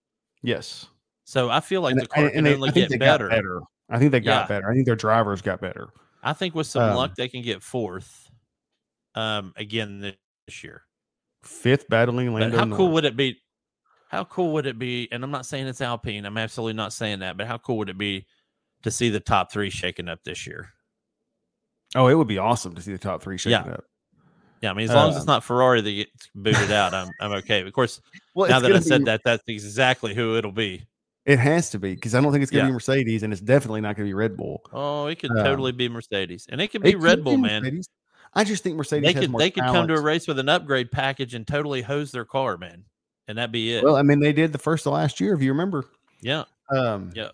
Yes, 0.42 0.88
So 1.24 1.50
I 1.50 1.60
feel 1.60 1.82
like 1.82 1.94
and, 1.94 2.02
the 2.02 2.08
car 2.08 2.24
and- 2.24 2.32
can 2.32 2.38
and 2.40 2.48
they, 2.48 2.56
only 2.56 2.72
get 2.72 3.00
better. 3.00 3.30
better. 3.30 3.62
I 3.90 4.00
think 4.00 4.12
they 4.12 4.20
got 4.20 4.44
Yeah. 4.44 4.48
better. 4.48 4.70
I 4.70 4.74
think 4.74 4.86
their 4.88 4.96
drivers 4.96 5.42
got 5.42 5.62
better. 5.62 5.90
I 6.24 6.34
think 6.34 6.56
with 6.56 6.68
some 6.68 6.90
Um, 6.90 6.96
luck, 6.96 7.16
they 7.16 7.28
can 7.30 7.42
get 7.44 7.62
fourth 7.62 8.30
um, 9.16 9.54
again 9.56 10.14
this 10.52 10.64
year. 10.66 10.84
Fifth 11.44 11.88
battling 11.90 12.32
But 12.34 12.42
Lando. 12.42 12.58
how 12.58 12.76
cool 12.76 12.92
would 12.92 13.06
it 13.06 13.16
be? 13.16 13.38
How 14.10 14.26
cool 14.26 14.52
would 14.54 14.68
it 14.68 14.78
be? 14.78 15.08
And 15.12 15.24
I'm 15.24 15.32
not 15.32 15.46
saying 15.46 15.68
it's 15.68 15.80
Alpine. 15.82 16.26
I'm 16.26 16.38
absolutely 16.38 16.74
not 16.74 16.92
saying 16.92 17.20
that. 17.20 17.38
But 17.38 17.48
how 17.48 17.58
cool 17.58 17.78
would 17.78 17.90
it 17.90 17.98
be 17.98 18.28
to 18.84 18.92
see 18.92 19.10
the 19.10 19.22
top 19.22 19.52
three 19.52 19.70
shaken 19.70 20.10
up 20.10 20.20
this 20.26 20.46
year? 20.46 20.70
Oh, 21.96 22.08
it 22.08 22.16
would 22.16 22.28
be 22.28 22.38
awesome 22.38 22.76
to 22.76 22.82
see 22.82 22.92
the 22.92 22.98
top 22.98 23.24
three 23.24 23.38
shaking 23.38 23.66
Yeah. 23.66 23.74
up. 23.74 23.86
Yeah, 24.62 24.72
I 24.72 24.74
mean, 24.74 24.84
as 24.90 24.94
long 24.94 25.10
as 25.10 25.16
it's 25.16 25.24
Um, 25.24 25.34
not 25.34 25.44
Ferrari 25.44 25.82
that 25.82 25.92
gets 25.92 26.30
booted 26.36 26.72
out, 26.72 26.94
I'm 26.94 27.10
I'm 27.20 27.32
okay. 27.40 27.66
Of 27.66 27.74
course, 27.74 28.00
Well, 28.36 28.48
now 28.50 28.60
that 28.60 28.72
I 28.72 28.80
said 28.80 29.02
be- 29.02 29.06
that, 29.06 29.22
that's 29.26 29.44
exactly 29.48 30.14
who 30.14 30.36
it'll 30.36 30.52
be. 30.52 30.86
It 31.26 31.40
has 31.40 31.70
to 31.72 31.80
be 31.80 31.96
because 31.96 32.14
I 32.14 32.22
don't 32.22 32.32
think 32.32 32.44
it's 32.44 32.52
going 32.52 32.62
to 32.64 32.66
Yeah. 32.68 32.70
be 32.70 32.74
Mercedes, 32.74 33.24
and 33.24 33.32
it's 33.34 33.42
definitely 33.42 33.82
not 33.82 33.96
going 33.96 34.06
to 34.08 34.10
be 34.10 34.14
Red 34.14 34.38
Bull. 34.38 34.62
Oh, 34.72 35.08
it 35.08 35.18
could 35.20 35.32
Um, 35.32 35.38
totally 35.38 35.72
be 35.72 35.88
Mercedes, 35.90 36.46
and 36.50 36.62
it 36.62 36.68
could 36.68 36.82
It 36.82 36.84
be 36.86 36.94
could 36.94 37.02
Red 37.04 37.24
Bull, 37.24 37.38
man. 37.38 37.82
I 38.34 38.44
just 38.44 38.64
think 38.64 38.78
Mercedes 38.78 39.14
They 39.14 39.20
could 39.20 39.30
more 39.32 39.40
they 39.40 39.52
could 39.52 39.64
come 39.64 39.88
to 39.88 39.94
a 39.96 40.02
race 40.02 40.28
with 40.28 40.40
an 40.40 40.48
upgrade 40.50 40.92
package 40.92 41.34
and 41.34 41.46
totally 41.46 41.82
hose 41.82 42.12
their 42.12 42.26
car, 42.26 42.58
man, 42.58 42.86
and 43.28 43.38
that'd 43.38 43.52
be 43.52 43.74
it. 43.76 43.84
Well, 43.84 43.96
I 43.98 44.04
mean, 44.04 44.20
they 44.20 44.32
did 44.34 44.52
the 44.54 44.58
first 44.60 44.86
of 44.88 44.94
last 44.94 45.20
year, 45.20 45.34
if 45.34 45.42
you 45.42 45.52
remember. 45.52 45.86
yeah, 46.22 46.44
Um, 46.70 47.12
Yeah. 47.16 47.30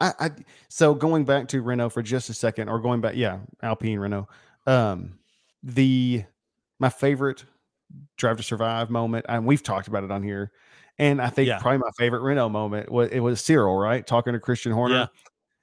I, 0.00 0.12
I 0.20 0.30
so 0.68 0.94
going 0.94 1.24
back 1.24 1.48
to 1.48 1.62
Renault 1.62 1.90
for 1.90 2.02
just 2.02 2.28
a 2.28 2.34
second, 2.34 2.68
or 2.68 2.78
going 2.80 3.00
back, 3.00 3.14
yeah, 3.16 3.38
Alpine 3.62 3.98
Renault. 3.98 4.28
Um, 4.66 5.18
the 5.62 6.24
my 6.78 6.88
favorite 6.90 7.44
Drive 8.18 8.36
to 8.36 8.42
Survive 8.42 8.90
moment, 8.90 9.24
and 9.28 9.46
we've 9.46 9.62
talked 9.62 9.88
about 9.88 10.04
it 10.04 10.10
on 10.10 10.22
here, 10.22 10.50
and 10.98 11.22
I 11.22 11.28
think 11.30 11.48
Yeah. 11.48 11.60
probably 11.60 11.78
my 11.78 11.90
favorite 11.96 12.20
Renault 12.20 12.50
moment 12.50 12.90
was 12.92 13.08
it 13.10 13.20
was 13.20 13.40
Cyril, 13.40 13.76
right, 13.78 14.06
talking 14.06 14.32
to 14.34 14.40
Christian 14.40 14.72
Horner, 14.72 14.94
Yeah. 14.94 15.06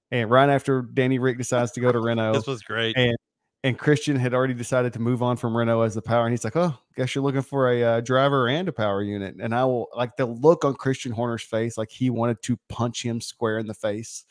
and 0.10 0.30
right 0.32 0.49
after 0.49 0.82
Danny 0.82 1.19
Rick 1.19 1.38
decides 1.38 1.71
to 1.73 1.82
go 1.82 1.91
to 1.91 1.99
Renault, 1.99 2.34
this 2.34 2.47
was 2.47 2.63
great. 2.63 2.97
and 2.97 3.15
and 3.63 3.78
Christian 3.78 4.15
had 4.17 4.34
already 4.34 4.54
decided 4.54 4.91
to 4.93 4.99
move 4.99 5.23
on 5.23 5.38
from 5.38 5.56
Renault 5.56 5.82
as 5.82 5.95
the 5.95 6.02
power, 6.02 6.26
and 6.26 6.34
he's 6.34 6.43
like, 6.43 6.56
"Oh, 6.56 6.78
guess 6.95 7.15
you're 7.15 7.23
looking 7.23 7.41
for 7.41 7.71
a 7.71 7.84
uh, 7.84 8.02
driver 8.02 8.47
and 8.49 8.67
a 8.67 8.71
power 8.73 9.02
unit." 9.02 9.36
And 9.39 9.56
I 9.56 9.63
will 9.65 9.88
like 9.95 10.17
the 10.17 10.26
look 10.26 10.65
on 10.65 10.73
Christian 10.76 11.12
Horner's 11.12 11.43
face, 11.43 11.78
like 11.78 11.89
he 11.89 12.10
wanted 12.10 12.41
to 12.43 12.58
punch 12.69 13.04
him 13.04 13.21
square 13.21 13.60
in 13.60 13.67
the 13.67 13.73
face, 13.73 14.26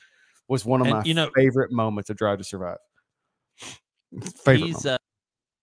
was 0.48 0.64
one 0.64 0.80
of 0.82 0.86
And, 0.86 0.96
my 0.96 1.02
you 1.04 1.14
know- 1.14 1.30
favorite 1.34 1.72
moments 1.72 2.10
of 2.10 2.16
Drive 2.16 2.38
to 2.38 2.44
Survive. 2.44 2.78
Favorite. 4.44 4.66
He's 4.66 4.84
uh, 4.86 4.98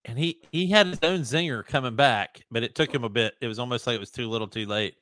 and 0.06 0.18
he 0.18 0.42
he 0.52 0.68
had 0.68 0.88
his 0.88 1.00
own 1.04 1.20
zinger 1.22 1.64
coming 1.66 1.96
back, 1.96 2.44
but 2.50 2.64
it 2.64 2.74
took 2.74 2.94
him 2.94 3.04
a 3.04 3.10
bit. 3.10 3.36
It 3.42 3.48
was 3.48 3.60
almost 3.60 3.86
like 3.86 3.96
it 3.96 4.00
was 4.00 4.12
too 4.12 4.28
little, 4.30 4.48
too 4.48 4.66
late. 4.66 4.96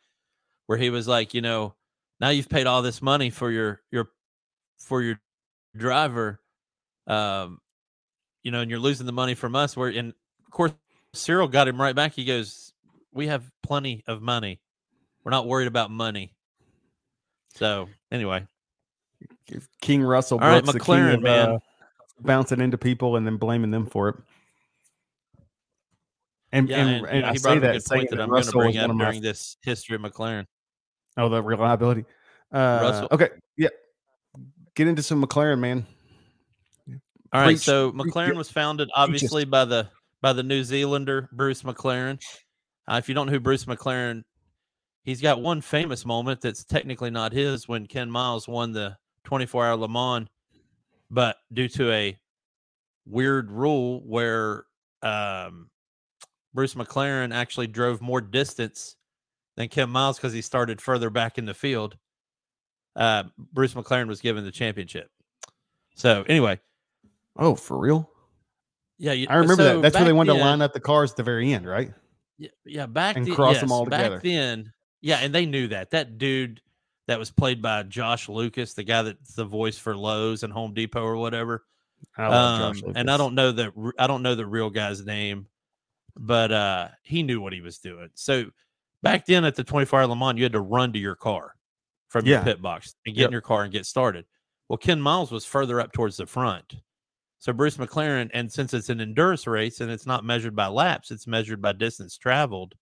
Where 0.65 0.77
he 0.77 0.89
was 0.89 1.07
like, 1.07 1.33
you 1.33 1.39
know, 1.41 1.75
now 2.19 2.27
you've 2.29 2.49
paid 2.49 2.67
all 2.67 2.81
this 2.81 3.01
money 3.01 3.29
for 3.29 3.49
your 3.51 3.81
your 3.91 4.09
for 4.79 5.01
your 5.01 5.17
driver, 5.77 6.41
um, 7.07 7.59
you 8.47 8.51
know, 8.51 8.61
and 8.61 8.71
you're 8.71 8.79
losing 8.79 9.05
the 9.05 9.11
money 9.11 9.35
from 9.35 9.57
us. 9.57 9.75
Where 9.75 9.89
and 9.89 10.13
of 10.45 10.51
course 10.51 10.71
Cyril 11.13 11.49
got 11.49 11.67
him 11.67 11.81
right 11.81 11.93
back. 11.93 12.13
He 12.13 12.23
goes, 12.23 12.71
"We 13.11 13.27
have 13.27 13.43
plenty 13.61 14.05
of 14.07 14.21
money. 14.21 14.61
We're 15.25 15.31
not 15.31 15.45
worried 15.45 15.67
about 15.67 15.91
money." 15.91 16.31
So 17.55 17.89
anyway, 18.09 18.47
King 19.81 20.01
Russell 20.01 20.39
all 20.39 20.47
right, 20.47 20.63
Brooks, 20.63 20.79
the 20.79 20.79
king 20.79 20.95
McLaren, 20.95 21.13
of, 21.15 21.21
man. 21.23 21.49
uh, 21.49 21.59
bouncing 22.21 22.61
into 22.61 22.77
people 22.77 23.17
and 23.17 23.27
then 23.27 23.35
blaming 23.35 23.69
them 23.69 23.85
for 23.85 24.07
it. 24.07 24.15
And 26.53 26.69
yeah, 26.69 26.77
and, 26.77 26.89
and, 26.89 27.05
and 27.07 27.21
know, 27.23 27.27
I 27.27 27.33
say 27.33 27.41
brought 27.41 27.57
up 27.57 27.57
a 27.57 27.67
that 27.67 27.73
good 27.73 27.83
saying 27.83 27.99
point 27.99 28.09
that 28.11 28.15
that 28.15 28.23
I'm 28.23 28.29
going 28.29 28.43
to 28.43 28.51
bring 28.53 28.77
up 28.77 28.97
during 28.97 29.21
this 29.21 29.57
history 29.61 29.97
of 29.97 30.01
McLaren. 30.01 30.45
Oh, 31.17 31.27
the 31.27 31.43
reliability. 31.43 32.05
Uh, 32.49 32.79
Russell- 32.81 33.07
Okay, 33.11 33.29
yeah. 33.57 33.67
Get 34.73 34.87
into 34.87 35.03
some 35.03 35.21
McLaren, 35.21 35.59
man. 35.59 35.85
All 37.33 37.41
right, 37.41 37.59
so 37.59 37.91
McLaren 37.91 38.35
was 38.35 38.49
founded 38.49 38.87
us. 38.89 38.93
obviously 38.95 39.45
by 39.45 39.65
the 39.65 39.89
by 40.21 40.33
the 40.33 40.43
New 40.43 40.63
Zealander 40.63 41.29
Bruce 41.31 41.63
McLaren. 41.63 42.19
Uh, 42.87 42.95
if 42.95 43.09
you 43.09 43.15
don't 43.15 43.27
know 43.27 43.33
who 43.33 43.39
Bruce 43.39 43.65
McLaren, 43.65 44.23
he's 45.03 45.21
got 45.21 45.41
one 45.41 45.61
famous 45.61 46.05
moment 46.05 46.41
that's 46.41 46.63
technically 46.63 47.09
not 47.09 47.33
his 47.33 47.67
when 47.67 47.85
Ken 47.85 48.09
Miles 48.09 48.47
won 48.47 48.71
the 48.71 48.97
24-hour 49.25 49.75
Le 49.75 49.89
Mans, 49.89 50.27
but 51.11 51.35
due 51.51 51.67
to 51.67 51.91
a 51.91 52.17
weird 53.05 53.51
rule 53.51 54.01
where 54.05 54.65
um, 55.01 55.69
Bruce 56.53 56.75
McLaren 56.75 57.33
actually 57.33 57.67
drove 57.67 58.01
more 58.01 58.21
distance 58.21 58.95
than 59.55 59.67
Ken 59.67 59.89
Miles 59.89 60.17
because 60.17 60.33
he 60.33 60.41
started 60.41 60.81
further 60.81 61.09
back 61.09 61.37
in 61.37 61.45
the 61.45 61.53
field. 61.53 61.97
Uh, 62.95 63.23
Bruce 63.37 63.73
McLaren 63.73 64.07
was 64.07 64.21
given 64.21 64.43
the 64.43 64.51
championship. 64.51 65.09
So 65.95 66.23
anyway, 66.27 66.59
Oh, 67.37 67.55
for 67.55 67.77
real? 67.77 68.09
yeah, 68.97 69.11
you, 69.11 69.27
I 69.29 69.35
remember 69.35 69.63
so 69.63 69.75
that. 69.75 69.81
That's 69.81 69.95
where 69.95 70.05
they 70.05 70.13
wanted 70.13 70.33
to 70.33 70.39
line 70.39 70.61
up 70.61 70.73
the 70.73 70.79
cars 70.79 71.11
at 71.11 71.17
the 71.17 71.23
very 71.23 71.53
end, 71.53 71.67
right? 71.67 71.91
Yeah, 72.37 72.49
yeah, 72.65 72.85
back 72.85 73.15
and 73.15 73.25
then, 73.25 73.35
cross 73.35 73.61
yes, 73.61 73.71
all 73.71 73.85
together. 73.85 74.15
Back 74.17 74.23
then, 74.23 74.71
yeah, 75.01 75.17
and 75.21 75.33
they 75.33 75.45
knew 75.45 75.67
that. 75.69 75.91
That 75.91 76.17
dude 76.17 76.61
that 77.07 77.19
was 77.19 77.31
played 77.31 77.61
by 77.61 77.83
Josh 77.83 78.27
Lucas, 78.29 78.73
the 78.73 78.83
guy 78.83 79.01
that's 79.03 79.33
the 79.33 79.45
voice 79.45 79.77
for 79.77 79.95
Lowe's 79.95 80.43
and 80.43 80.51
Home 80.51 80.73
Depot 80.73 81.03
or 81.03 81.15
whatever. 81.17 81.63
I 82.17 82.25
Um, 82.25 82.81
and 82.95 83.09
I 83.09 83.17
don't 83.17 83.33
know 83.33 83.51
the 83.51 83.71
I 83.97 84.07
don't 84.07 84.21
know 84.23 84.35
the 84.35 84.45
real 84.45 84.69
guy's 84.69 85.05
name, 85.05 85.47
but 86.15 86.51
uh, 86.51 86.89
he 87.03 87.23
knew 87.23 87.41
what 87.41 87.53
he 87.53 87.61
was 87.61 87.77
doing. 87.79 88.09
So 88.13 88.45
back 89.01 89.25
then 89.25 89.45
at 89.45 89.55
the 89.55 89.63
24 89.63 90.01
hour 90.01 90.07
Le 90.07 90.15
Mans, 90.15 90.37
you 90.37 90.43
had 90.43 90.51
to 90.53 90.61
run 90.61 90.93
to 90.93 90.99
your 90.99 91.15
car 91.15 91.55
from 92.09 92.25
your 92.25 92.41
pit 92.41 92.61
box 92.61 92.95
and 93.05 93.15
get 93.15 93.21
Yep. 93.21 93.27
in 93.27 93.31
your 93.31 93.41
car 93.41 93.63
and 93.63 93.71
get 93.71 93.85
started. 93.85 94.25
Well, 94.69 94.77
Ken 94.77 94.99
Miles 95.01 95.31
was 95.31 95.45
further 95.45 95.79
up 95.79 95.91
towards 95.91 96.17
the 96.17 96.25
front. 96.25 96.75
So 97.39 97.53
Bruce 97.53 97.77
McLaren, 97.77 98.29
and 98.33 98.51
since 98.51 98.73
it's 98.73 98.89
an 98.89 98.99
endurance 98.99 99.45
race 99.45 99.79
and 99.79 99.91
it's 99.91 100.05
not 100.07 100.25
measured 100.25 100.55
by 100.55 100.67
laps, 100.67 101.11
it's 101.11 101.27
measured 101.27 101.61
by 101.61 101.71
distance 101.73 102.17
traveled. 102.17 102.73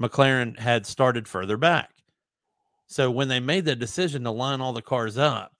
McLaren 0.00 0.58
had 0.58 0.86
started 0.86 1.28
further 1.28 1.56
back. 1.56 1.90
So 2.86 3.10
when 3.10 3.28
they 3.28 3.40
made 3.40 3.64
the 3.64 3.76
decision 3.76 4.24
to 4.24 4.30
line 4.30 4.60
all 4.60 4.72
the 4.72 4.82
cars 4.82 5.18
up, 5.18 5.52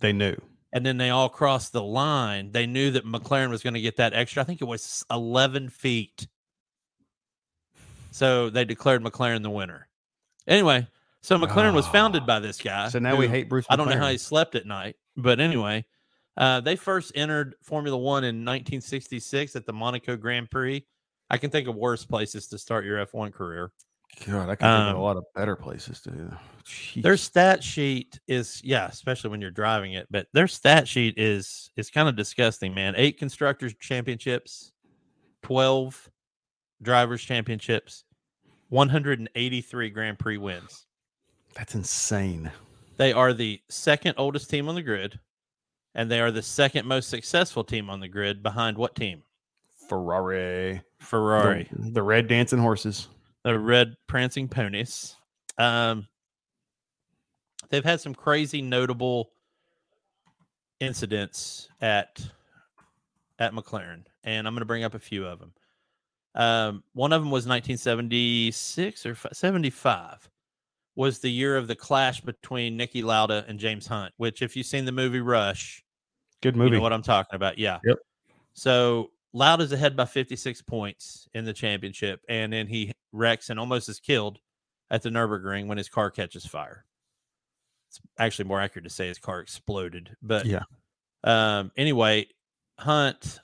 They 0.00 0.12
knew. 0.12 0.36
and 0.72 0.84
then 0.84 0.98
they 0.98 1.10
all 1.10 1.28
crossed 1.28 1.72
the 1.72 1.82
line, 1.82 2.52
they 2.52 2.66
knew 2.66 2.90
that 2.90 3.04
McLaren 3.06 3.50
was 3.50 3.62
going 3.62 3.74
to 3.74 3.80
get 3.80 3.96
that 3.96 4.12
extra. 4.12 4.42
I 4.42 4.44
think 4.44 4.60
it 4.60 4.66
was 4.66 5.04
11 5.10 5.70
feet. 5.70 6.28
So 8.10 8.50
they 8.50 8.64
declared 8.64 9.02
McLaren 9.02 9.42
the 9.42 9.50
winner. 9.50 9.88
Anyway, 10.46 10.86
so 11.20 11.38
McLaren 11.38 11.74
was 11.74 11.86
founded 11.86 12.22
Oh. 12.24 12.26
by 12.26 12.40
this 12.40 12.58
guy. 12.60 12.88
So 12.88 12.98
now 12.98 13.16
we 13.16 13.28
hate 13.28 13.48
Bruce. 13.48 13.66
I 13.68 13.76
don't 13.76 13.88
know 13.88 13.98
how 13.98 14.08
he 14.08 14.18
slept 14.18 14.54
at 14.54 14.66
night, 14.66 14.96
but 15.16 15.40
anyway, 15.40 15.84
uh, 16.38 16.60
they 16.60 16.76
first 16.76 17.12
entered 17.14 17.54
Formula 17.62 17.96
One 17.98 18.24
in 18.24 18.36
1966 18.44 19.54
at 19.56 19.66
the 19.66 19.72
Monaco 19.72 20.16
Grand 20.16 20.50
Prix. 20.50 20.86
I 21.30 21.36
can 21.36 21.50
think 21.50 21.68
of 21.68 21.74
worse 21.76 22.04
places 22.06 22.46
to 22.48 22.58
start 22.58 22.86
your 22.86 23.04
F1 23.04 23.32
career. 23.34 23.70
God, 24.26 24.48
I 24.48 24.56
can 24.56 24.66
think 24.66 24.88
of 24.88 24.94
a 24.94 24.96
Um, 24.96 25.02
lot 25.02 25.16
of 25.18 25.24
better 25.34 25.54
places 25.54 26.00
to. 26.02 26.10
Their 26.96 27.14
Jeez. 27.14 27.18
stat 27.20 27.62
sheet 27.62 28.18
is 28.26 28.60
yeah, 28.64 28.86
especially 28.88 29.30
when 29.30 29.40
you're 29.40 29.50
driving 29.50 29.92
it, 29.92 30.06
but 30.10 30.26
their 30.32 30.48
stat 30.48 30.88
sheet 30.88 31.14
is 31.18 31.70
is 31.76 31.90
kind 31.90 32.08
of 32.08 32.16
disgusting, 32.16 32.74
man. 32.74 32.94
Eight 32.96 33.18
constructors 33.18 33.74
championships, 33.78 34.72
12 35.42 36.10
drivers 36.82 37.22
championships, 37.22 38.04
183 38.70 39.90
Grand 39.90 40.18
Prix 40.18 40.36
wins. 40.38 40.86
That's 41.54 41.74
insane. 41.74 42.50
They 42.96 43.12
are 43.12 43.32
the 43.32 43.60
second 43.68 44.14
oldest 44.16 44.50
team 44.50 44.68
on 44.68 44.74
the 44.74 44.82
grid, 44.82 45.18
and 45.94 46.10
they 46.10 46.20
are 46.20 46.30
the 46.30 46.42
second 46.42 46.86
most 46.86 47.08
successful 47.08 47.64
team 47.64 47.90
on 47.90 48.00
the 48.00 48.08
grid 48.08 48.42
behind 48.42 48.76
what 48.76 48.94
team? 48.94 49.22
Ferrari. 49.88 50.82
Ferrari. 50.98 51.68
The, 51.72 51.90
the 51.92 52.02
red 52.02 52.28
dancing 52.28 52.58
horses. 52.58 53.08
the 53.44 53.58
red 53.58 53.96
prancing 54.06 54.48
ponies. 54.48 55.16
Um, 55.56 56.06
they've 57.70 57.84
had 57.84 58.00
some 58.00 58.14
crazy 58.14 58.62
notable 58.62 59.30
incidents 60.80 61.68
at 61.80 62.20
at 63.38 63.52
McLaren, 63.52 64.04
and 64.24 64.46
I'm 64.46 64.54
going 64.54 64.60
to 64.60 64.66
bring 64.66 64.84
up 64.84 64.94
a 64.94 64.98
few 64.98 65.24
of 65.26 65.38
them. 65.38 65.52
Um, 66.34 66.82
one 66.92 67.12
of 67.12 67.22
them 67.22 67.30
was 67.30 67.46
1976 67.46 69.06
or 69.06 69.14
fi- 69.14 69.28
75 69.32 70.28
was 70.98 71.20
the 71.20 71.30
year 71.30 71.56
of 71.56 71.68
the 71.68 71.76
clash 71.76 72.20
between 72.20 72.76
Niki 72.76 73.04
Lauda 73.04 73.44
and 73.46 73.56
James 73.60 73.86
Hunt. 73.86 74.12
Which, 74.16 74.42
if 74.42 74.56
you've 74.56 74.66
seen 74.66 74.84
the 74.84 74.90
movie 74.92 75.20
Rush, 75.20 75.84
Good 76.42 76.56
you 76.56 76.62
movie. 76.62 76.76
know 76.76 76.82
what 76.82 76.92
I'm 76.92 77.02
talking 77.02 77.36
about. 77.36 77.56
Yeah. 77.56 77.78
Yep. 77.84 77.98
So 78.52 79.12
Lauda's 79.32 79.70
ahead 79.70 79.96
by 79.96 80.06
56 80.06 80.60
points 80.62 81.28
in 81.34 81.44
the 81.44 81.52
championship, 81.52 82.20
and 82.28 82.52
then 82.52 82.66
he 82.66 82.92
wrecks 83.12 83.48
and 83.48 83.60
almost 83.60 83.88
is 83.88 84.00
killed 84.00 84.40
at 84.90 85.02
the 85.02 85.08
Nurburgring 85.08 85.68
when 85.68 85.78
his 85.78 85.88
car 85.88 86.10
catches 86.10 86.44
fire. 86.44 86.84
It's 87.90 88.00
actually 88.18 88.46
more 88.46 88.60
accurate 88.60 88.84
to 88.84 88.90
say 88.90 89.06
his 89.06 89.18
car 89.20 89.38
exploded, 89.40 90.16
but 90.20 90.46
Yeah. 90.46 90.62
Um. 91.22 91.70
Anyway, 91.76 92.26
Hunt, 92.80 93.38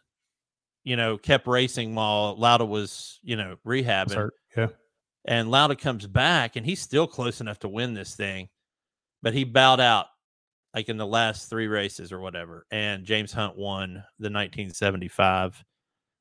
you 0.83 0.97
know, 0.97 1.19
kept 1.19 1.47
racing 1.47 1.95
while 1.95 2.35
Lauda 2.37 2.65
was, 2.65 3.21
you 3.23 3.37
know, 3.37 3.57
rehabbing 3.65 4.29
Yeah. 4.57 4.69
And 5.25 5.51
Lauda 5.51 5.77
comes 5.77 6.07
back 6.07 6.57
and 6.57 6.67
he's 6.67 6.81
still 6.81 7.07
close 7.07 7.41
enough 7.41 7.59
to 7.61 7.69
win 7.69 7.95
this 7.95 8.15
thing, 8.15 8.49
but 9.23 9.35
he 9.35 9.45
bowed 9.45 9.81
out 9.81 10.07
like 10.75 10.89
in 10.89 10.97
the 10.97 11.07
last 11.07 11.49
three 11.49 11.69
races 11.69 12.13
or 12.13 12.21
whatever. 12.21 12.67
And 12.71 13.05
James 13.05 13.33
Hunt 13.33 13.57
won 13.57 14.05
the 14.19 14.31
1975 14.31 15.65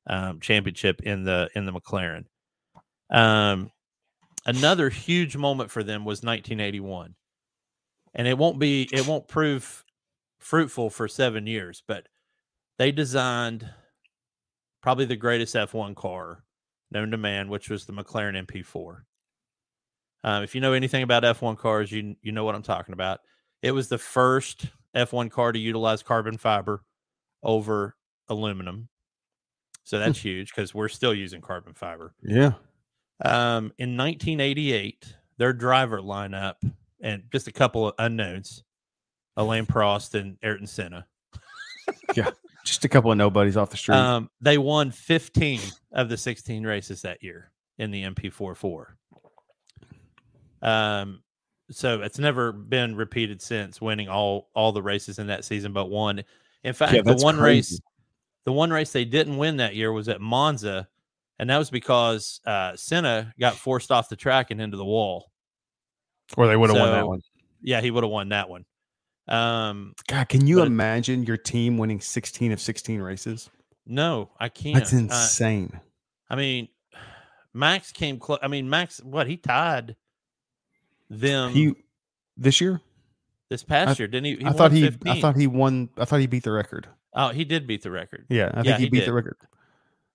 um, 0.06 0.40
championship 0.40 1.02
in 1.02 1.24
the 1.24 1.48
in 1.54 1.64
the 1.64 1.72
McLaren. 1.72 2.24
Um, 3.10 3.70
another 4.46 4.88
huge 4.88 5.36
moment 5.36 5.70
for 5.70 5.82
them 5.82 6.04
was 6.04 6.22
1981, 6.22 7.14
and 8.14 8.28
it 8.28 8.38
won't 8.38 8.58
be 8.58 8.88
it 8.92 9.06
won't 9.06 9.28
prove 9.28 9.84
fruitful 10.38 10.90
for 10.90 11.08
seven 11.08 11.46
years, 11.46 11.82
but 11.86 12.06
they 12.78 12.92
designed 12.92 13.68
probably 14.82 15.06
the 15.06 15.16
greatest 15.16 15.54
F1 15.54 15.96
car 15.96 16.44
known 16.90 17.10
to 17.10 17.16
man, 17.16 17.48
which 17.48 17.68
was 17.68 17.86
the 17.86 17.92
McLaren 17.92 18.46
MP4. 18.46 19.02
Um, 20.22 20.42
if 20.42 20.54
you 20.54 20.60
know 20.60 20.72
anything 20.72 21.02
about 21.02 21.22
F1 21.22 21.58
cars, 21.58 21.92
you 21.92 22.16
you 22.22 22.32
know 22.32 22.44
what 22.44 22.54
I'm 22.54 22.62
talking 22.62 22.94
about. 22.94 23.20
It 23.62 23.72
was 23.72 23.88
the 23.88 23.98
first 23.98 24.66
F1 24.96 25.30
car 25.30 25.52
to 25.52 25.58
utilize 25.58 26.02
carbon 26.02 26.38
fiber 26.38 26.82
over 27.42 27.96
aluminum. 28.28 28.88
So 29.84 29.98
that's 29.98 30.18
huge 30.18 30.48
because 30.54 30.74
we're 30.74 30.88
still 30.88 31.14
using 31.14 31.42
carbon 31.42 31.74
fiber. 31.74 32.14
Yeah. 32.22 32.52
Um, 33.22 33.72
in 33.78 33.96
1988, 33.98 35.14
their 35.36 35.52
driver 35.52 36.00
lineup 36.00 36.54
and 37.00 37.24
just 37.30 37.48
a 37.48 37.52
couple 37.52 37.88
of 37.88 37.94
unknowns, 37.98 38.64
Alain 39.36 39.66
Prost 39.66 40.18
and 40.18 40.38
Ayrton 40.42 40.66
Senna. 40.66 41.06
Just 42.64 42.84
a 42.84 42.88
couple 42.88 43.12
of 43.12 43.18
nobodies 43.18 43.56
off 43.56 43.70
the 43.70 43.76
street. 43.76 43.96
Um, 43.96 44.30
they 44.40 44.58
won 44.58 44.90
15 44.90 45.60
of 45.92 46.08
the 46.08 46.16
16 46.16 46.64
races 46.64 47.02
that 47.02 47.22
year 47.22 47.52
in 47.78 47.90
the 47.90 48.04
MP44. 48.04 48.86
Um, 50.62 51.22
so 51.70 52.00
it's 52.02 52.18
never 52.18 52.52
been 52.52 52.96
repeated 52.96 53.42
since 53.42 53.80
winning 53.80 54.08
all 54.08 54.48
all 54.54 54.72
the 54.72 54.82
races 54.82 55.18
in 55.18 55.26
that 55.28 55.44
season 55.44 55.72
but 55.72 55.90
one. 55.90 56.22
In 56.62 56.72
fact, 56.72 56.94
Yeah, 56.94 57.02
the 57.02 57.16
one 57.16 57.38
race 57.38 57.78
the 58.44 58.52
one 58.52 58.70
race 58.70 58.92
they 58.92 59.04
didn't 59.04 59.36
win 59.36 59.58
that 59.58 59.74
year 59.74 59.92
was 59.92 60.08
at 60.08 60.20
Monza, 60.20 60.88
and 61.38 61.50
that 61.50 61.58
was 61.58 61.70
because 61.70 62.40
uh 62.46 62.76
Senna 62.76 63.32
got 63.38 63.56
forced 63.56 63.90
off 63.90 64.08
the 64.08 64.16
track 64.16 64.50
and 64.50 64.60
into 64.60 64.76
the 64.76 64.84
wall. 64.84 65.30
or 66.36 66.46
they 66.46 66.56
would 66.56 66.70
have 66.70 66.78
won 66.78 66.92
that 66.92 67.06
one. 67.06 67.20
Yeah, 67.60 67.80
he 67.80 67.90
would 67.90 68.04
have 68.04 68.10
won 68.10 68.30
that 68.30 68.48
one. 68.48 68.64
Um, 69.26 69.94
God, 70.08 70.28
can 70.28 70.46
you 70.46 70.56
but 70.56 70.62
it- 70.64 70.66
imagine 70.66 71.22
your 71.24 71.36
team 71.36 71.78
winning 71.78 72.00
16 72.00 72.52
of 72.52 72.60
16 72.60 73.00
races? 73.00 73.50
no, 73.86 74.30
I 74.40 74.48
can't. 74.48 74.74
That's 74.76 74.92
Uh, 74.92 74.98
insane. 74.98 75.80
I 76.30 76.36
mean, 76.36 76.68
Max 77.54 77.92
came 77.92 78.18
close. 78.18 78.38
I 78.42 78.48
mean, 78.48 78.68
Max, 78.68 79.00
what 79.02 79.26
he 79.26 79.36
tied 79.36 79.96
them 81.10 81.52
he 81.52 81.74
this 82.36 82.60
year? 82.60 82.80
this 83.50 83.62
past 83.62 83.98
I- 83.98 84.02
year, 84.02 84.08
didn't 84.08 84.24
he? 84.24 84.36
he 84.36 84.46
I 84.46 84.52
thought 84.52 84.72
he 84.72 84.90
I 85.06 85.20
thought 85.20 85.36
he 85.36 85.46
won 85.46 85.88
I 85.96 86.04
thought 86.04 86.20
he 86.20 86.26
beat 86.26 86.42
the 86.44 86.52
record. 86.52 86.88
Oh, 87.14 87.28
he 87.28 87.44
did 87.44 87.66
beat 87.66 87.82
the 87.82 87.90
record. 87.90 88.26
Yeah, 88.28 88.48
I 88.52 88.54
think 88.56 88.66
Yeah, 88.66 88.76
he, 88.78 88.84
he 88.84 88.90
beat 88.90 89.00
did. 89.00 89.08
the 89.08 89.12
record. 89.12 89.36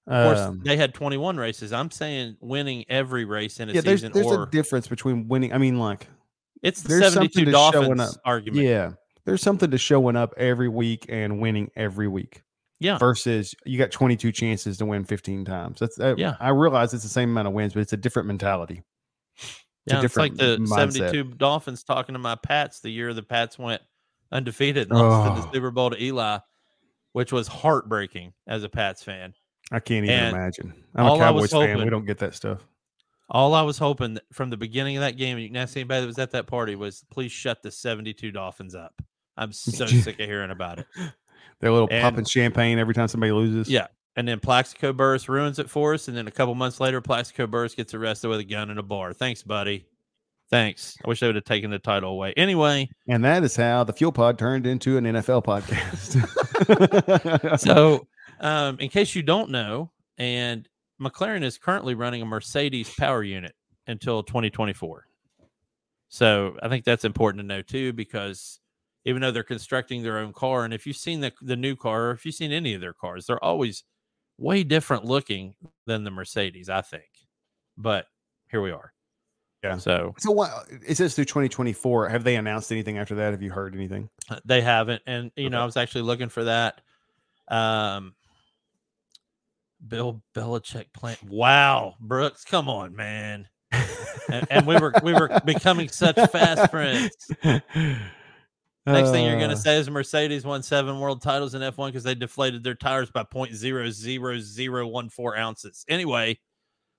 Of 0.07 0.25
course, 0.35 0.39
Um, 0.47 0.61
they 0.65 0.75
had 0.75 0.93
21 0.93 1.37
races. 1.37 1.71
I'm 1.71 1.91
saying 1.91 2.37
winning 2.41 2.83
every 2.89 3.25
race 3.25 3.59
in 3.59 3.69
a 3.69 3.73
yeah, 3.73 3.81
there's 3.81 4.01
season, 4.01 4.11
there's 4.13 4.25
or 4.25 4.43
a 4.43 4.49
difference 4.49 4.87
between 4.87 5.27
winning. 5.27 5.53
I 5.53 5.59
mean, 5.59 5.77
like, 5.79 6.07
it's 6.63 6.81
the 6.81 6.89
72 6.89 7.11
something 7.11 7.45
to 7.45 7.51
showing 7.51 7.95
Dolphins 7.97 8.17
argument. 8.25 8.65
yeah, 8.65 8.91
there's 9.25 9.41
something 9.41 9.71
to 9.71 9.77
showing 9.77 10.15
up 10.15 10.33
every 10.37 10.69
week 10.69 11.05
and 11.09 11.39
winning 11.39 11.69
every 11.75 12.07
week. 12.07 12.43
Yeah. 12.79 12.97
Versus 12.97 13.53
you 13.65 13.77
got 13.77 13.91
22 13.91 14.31
chances 14.31 14.77
to 14.77 14.85
win 14.85 15.03
15 15.03 15.43
times. 15.45 15.79
That's 15.79 15.99
uh, 15.99 16.15
Yeah. 16.17 16.35
I 16.39 16.49
realize 16.49 16.93
it's 16.93 17.03
the 17.03 17.09
same 17.09 17.29
amount 17.31 17.47
of 17.49 17.53
wins, 17.53 17.73
but 17.73 17.81
it's 17.81 17.91
a 17.93 17.97
different 17.97 18.27
mentality. 18.27 18.83
It's 19.35 19.93
a 19.93 19.95
yeah, 19.97 20.03
it's 20.03 20.15
like 20.17 20.35
the 20.35 20.57
mindset. 20.57 20.93
72 20.93 21.23
Dolphins 21.35 21.83
talking 21.83 22.13
to 22.13 22.19
my 22.19 22.35
Pats 22.35 22.79
the 22.79 22.89
year 22.89 23.13
the 23.13 23.23
Pats 23.23 23.57
went 23.59 23.81
undefeated 24.31 24.89
and 24.89 24.97
lost 24.99 25.31
Oh. 25.31 25.41
the 25.41 25.51
Super 25.51 25.71
Bowl 25.71 25.89
to 25.89 26.01
Eli, 26.01 26.39
which 27.13 27.31
was 27.33 27.47
heartbreaking 27.47 28.33
as 28.47 28.63
a 28.63 28.69
Pats 28.69 29.03
fan. 29.03 29.33
I 29.71 29.79
can't 29.79 30.05
even 30.05 30.17
And 30.17 30.35
imagine. 30.35 30.73
I'm 30.95 31.05
a 31.05 31.09
all 31.09 31.21
I 31.21 31.29
was 31.31 31.51
Cowboys 31.51 31.67
fan. 31.67 31.83
We 31.83 31.89
don't 31.89 32.05
get 32.05 32.19
that 32.19 32.33
stuff. 32.35 32.65
All 33.29 33.53
I 33.53 33.61
was 33.61 33.77
hoping 33.77 34.19
from 34.33 34.49
the 34.49 34.57
beginning 34.57 34.97
of 34.97 35.01
that 35.01 35.17
game, 35.17 35.37
you 35.37 35.47
can 35.47 35.57
ask 35.57 35.75
anybody 35.77 36.01
that 36.01 36.07
was 36.07 36.17
at 36.17 36.31
that 36.31 36.47
party, 36.47 36.75
was 36.75 37.03
please 37.11 37.31
shut 37.31 37.61
the 37.61 37.71
72 37.71 38.31
Dolphins 38.31 38.73
up. 38.73 39.01
I'm 39.39 39.51
so 39.53 39.87
sick 39.87 40.19
of 40.19 40.25
hearing 40.27 40.51
about 40.51 40.79
it. 40.79 40.87
They're 41.59 41.71
a 41.71 41.73
little 41.73 41.87
And- 41.89 42.03
popping 42.03 42.25
champagne 42.25 42.77
every 42.77 42.93
time 42.93 43.07
somebody 43.07 43.31
loses. 43.31 43.69
Yeah. 43.69 43.87
And 44.15 44.27
then 44.27 44.39
Plaxico 44.39 44.91
Burress 44.91 45.29
ruins 45.29 45.59
it 45.59 45.69
for 45.69 45.93
us. 45.93 46.07
And 46.09 46.17
then 46.17 46.27
a 46.27 46.31
couple 46.31 46.53
months 46.53 46.79
later, 46.79 46.99
Plaxico 46.99 47.47
Burress 47.47 47.73
gets 47.73 47.93
arrested 47.93 48.27
with 48.27 48.39
a 48.39 48.43
gun 48.43 48.69
in 48.69 48.77
a 48.77 48.83
bar. 48.83 49.13
Thanks, 49.13 49.43
buddy. 49.43 49.85
Thanks. 50.49 50.97
I 51.05 51.07
wish 51.07 51.19
they 51.19 51.27
would 51.27 51.35
have 51.35 51.45
taken 51.45 51.69
the 51.69 51.79
title 51.79 52.11
away. 52.11 52.33
Anyway, 52.35 52.89
And 53.07 53.23
that 53.23 53.43
is 53.43 53.55
how 53.55 53.83
the 53.83 53.93
Fuel 53.93 54.11
Pod 54.11 54.37
turned 54.37 54.65
into 54.67 54.97
an 54.97 55.05
NFL 55.05 55.45
podcast. 55.45 56.17
so 57.59 58.07
um, 58.41 58.77
in 58.79 58.89
case 58.89 59.15
you 59.15 59.21
don't 59.23 59.51
know, 59.51 59.91
and 60.17 60.67
McLaren 60.99 61.43
is 61.43 61.57
currently 61.57 61.93
running 61.93 62.21
a 62.21 62.25
Mercedes 62.25 62.93
power 62.95 63.23
unit 63.23 63.53
until 63.87 64.23
2024. 64.23 65.05
So 66.09 66.57
I 66.61 66.67
think 66.67 66.83
that's 66.83 67.05
important 67.05 67.41
to 67.41 67.47
know 67.47 67.61
too, 67.61 67.93
because 67.93 68.59
even 69.09 69.21
though 69.21 69.31
they're 69.31 69.43
constructing 69.43 70.03
their 70.03 70.19
own 70.19 70.33
car, 70.33 70.63
and 70.63 70.73
if 70.73 70.87
you've 70.87 70.95
seen 70.95 71.19
the, 71.19 71.33
the 71.41 71.55
new 71.55 71.75
car, 71.75 72.07
or 72.07 72.11
if 72.11 72.25
you've 72.25 72.35
seen 72.35 72.51
any 72.51 72.73
of 72.73 72.81
their 72.81 72.93
cars, 72.93 73.25
they're 73.25 73.43
always 73.43 73.83
way 74.37 74.63
different 74.63 75.05
looking 75.05 75.55
than 75.85 76.03
the 76.03 76.11
Mercedes, 76.11 76.69
I 76.69 76.81
think. 76.81 77.09
But 77.77 78.05
here 78.49 78.61
we 78.61 78.71
are. 78.71 78.93
Yeah. 79.63 79.77
So 79.77 80.15
so 80.17 80.31
what 80.31 80.51
it 80.87 80.95
says 80.95 81.15
through 81.15 81.25
2024. 81.25 82.07
Have 82.09 82.23
they 82.23 82.37
announced 82.37 82.71
anything 82.71 82.97
after 82.97 83.15
that? 83.15 83.31
Have 83.31 83.41
you 83.41 83.51
heard 83.51 83.75
anything? 83.75 84.09
Uh, 84.29 84.39
They 84.45 84.61
haven't, 84.61 85.01
and 85.05 85.31
you 85.35 85.49
know, 85.49 85.61
I 85.61 85.65
was 85.65 85.75
actually 85.75 86.03
looking 86.03 86.29
for 86.29 86.45
that. 86.45 86.81
Um, 87.49 88.15
Bill 89.85 90.21
Belichick 90.33 90.93
plant. 90.93 91.21
Wow, 91.23 91.95
Brooks, 91.99 92.45
come 92.45 92.69
on, 92.69 92.95
man. 92.95 93.47
and, 94.29 94.47
and 94.49 94.65
we 94.65 94.77
were 94.77 94.93
we 95.03 95.13
were 95.13 95.29
becoming 95.45 95.89
such 95.89 96.15
fast 96.31 96.71
friends. 96.71 97.11
Next 98.85 99.11
thing 99.11 99.25
you're 99.25 99.35
Uh, 99.37 99.41
gonna 99.41 99.57
say 99.57 99.77
is 99.77 99.89
Mercedes 99.89 100.45
won 100.45 100.63
seven 100.63 100.99
world 100.99 101.21
titles 101.21 101.53
in 101.53 101.61
F1 101.61 101.87
because 101.89 102.03
they 102.03 102.15
deflated 102.15 102.63
their 102.63 102.75
tires 102.75 103.11
by 103.11 103.23
0.00014 103.23 105.37
ounces. 105.37 105.85
Anyway, 105.87 106.39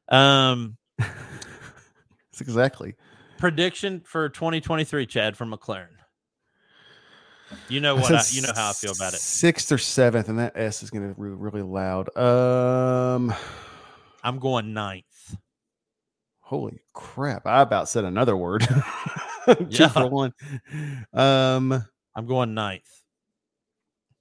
um, 0.08 0.76
That's 0.98 2.40
exactly. 2.40 2.94
prediction 3.38 4.02
for 4.04 4.28
2023, 4.28 5.06
Chad 5.06 5.36
from 5.36 5.52
McLaren. 5.52 5.88
You 7.68 7.80
know 7.80 7.96
what? 7.96 8.12
I, 8.12 8.22
you 8.30 8.42
know 8.42 8.52
how 8.54 8.70
I 8.70 8.72
feel 8.72 8.92
about 8.92 9.12
it. 9.14 9.18
Sixth 9.18 9.72
or 9.72 9.78
seventh, 9.78 10.28
and 10.28 10.38
that 10.38 10.52
S 10.54 10.84
is 10.84 10.90
going 10.90 11.08
to 11.08 11.14
be 11.20 11.28
really 11.28 11.62
loud. 11.62 12.16
Um, 12.16 13.34
I'm 14.22 14.38
going 14.38 14.72
ninth. 14.72 15.36
Holy 16.40 16.78
crap! 16.92 17.46
I 17.46 17.62
about 17.62 17.88
said 17.88 18.04
another 18.04 18.36
word. 18.36 18.68
Two 19.58 19.66
Yeah. 19.70 19.88
for 19.88 20.08
one. 20.08 20.32
Um, 21.12 21.84
I'm 22.14 22.26
going 22.26 22.54
ninth. 22.54 22.88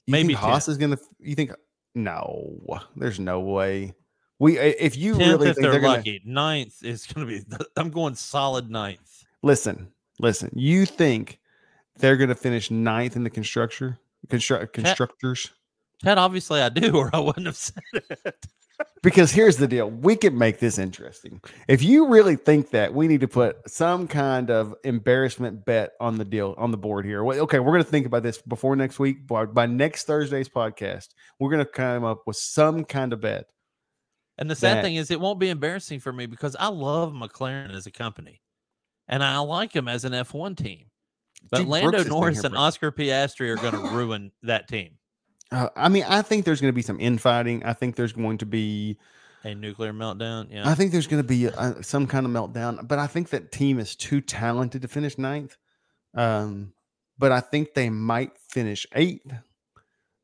Maybe 0.08 0.34
Haas 0.34 0.68
is 0.68 0.78
gonna? 0.78 0.98
You 1.20 1.36
think? 1.36 1.52
No, 1.96 2.82
there's 2.96 3.20
no 3.20 3.40
way. 3.40 3.94
We 4.40 4.58
if 4.58 4.96
you 4.96 5.16
Tenth 5.18 5.34
really 5.34 5.50
if 5.50 5.56
think 5.56 5.64
they're, 5.64 5.72
they're, 5.74 5.82
gonna 5.82 5.98
lucky. 5.98 6.22
Ninth 6.26 6.84
is 6.84 7.06
going 7.06 7.28
to 7.28 7.32
be. 7.32 7.46
I'm 7.76 7.92
going 7.92 8.16
solid 8.16 8.70
ninth. 8.70 9.24
listen, 9.44 9.92
listen. 10.20 10.50
You 10.54 10.86
think 10.86 11.40
they're 11.98 12.18
gonna 12.18 12.36
finish 12.36 12.72
ninth 12.72 13.16
in 13.16 13.24
the 13.24 13.30
constructor 13.30 14.00
construct 14.30 14.74
constructors? 14.74 15.52
Ted, 16.04 16.18
obviously 16.18 16.62
I 16.62 16.70
do, 16.70 16.92
or 16.96 17.10
I 17.14 17.20
wouldn't 17.20 17.46
have 17.46 17.58
said 17.58 17.84
it. 17.94 18.48
Because 19.02 19.32
here's 19.32 19.58
the 19.58 19.68
deal: 19.68 19.90
we 19.90 20.16
could 20.16 20.34
make 20.34 20.60
this 20.60 20.78
interesting. 20.78 21.42
If 21.68 21.82
you 21.84 22.08
really 22.08 22.36
think 22.36 22.72
that, 22.72 22.94
we 22.94 23.08
need 23.08 23.22
to 23.22 23.28
put 23.28 23.58
some 23.70 24.08
kind 24.08 24.50
of 24.50 24.76
embarrassment 24.84 25.66
bet 25.66 25.92
on 26.00 26.18
the 26.18 26.26
deal 26.26 26.54
on 26.58 26.72
the 26.72 26.78
board 26.78 27.06
here. 27.06 27.26
Okay, 27.26 27.60
we're 27.60 27.72
going 27.72 27.84
to 27.84 27.90
think 27.90 28.06
about 28.06 28.24
this 28.24 28.42
before 28.42 28.76
next 28.76 29.00
week. 29.00 29.26
By, 29.26 29.46
by 29.46 29.66
next 29.66 30.06
Thursday's 30.06 30.50
podcast, 30.50 31.10
we're 31.40 31.50
going 31.50 31.66
to 31.66 31.72
come 31.72 32.04
up 32.04 32.24
with 32.28 32.36
some 32.36 32.84
kind 32.86 33.14
of 33.14 33.22
bet. 33.22 33.46
And 34.38 34.50
the 34.50 34.56
sad 34.56 34.78
That- 34.78 34.84
thing 34.84 34.96
is, 34.96 35.12
it 35.12 35.20
won't 35.20 35.40
be 35.40 35.50
embarrassing 35.50 36.00
for 36.00 36.14
me 36.14 36.26
because 36.26 36.56
I 36.58 36.68
love 36.68 37.14
McLaren 37.14 37.74
as 37.76 37.88
a 37.88 37.92
company, 37.92 38.42
and 39.08 39.24
I 39.24 39.40
like 39.40 39.74
him 39.74 39.88
as 39.88 40.06
an 40.06 40.14
F1 40.14 40.56
team. 40.58 40.86
But 41.50 41.66
Lando 41.66 41.92
Brooks 41.92 42.02
is 42.02 42.06
in 42.06 42.12
Norris 42.12 42.38
here, 42.38 42.46
and. 42.48 42.58
Oscar 42.58 42.92
Piastri 42.92 43.50
are 43.50 43.56
going 43.56 43.74
to 43.82 43.96
ruin 43.96 44.32
that 44.44 44.68
team. 44.68 44.99
Uh, 45.52 45.70
I 45.76 45.90
mean, 45.90 46.04
I 46.08 46.22
think 46.22 46.46
there's 46.46 46.62
going 46.62 46.72
to 46.72 46.76
be 46.76 46.82
some 46.82 47.00
infighting. 47.00 47.64
I 47.64 47.74
think 47.74 47.96
there's 47.96 48.14
going 48.14 48.38
to 48.40 48.46
be, 48.46 48.98
A 49.44 49.56
nuclear 49.56 49.94
meltdown. 49.94 50.48
Yeah. 50.52 50.70
I 50.70 50.76
think 50.76 50.92
there's 50.92 51.08
going 51.08 51.22
to 51.22 51.28
be 51.28 51.50
uh 51.50 51.82
some 51.82 52.06
kind 52.08 52.26
of 52.26 52.32
meltdown. 52.32 52.88
But 52.88 53.00
I 53.00 53.08
think 53.08 53.30
that 53.30 53.52
team 53.52 53.80
is 53.80 53.96
too 53.96 54.22
talented 54.22 54.84
to 54.84 54.88
finish 54.88 55.18
ninth. 55.18 55.58
Um, 56.14 56.74
but 57.18 57.32
I 57.32 57.40
think 57.40 57.74
they 57.74 57.90
might 57.90 58.38
finish 58.38 58.86
eighth. 58.94 59.32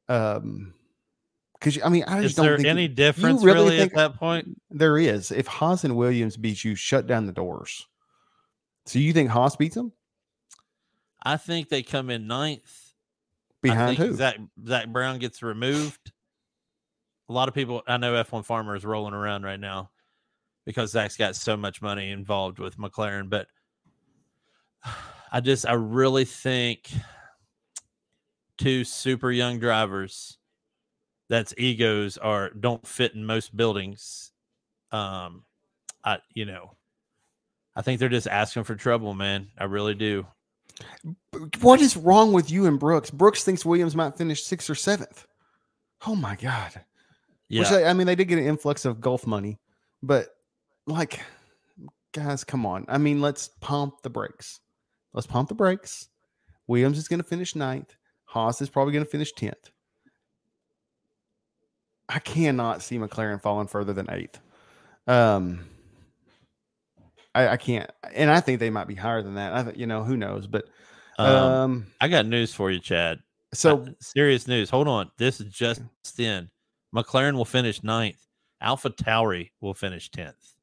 Um, 0.08 0.74
because 1.54 1.82
I 1.84 1.90
mean, 1.90 2.04
I 2.04 2.22
just 2.22 2.32
is 2.32 2.36
don't 2.36 2.46
there 2.46 2.58
think 2.58 2.68
any 2.68 2.88
difference 2.88 3.44
really 3.44 3.72
really, 3.72 3.80
at 3.82 3.96
that 3.96 4.16
point? 4.16 4.62
There 4.70 4.98
is. 4.98 5.32
If 5.32 5.48
Haas 5.48 5.84
and 5.84 5.96
Williams 5.96 6.38
beat 6.38 6.64
you, 6.64 6.76
shut 6.76 7.08
down 7.08 7.26
the 7.26 7.32
doors. 7.32 7.88
So 8.86 9.00
you 9.00 9.14
think 9.14 9.32
Haas 9.32 9.56
beats 9.56 9.74
them 9.74 9.92
I 11.26 11.38
think 11.38 11.70
they 11.70 11.82
come 11.82 12.12
in 12.12 12.28
ninth. 12.28 12.85
Behind 13.70 13.92
I 13.92 13.96
think 13.96 14.10
who? 14.12 14.16
Zach, 14.16 14.38
Zak 14.68 14.88
Brown 14.88 15.20
gets 15.20 15.44
removed. 15.44 16.12
A 17.30 17.34
lot 17.34 17.48
of 17.48 17.56
people, 17.56 17.82
I 17.88 17.98
know 17.98 18.14
F1 18.24 18.46
Farmer 18.46 18.76
is 18.76 18.86
rolling 18.86 19.14
around 19.14 19.44
right 19.44 19.60
now 19.60 19.90
because 20.66 20.92
Zak's 20.92 21.18
got 21.18 21.36
so 21.36 21.58
much 21.58 21.82
money 21.82 22.12
involved 22.12 22.60
with 22.60 22.78
McLaren. 22.78 23.30
But 23.30 23.48
I 25.32 25.42
just, 25.42 25.68
I 25.68 25.74
really 25.74 26.26
think 26.26 26.92
two 28.58 28.84
super 28.84 29.32
young 29.32 29.60
drivers 29.60 30.38
that's 31.30 31.54
egos 31.58 32.18
are 32.18 32.52
don't 32.52 32.86
fit 32.86 33.16
in 33.16 33.26
most 33.26 33.56
buildings. 33.56 34.32
Um, 34.92 35.44
I, 36.04 36.20
you 36.34 36.46
know, 36.46 36.76
I 37.76 37.82
think 37.82 38.00
they're 38.00 38.10
just 38.10 38.28
asking 38.28 38.64
for 38.64 38.76
trouble, 38.76 39.14
man. 39.14 39.48
I 39.58 39.66
really 39.66 39.96
do. 39.96 40.26
What 41.62 41.82
is 41.82 41.96
wrong 41.96 42.34
with 42.34 42.52
you 42.52 42.66
and 42.66 42.80
Brooks? 42.80 43.10
Brooks 43.10 43.44
thinks 43.44 43.66
Williams 43.66 43.96
might 43.96 44.18
finish 44.18 44.44
sixth 44.44 44.70
or 44.70 44.76
seventh. 44.76 45.26
Oh 46.06 46.16
my 46.16 46.36
god. 46.36 46.82
Yeah. 47.48 47.62
Which 47.62 47.72
I, 47.72 47.86
I 47.86 47.94
mean, 47.94 48.08
they 48.08 48.16
did 48.16 48.28
get 48.28 48.40
an 48.40 48.46
influx 48.46 48.86
of 48.86 49.00
golf 49.00 49.28
money, 49.28 49.60
but 50.02 50.28
like, 50.88 51.22
guys, 52.12 52.44
come 52.44 52.66
on. 52.66 52.86
I 52.88 52.98
mean, 52.98 53.22
let's 53.22 53.50
pump 53.62 54.02
the 54.02 54.10
brakes. 54.10 54.60
Let's 55.14 55.28
pump 55.28 55.50
the 55.50 55.56
brakes. 55.56 56.10
Williams 56.68 56.98
is 56.98 57.08
going 57.08 57.22
to 57.22 57.28
finish 57.28 57.56
ninth. 57.56 57.96
Haas 58.26 58.62
is 58.62 58.70
probably 58.70 58.94
going 58.94 59.06
to 59.06 59.10
finish 59.10 59.32
tenth. 59.32 59.72
I 62.10 62.20
cannot 62.20 62.82
see 62.82 62.98
McLaren 62.98 63.42
falling 63.42 63.68
further 63.68 63.94
than 63.94 64.10
eighth. 64.12 64.40
Um, 65.08 65.66
I, 67.36 67.50
I 67.50 67.58
can't, 67.58 67.92
and 68.14 68.32
I 68.32 68.40
think 68.40 68.60
they 68.60 68.70
might 68.72 68.88
be 68.88 68.96
higher 68.96 69.22
than 69.22 69.36
that. 69.36 69.54
I, 69.54 69.64
th- 69.64 69.78
you 69.78 69.86
know, 69.86 70.04
who 70.04 70.16
knows? 70.18 70.48
But 70.48 70.66
um, 71.20 71.28
um, 71.36 71.88
I 72.02 72.08
got 72.08 72.26
news 72.26 72.54
for 72.54 72.72
you, 72.72 72.80
Chad. 72.80 73.20
so 73.54 73.80
Uh, 73.82 73.86
serious 74.02 74.48
news. 74.48 74.70
Hold 74.70 74.88
on. 74.88 75.12
This 75.18 75.40
is 75.42 75.52
just 75.54 75.82
in. 76.18 76.50
McLaren 76.96 77.36
will 77.36 77.46
finish 77.46 77.84
ninth. 77.84 78.18
Alpha 78.62 78.90
Tauri 78.90 79.52
will 79.62 79.74
finish 79.74 80.10
10th. 80.10 80.54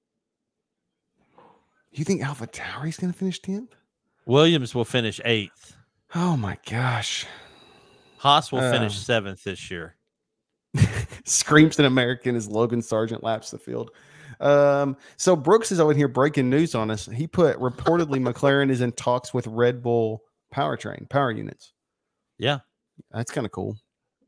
you 1.93 2.05
think 2.05 2.23
Alpha 2.23 2.47
Tauri's 2.47 2.97
going 2.97 3.13
to 3.13 3.19
finish 3.19 3.39
tenth? 3.41 3.75
Williams 4.27 4.75
will 4.75 4.85
finish 4.85 5.21
eighth. 5.25 5.77
Oh 6.15 6.37
my 6.37 6.57
gosh! 6.71 7.27
Haas 8.19 8.51
will 8.53 8.61
finish 8.61 8.93
Uh. 8.93 9.01
seventh 9.01 9.45
this 9.45 9.71
year. 9.71 9.97
Screams 11.25 11.79
an 11.79 11.85
American 11.85 12.35
as 12.37 12.49
Logan 12.49 12.81
Sargeant 12.81 13.23
laps 13.23 13.51
the 13.51 13.59
field. 13.59 13.91
Um, 14.43 14.97
so 15.17 15.37
Brooks 15.37 15.73
is 15.73 15.81
over 15.81 15.95
here 15.95 16.09
breaking 16.09 16.51
news 16.51 16.75
on 16.75 16.91
us. 16.91 17.07
He 17.07 17.27
put 17.27 17.59
reportedly 17.59 18.21
McLaren 18.27 18.71
is 18.71 18.81
in 18.81 18.93
talks 18.93 19.33
with 19.33 19.47
Red 19.47 19.83
Bull 19.83 20.23
powertrain 20.55 21.09
power 21.09 21.31
units. 21.31 21.73
Yeah. 22.39 22.59
That's 23.11 23.31
kind 23.31 23.47
of 23.47 23.53
cool. 23.53 23.77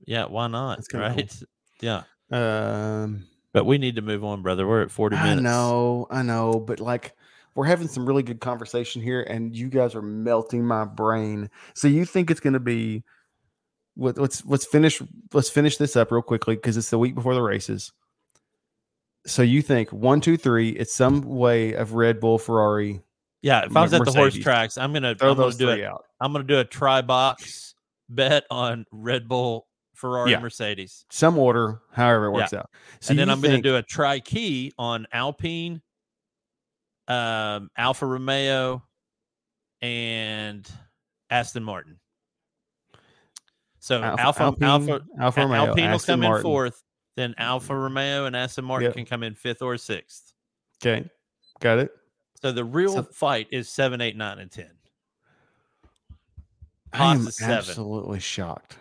Yeah. 0.06 0.26
Why 0.26 0.46
not? 0.46 0.76
That's 0.76 0.88
kinda 0.88 1.08
cool. 1.08 1.16
Right. 1.16 1.42
Yeah. 1.80 2.02
Um, 2.30 3.26
But 3.52 3.64
we 3.64 3.78
need 3.78 3.96
to 3.96 4.02
move 4.02 4.24
on, 4.24 4.42
brother. 4.42 4.66
We're 4.66 4.82
at 4.82 4.90
40 4.90 5.16
minutes. 5.16 5.40
I 5.40 5.42
know, 5.42 6.06
I 6.10 6.22
know, 6.22 6.60
but 6.60 6.80
like 6.80 7.14
we're 7.54 7.66
having 7.66 7.88
some 7.88 8.06
really 8.06 8.22
good 8.22 8.40
conversation 8.40 9.00
here, 9.00 9.22
and 9.22 9.54
you 9.54 9.68
guys 9.68 9.94
are 9.94 10.02
melting 10.02 10.64
my 10.64 10.84
brain. 10.84 11.50
So 11.74 11.86
you 11.88 12.04
think 12.04 12.30
it's 12.30 12.40
going 12.40 12.54
to 12.54 12.60
be? 12.60 13.04
Let, 13.96 14.18
let's 14.18 14.44
let's 14.44 14.66
finish 14.66 15.00
let's 15.32 15.50
finish 15.50 15.76
this 15.76 15.94
up 15.94 16.10
real 16.10 16.22
quickly 16.22 16.56
because 16.56 16.76
it's 16.76 16.90
the 16.90 16.98
week 16.98 17.14
before 17.14 17.34
the 17.34 17.42
races. 17.42 17.92
So 19.26 19.42
you 19.42 19.62
think 19.62 19.92
one, 19.92 20.20
two, 20.20 20.36
three? 20.36 20.70
It's 20.70 20.94
some 20.94 21.22
way 21.22 21.72
of 21.72 21.94
Red 21.94 22.20
Bull, 22.20 22.38
Ferrari. 22.38 23.00
Yeah. 23.42 23.64
If 23.64 23.76
I 23.76 23.82
was 23.82 23.92
at 23.94 24.04
the 24.04 24.12
horse 24.12 24.34
tracks, 24.36 24.76
I'm 24.78 24.92
gonna 24.92 25.14
Throw 25.14 25.30
I'm 25.30 25.36
gonna 25.36 25.46
those 25.46 25.56
do 25.56 25.66
three 25.72 25.82
it. 25.82 25.86
out. 25.86 26.04
I'm 26.20 26.32
gonna 26.32 26.44
do 26.44 26.58
a 26.58 26.64
try 26.64 27.00
box 27.02 27.74
bet 28.08 28.44
on 28.50 28.84
Red 28.92 29.26
Bull, 29.28 29.66
Ferrari, 29.94 30.32
Yeah. 30.32 30.40
Mercedes. 30.40 31.06
Some 31.10 31.38
order, 31.38 31.80
however 31.92 32.26
it 32.26 32.30
works 32.32 32.52
out. 32.52 32.68
So 33.00 33.10
and 33.12 33.18
then 33.18 33.30
I'm 33.30 33.40
going 33.40 33.56
to 33.56 33.62
do 33.62 33.76
a 33.76 33.82
try 33.82 34.20
key 34.20 34.72
on 34.78 35.06
Alpine, 35.12 35.80
um, 37.08 37.70
Alfa 37.78 38.04
Romeo, 38.06 38.82
and 39.80 40.68
Aston 41.30 41.64
Martin. 41.64 41.98
So 43.78 44.02
Alpha- 44.02 44.42
Alpha 44.42 44.64
Alpha 44.64 45.00
Alfa 45.18 45.40
A- 45.40 45.44
Romeo, 45.46 45.66
Alpine 45.68 45.84
will 45.88 45.94
Aston 45.94 46.20
come 46.20 46.34
in 46.36 46.42
fourth. 46.42 46.82
Then 47.16 47.34
Alfa 47.38 47.76
Romeo 47.76 48.26
and 48.26 48.34
Aston 48.34 48.64
Martin 48.64 48.86
Yep. 48.86 48.94
can 48.96 49.04
come 49.06 49.22
in 49.22 49.34
fifth 49.34 49.62
or 49.62 49.76
sixth. 49.76 50.32
Okay, 50.82 51.08
got 51.60 51.78
it. 51.78 51.92
So 52.42 52.50
the 52.52 52.64
real 52.64 52.92
So- 52.94 53.02
fight 53.04 53.48
is 53.52 53.68
seven, 53.68 54.00
eight, 54.00 54.16
nine, 54.16 54.38
and 54.38 54.50
ten. 54.50 54.70
I 56.92 57.14
am 57.14 57.26
is 57.26 57.36
seven. 57.38 57.56
absolutely 57.56 58.20
shocked. 58.20 58.78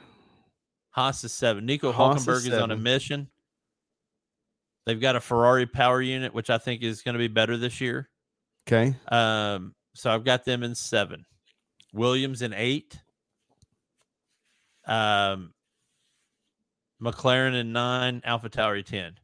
Haas 0.91 1.23
is 1.23 1.33
seven. 1.33 1.65
Nico 1.65 1.91
Haas 1.91 2.21
is 2.21 2.27
Hulkenberg 2.27 2.47
is, 2.53 2.53
on 2.59 2.71
a 2.71 2.77
mission. 2.77 3.29
They've 4.85 4.99
got 4.99 5.15
a 5.15 5.21
Ferrari 5.21 5.65
power 5.65 6.01
unit, 6.01 6.33
which 6.33 6.49
I 6.49 6.57
think 6.57 6.83
is 6.83 7.01
going 7.01 7.13
to 7.13 7.19
be 7.19 7.27
better 7.27 7.57
this 7.57 7.79
year. 7.81 8.09
Okay, 8.67 8.95
Um, 9.09 9.75
so 9.95 10.11
I've 10.11 10.23
got 10.23 10.45
them 10.45 10.61
in 10.63 10.75
seven. 10.75 11.25
Williams 11.93 12.41
in 12.41 12.53
eight. 12.53 12.99
Um, 14.85 15.52
McLaren 17.03 17.53
in 17.59 17.71
nine. 17.73 18.21
Alpha 18.23 18.49
Tauri 18.49 18.85
ten. 18.85 19.15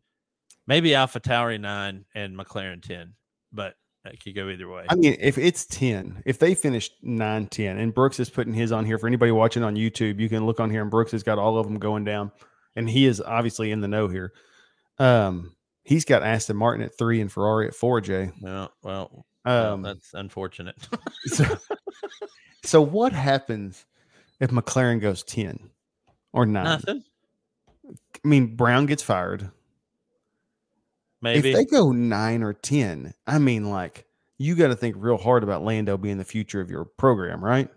Maybe 0.67 0.93
Alpha 0.93 1.19
Tauri 1.19 1.59
nine 1.59 2.05
and 2.13 2.37
McLaren 2.37 2.81
ten, 2.81 3.13
but 3.51 3.75
it 4.05 4.23
could 4.23 4.35
go 4.35 4.49
either 4.49 4.67
way. 4.67 4.85
I 4.89 4.95
mean, 4.95 5.17
if 5.19 5.37
it's 5.37 5.65
10, 5.65 6.23
if 6.25 6.39
they 6.39 6.55
finished 6.55 6.93
9 7.01 7.47
10, 7.47 7.77
and 7.77 7.93
Brooks 7.93 8.19
is 8.19 8.29
putting 8.29 8.53
his 8.53 8.71
on 8.71 8.85
here 8.85 8.97
for 8.97 9.07
anybody 9.07 9.31
watching 9.31 9.61
on 9.61 9.75
YouTube, 9.75 10.19
you 10.19 10.29
can 10.29 10.45
look 10.45 10.59
on 10.59 10.69
here 10.69 10.81
and 10.81 10.89
Brooks 10.89 11.11
has 11.11 11.21
got 11.21 11.37
all 11.37 11.57
of 11.57 11.67
them 11.67 11.79
going 11.79 12.05
down, 12.05 12.31
and 12.75 12.89
he 12.89 13.05
is 13.05 13.19
obviously 13.21 13.71
in 13.71 13.81
the 13.81 13.87
know 13.87 14.07
here. 14.07 14.31
Um, 14.99 15.55
he's 15.83 16.05
got 16.05 16.23
Aston 16.23 16.55
Martin 16.55 16.83
at 16.85 16.97
three 16.97 17.19
and 17.19 17.31
Ferrari 17.31 17.67
at 17.67 17.75
four, 17.75 17.99
Jay. 17.99 18.31
well, 18.41 18.71
well, 18.83 19.25
well, 19.45 19.73
Um, 19.73 19.81
that's 19.81 20.13
unfortunate. 20.13 20.75
so, 21.25 21.45
so 22.63 22.81
what 22.81 23.11
happens 23.11 23.85
if 24.39 24.49
McLaren 24.49 25.01
goes 25.01 25.23
10 25.23 25.69
or 26.31 26.45
nine? 26.45 26.63
Nothing. 26.63 27.03
I 27.89 28.27
mean, 28.27 28.55
Brown 28.55 28.85
gets 28.85 29.03
fired. 29.03 29.49
Maybe. 31.21 31.49
If 31.49 31.55
they 31.55 31.65
go 31.65 31.91
nine 31.91 32.43
or 32.43 32.53
10, 32.53 33.13
I 33.27 33.39
mean, 33.39 33.69
like, 33.69 34.05
you 34.37 34.55
got 34.55 34.67
to 34.69 34.75
think 34.75 34.95
real 34.97 35.17
hard 35.17 35.43
about 35.43 35.63
Lando 35.63 35.97
being 35.97 36.17
the 36.17 36.23
future 36.25 36.61
of 36.61 36.69
your 36.71 36.85
program, 36.85 37.43
right? 37.43 37.69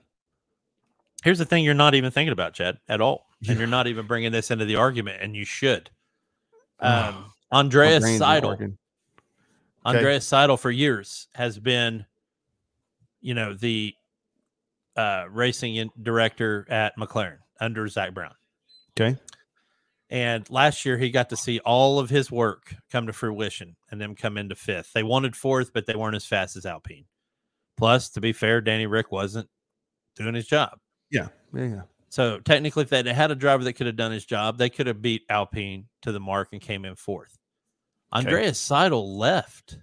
Here's 1.24 1.38
the 1.38 1.44
thing: 1.44 1.64
you're 1.64 1.74
not 1.74 1.94
even 1.94 2.10
thinking 2.10 2.32
about 2.32 2.54
Chad 2.54 2.78
at 2.88 3.00
all, 3.00 3.26
Yeah. 3.40 3.52
and 3.52 3.58
you're 3.60 3.68
not 3.68 3.86
even 3.86 4.06
bringing 4.06 4.32
this 4.32 4.50
into 4.50 4.64
the 4.64 4.76
argument, 4.76 5.22
and 5.22 5.34
you 5.36 5.44
should. 5.44 5.90
Um, 6.80 7.26
Andreas 7.52 8.02
Seidl. 8.02 8.54
Okay. 8.54 8.72
Andreas 9.86 10.28
Seidl 10.28 10.58
for 10.58 10.68
years 10.70 11.28
has 11.36 11.56
been, 11.56 12.04
you 13.20 13.34
know, 13.34 13.54
the 13.54 13.94
uh, 14.96 15.26
racing 15.30 15.76
in- 15.76 15.90
director 16.02 16.66
at 16.68 16.96
McLaren 16.98 17.38
under 17.60 17.86
Zak 17.86 18.14
Brown. 18.14 18.34
Okay. 18.98 19.16
And 20.12 20.48
last 20.50 20.84
year 20.84 20.98
he 20.98 21.10
got 21.10 21.30
to 21.30 21.38
see 21.38 21.58
all 21.60 21.98
of 21.98 22.10
his 22.10 22.30
work 22.30 22.74
come 22.90 23.06
to 23.06 23.14
fruition 23.14 23.76
and 23.90 23.98
them 23.98 24.14
come 24.14 24.36
into 24.36 24.54
fifth. 24.54 24.92
They 24.92 25.02
wanted 25.02 25.34
fourth, 25.34 25.72
but 25.72 25.86
they 25.86 25.94
weren't 25.94 26.16
as 26.16 26.26
fast 26.26 26.54
as 26.54 26.66
Alpine. 26.66 27.06
Plus, 27.78 28.10
to 28.10 28.20
be 28.20 28.34
fair, 28.34 28.60
Danny 28.60 28.86
Ric 28.86 29.10
wasn't 29.10 29.48
doing 30.14 30.34
his 30.34 30.46
job. 30.46 30.78
Yeah. 31.10 31.28
Yeah. 31.54 31.64
yeah. 31.64 31.82
So 32.10 32.40
technically, 32.40 32.82
if 32.82 32.90
they 32.90 33.10
had 33.10 33.30
a 33.30 33.34
driver 33.34 33.64
that 33.64 33.72
could 33.72 33.86
have 33.86 33.96
done 33.96 34.12
his 34.12 34.26
job, 34.26 34.58
they 34.58 34.68
could 34.68 34.86
have 34.86 35.00
beat 35.00 35.22
Alpine 35.30 35.86
to 36.02 36.12
the 36.12 36.20
mark 36.20 36.50
and 36.52 36.60
came 36.60 36.84
in 36.84 36.94
fourth. 36.94 37.38
Andreas 38.12 38.62
Seidl 38.62 39.16
left 39.16 39.78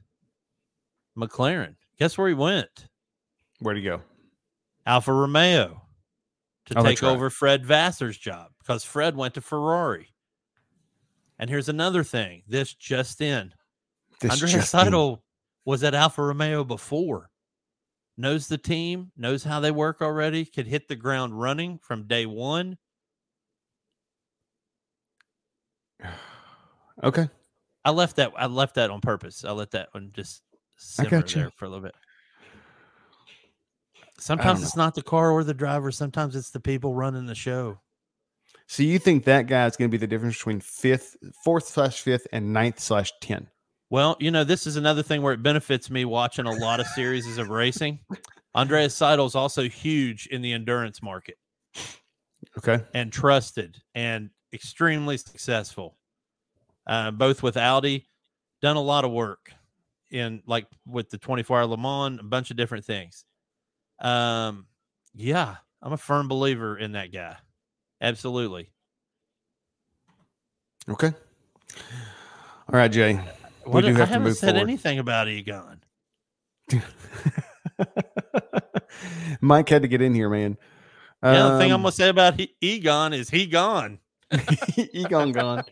McLaren. 1.18 1.76
Guess 1.98 2.20
where 2.20 2.28
he 2.28 2.36
went? 2.36 2.88
Where'd 3.62 3.78
he 3.78 3.84
go? 3.84 4.02
Alfa 4.86 5.12
Romeo 5.12 5.82
to 6.68 6.78
Oh, 6.78 6.84
take 6.84 7.02
right. 7.02 7.10
over 7.10 7.32
Fred 7.32 7.66
Vasseur's 7.66 8.18
job 8.20 8.52
because 8.60 8.84
Fred 8.84 9.16
went 9.16 9.34
to 9.34 9.42
Ferrari. 9.42 10.14
And 11.40 11.50
here's 11.50 11.70
another 11.70 12.04
thing. 12.04 12.44
This 12.48 12.74
just 12.74 13.22
in. 13.22 13.54
This 14.20 14.32
Andreas 14.32 14.54
just 14.54 14.74
in. 14.74 14.80
Seidl 14.92 15.22
was 15.66 15.84
at 15.84 15.96
Alfa 15.96 16.22
Romeo 16.22 16.64
before. 16.64 17.30
Knows 18.18 18.48
the 18.48 18.58
team, 18.58 19.12
knows 19.16 19.46
how 19.46 19.62
they 19.62 19.72
work 19.72 20.02
already, 20.02 20.44
could 20.44 20.68
hit 20.68 20.90
the 20.90 20.98
ground 20.98 21.40
running 21.40 21.80
from 21.80 22.08
day 22.08 22.26
one. 22.26 22.78
Okay. 27.02 27.30
I 27.86 27.92
left 27.92 28.18
that. 28.18 28.34
I 28.36 28.48
left 28.48 28.76
that 28.76 28.90
on 28.90 29.00
purpose. 29.00 29.46
I 29.46 29.52
let 29.52 29.72
that 29.72 29.88
one 29.94 30.12
just 30.14 30.44
simmer 30.78 31.10
gotcha. 31.10 31.40
there 31.40 31.52
for 31.56 31.64
a 31.64 31.70
little 31.70 31.84
bit. 31.84 31.96
Sometimes 34.18 34.62
it's 34.62 34.76
not 34.76 34.96
the 34.96 35.02
car 35.02 35.32
or 35.32 35.46
the 35.46 35.54
driver. 35.54 35.92
Sometimes 35.92 36.36
it's 36.36 36.50
the 36.50 36.60
people 36.60 36.94
running 36.94 37.26
the 37.26 37.36
show. 37.36 37.80
So 38.72 38.84
you 38.84 39.00
think 39.00 39.24
that 39.24 39.48
guy 39.48 39.66
is 39.66 39.76
going 39.76 39.90
to 39.90 39.92
be 39.92 39.98
the 39.98 40.06
difference 40.06 40.38
between 40.38 40.60
fifth, 40.60 41.18
fourth 41.44 41.66
slash 41.68 42.02
fifth, 42.02 42.28
and 42.32 42.54
ninth 42.54 42.80
slash 42.80 43.12
ten? 43.20 43.48
Well, 43.90 44.16
you 44.20 44.30
know, 44.30 44.44
this 44.44 44.68
is 44.68 44.76
another 44.76 45.02
thing 45.02 45.24
where 45.24 45.34
it 45.34 45.42
benefits 45.42 45.90
me 45.90 46.06
watching 46.06 46.46
a 46.46 46.52
lot 46.52 46.80
of 46.80 46.86
series 46.86 47.40
of 47.40 47.50
racing. 47.50 47.98
Andreas 48.54 48.96
Seidl 48.96 49.26
is 49.26 49.34
also 49.34 49.64
huge 49.64 50.28
in 50.28 50.44
the 50.44 50.54
endurance 50.54 51.02
market 51.02 51.38
Okay. 52.60 52.84
and 52.94 53.12
trusted 53.12 53.82
and 53.96 54.30
extremely 54.54 55.18
successful. 55.18 55.98
Uh, 56.86 57.10
both 57.10 57.42
with 57.42 57.58
Audi, 57.58 58.08
done 58.62 58.76
a 58.76 58.82
lot 58.82 59.04
of 59.04 59.10
work 59.10 59.52
in 60.12 60.44
like 60.46 60.68
with 60.86 61.10
the 61.10 61.18
24 61.18 61.62
hour 61.62 61.66
Le 61.66 61.78
Mans, 61.78 62.20
a 62.20 62.24
bunch 62.24 62.52
of 62.52 62.58
different 62.58 62.86
things. 62.86 63.26
Um, 64.00 64.68
yeah, 65.16 65.56
I'm 65.82 65.94
a 65.94 65.98
firm 65.98 66.28
believer 66.28 66.78
in 66.78 66.92
that 66.92 67.12
guy. 67.12 67.36
Absolutely. 68.02 68.70
Okay. 70.90 71.08
All 71.08 72.80
right, 72.80 72.92
Jay. 72.92 73.20
What, 73.66 73.82
do 73.82 73.88
I 73.88 73.92
have 73.92 74.08
to 74.08 74.14
haven't 74.14 74.36
said 74.36 74.52
forward. 74.56 74.64
anything 74.64 75.00
about 75.00 75.28
Egon. 75.28 75.82
Mike 79.42 79.70
had 79.70 79.82
to 79.84 79.88
get 79.88 80.02
in 80.02 80.14
here, 80.16 80.30
man. 80.30 80.58
The 81.22 81.28
other 81.30 81.58
thing 81.60 81.72
I'm 81.72 81.76
Um, 81.76 81.82
gonna 81.84 81.92
say 81.92 82.10
about 82.10 82.40
he, 82.40 82.56
Egon 82.62 83.14
is 83.14 83.30
he 83.30 83.46
gone. 83.46 84.00
Egon 84.94 85.32
gone. 85.32 85.64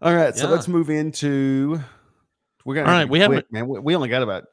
All 0.00 0.14
right, 0.14 0.34
so 0.36 0.46
Yeah. 0.48 0.52
let's 0.54 0.68
move 0.68 0.90
into. 0.90 1.80
We're 2.64 2.74
gonna. 2.76 2.88
All 2.88 2.94
right, 2.94 3.08
we 3.08 3.20
haven't- 3.20 3.50
man. 3.52 3.68
We, 3.68 3.78
we 3.78 3.94
only 3.96 4.08
got 4.08 4.22
about. 4.22 4.44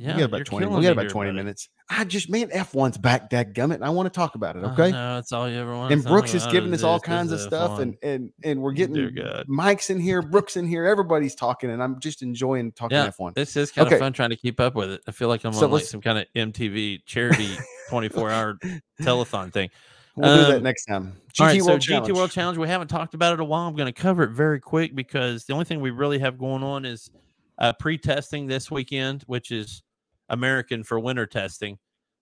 Yeah, 0.00 0.14
we 0.14 0.20
got 0.20 0.26
about 0.26 0.44
twenty. 0.46 0.66
We 0.66 0.82
got 0.82 0.92
about 0.92 1.08
twenty 1.08 1.32
minutes. 1.32 1.68
I 1.90 2.04
just 2.04 2.30
man, 2.30 2.50
F 2.52 2.72
one's 2.72 2.96
back, 2.96 3.30
dadgummit. 3.30 3.82
I 3.82 3.90
want 3.90 4.06
to 4.06 4.16
talk 4.16 4.36
about 4.36 4.54
it. 4.54 4.60
Okay. 4.60 4.92
that's 4.92 5.32
all 5.32 5.48
you 5.50 5.58
ever 5.58 5.74
want. 5.74 5.92
and 5.92 6.04
Brooks 6.04 6.34
is 6.34 6.46
giving 6.46 6.72
us 6.72 6.84
all 6.84 7.00
kinds 7.00 7.32
of 7.32 7.40
stuff, 7.40 7.80
and 7.80 7.96
and 8.02 8.30
and 8.44 8.62
we're 8.62 8.72
getting 8.72 9.16
Mike's 9.48 9.90
in 9.90 9.98
here, 9.98 10.22
Brooks 10.22 10.56
in 10.56 10.68
here, 10.68 10.84
everybody's 10.86 11.34
talking, 11.34 11.70
and 11.70 11.82
I'm 11.82 11.98
just 11.98 12.22
enjoying 12.22 12.70
talking 12.72 12.96
Yeah, 12.96 13.06
F 13.06 13.18
one. 13.18 13.32
This 13.34 13.56
is 13.56 13.72
kind 13.72 13.86
Okay. 13.86 13.96
of 13.96 14.00
fun 14.00 14.12
trying 14.12 14.30
to 14.30 14.36
keep 14.36 14.60
up 14.60 14.76
with 14.76 14.92
it. 14.92 15.00
I 15.08 15.10
feel 15.10 15.26
like 15.28 15.44
I'm 15.44 15.52
So 15.52 15.64
on 15.64 15.72
like 15.72 15.84
some 15.84 16.00
kind 16.00 16.18
of 16.18 16.26
MTV 16.36 17.00
charity 17.04 17.56
24 17.90 18.30
hour 18.30 18.58
telethon 19.00 19.52
thing. 19.52 19.68
We'll 20.14 20.36
do 20.36 20.42
that 20.52 20.56
um, 20.58 20.62
next 20.62 20.84
time. 20.86 21.16
GT 21.32 21.40
All 21.40 21.46
right, 21.46 21.62
World 21.62 21.82
so 21.82 21.88
Challenge. 21.88 22.08
GT 22.12 22.14
World 22.16 22.30
Challenge, 22.30 22.58
we 22.58 22.68
haven't 22.68 22.88
talked 22.88 23.14
about 23.14 23.34
it 23.34 23.40
a 23.40 23.44
while. 23.44 23.66
I'm 23.68 23.74
going 23.76 23.92
to 23.92 24.00
cover 24.00 24.24
it 24.24 24.30
very 24.30 24.60
quick 24.60 24.94
because 24.94 25.44
the 25.44 25.52
only 25.52 25.64
thing 25.64 25.80
we 25.80 25.90
really 25.90 26.18
have 26.18 26.38
going 26.38 26.62
on 26.62 26.84
is 26.84 27.10
uh, 27.58 27.72
pre-testing 27.74 28.46
this 28.46 28.70
weekend, 28.70 29.22
which 29.26 29.50
is 29.52 29.82
American 30.28 30.84
for 30.84 30.98
winter 31.00 31.26
testing, 31.26 31.78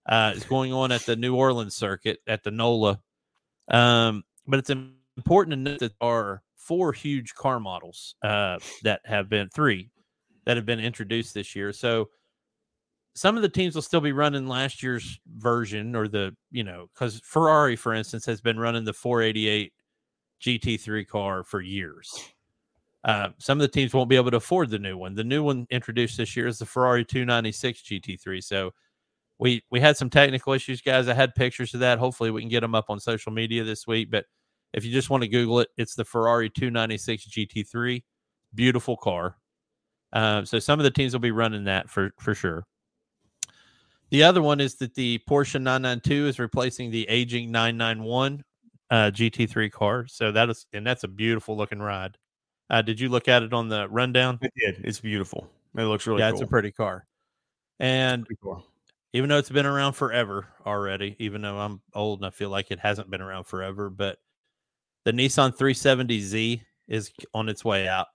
uh, 0.07 0.33
is 0.35 0.43
going 0.43 0.73
on 0.73 0.91
at 0.91 1.01
the 1.01 1.15
New 1.15 1.35
Orleans 1.35 1.75
circuit 1.75 2.19
at 2.27 2.43
the 2.43 2.51
NOLA. 2.51 2.99
Um, 3.69 4.23
but 4.45 4.59
it's 4.59 4.69
important 4.69 5.51
to 5.51 5.57
note 5.57 5.79
that 5.79 5.93
there 5.99 6.09
are 6.09 6.43
four 6.55 6.93
huge 6.93 7.33
car 7.33 7.59
models 7.59 8.15
uh, 8.23 8.59
that 8.83 9.01
have 9.05 9.29
been 9.29 9.49
three 9.49 9.89
that 10.45 10.55
have 10.55 10.65
been 10.65 10.79
introduced 10.79 11.33
this 11.33 11.55
year. 11.55 11.73
So 11.73 12.09
some 13.17 13.35
of 13.35 13.41
the 13.41 13.49
teams 13.49 13.73
will 13.73 13.81
still 13.81 13.99
be 13.99 14.11
running 14.11 14.47
last 14.47 14.83
year's 14.83 15.19
version 15.37 15.95
or 15.95 16.07
the 16.07 16.35
you 16.51 16.63
know 16.63 16.87
because 16.93 17.19
ferrari 17.23 17.75
for 17.75 17.95
instance 17.95 18.27
has 18.27 18.41
been 18.41 18.59
running 18.59 18.85
the 18.85 18.93
488 18.93 19.73
gt3 20.39 21.07
car 21.07 21.43
for 21.43 21.59
years 21.59 22.13
uh, 23.07 23.29
some 23.37 23.57
of 23.57 23.61
the 23.61 23.69
teams 23.69 23.93
won't 23.93 24.09
be 24.09 24.17
able 24.17 24.29
to 24.29 24.37
afford 24.37 24.69
the 24.69 24.77
new 24.77 24.97
one. 24.97 25.15
The 25.15 25.23
new 25.23 25.41
one 25.41 25.65
introduced 25.69 26.17
this 26.17 26.35
year 26.35 26.45
is 26.45 26.59
the 26.59 26.65
ferrari 26.65 27.05
296 27.05 27.81
gt3 27.81 28.43
so 28.43 28.71
we 29.39 29.63
we 29.71 29.79
had 29.79 29.95
some 29.95 30.09
technical 30.09 30.53
issues 30.53 30.81
guys. 30.81 31.07
I 31.07 31.13
had 31.13 31.33
pictures 31.33 31.73
of 31.73 31.79
that. 31.79 31.99
Hopefully 31.99 32.31
we 32.31 32.41
can 32.41 32.49
get 32.49 32.59
them 32.59 32.75
up 32.75 32.89
on 32.89 32.99
social 32.99 33.31
media 33.31 33.63
this 33.63 33.87
week. 33.87 34.11
But 34.11 34.25
if 34.73 34.83
you 34.83 34.91
just 34.91 35.09
want 35.09 35.23
to 35.23 35.29
google 35.29 35.61
it 35.61 35.69
it's 35.77 35.95
the 35.95 36.03
ferrari 36.03 36.49
296 36.49 37.27
gt3 37.29 38.03
beautiful 38.53 38.97
car. 38.97 39.37
Uh, 40.11 40.43
so 40.43 40.59
some 40.59 40.79
of 40.79 40.83
the 40.83 40.91
teams 40.91 41.13
will 41.13 41.19
be 41.21 41.31
running 41.31 41.63
that 41.63 41.89
for 41.89 42.11
for 42.19 42.35
sure. 42.35 42.65
The 44.09 44.23
other 44.23 44.41
one 44.41 44.59
is 44.59 44.75
that 44.75 44.95
the 44.95 45.19
Porsche 45.29 45.61
992 45.61 46.27
is 46.27 46.39
replacing 46.39 46.91
the 46.91 47.07
aging 47.09 47.51
991 47.51 48.43
uh, 48.89 49.11
GT3 49.13 49.71
car. 49.71 50.07
So 50.07 50.31
that 50.31 50.49
is, 50.49 50.65
and 50.71 50.87
that's 50.87 51.03
a 51.03 51.09
beautiful 51.09 51.57
looking 51.57 51.79
ride. 51.79 52.17
Uh, 52.69 52.81
did 52.81 52.99
you 52.99 53.09
look 53.09 53.27
at 53.27 53.43
it 53.43 53.53
on 53.53 53.69
the 53.69 53.87
rundown? 53.89 54.39
It 54.41 54.53
did. 54.57 54.81
It's 54.83 54.99
beautiful. 54.99 55.49
It 55.75 55.83
looks 55.83 56.07
really 56.07 56.19
yeah, 56.19 56.31
cool. 56.31 56.41
it's 56.41 56.47
a 56.47 56.47
pretty 56.47 56.71
car. 56.71 57.05
And 57.79 58.25
Pretty 58.25 58.39
cool. 58.41 58.65
even 59.13 59.29
though 59.29 59.37
it's 59.37 59.49
been 59.49 59.65
around 59.65 59.93
forever 59.93 60.47
already, 60.65 61.15
even 61.19 61.41
though 61.41 61.59
I'm 61.59 61.81
old 61.93 62.19
and 62.19 62.25
I 62.25 62.31
feel 62.31 62.49
like 62.49 62.71
it 62.71 62.79
hasn't 62.79 63.09
been 63.09 63.21
around 63.21 63.45
forever, 63.45 63.89
but 63.89 64.17
the 65.05 65.11
Nissan 65.11 65.55
370Z 65.55 66.61
is 66.87 67.11
on 67.33 67.49
its 67.49 67.63
way 67.63 67.87
out, 67.87 68.07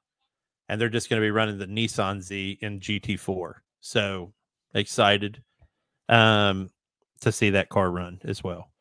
and 0.69 0.81
they're 0.81 0.89
just 0.89 1.09
going 1.09 1.21
to 1.21 1.25
be 1.25 1.31
running 1.31 1.59
the 1.59 1.67
Nissan 1.67 2.21
Z 2.21 2.59
in 2.61 2.81
GT4. 2.81 3.55
So 3.81 4.33
excited 4.75 5.43
um, 6.09 6.71
to 7.21 7.31
see 7.31 7.51
that 7.51 7.69
car 7.69 7.91
run 7.91 8.21
as 8.25 8.43
well. 8.43 8.72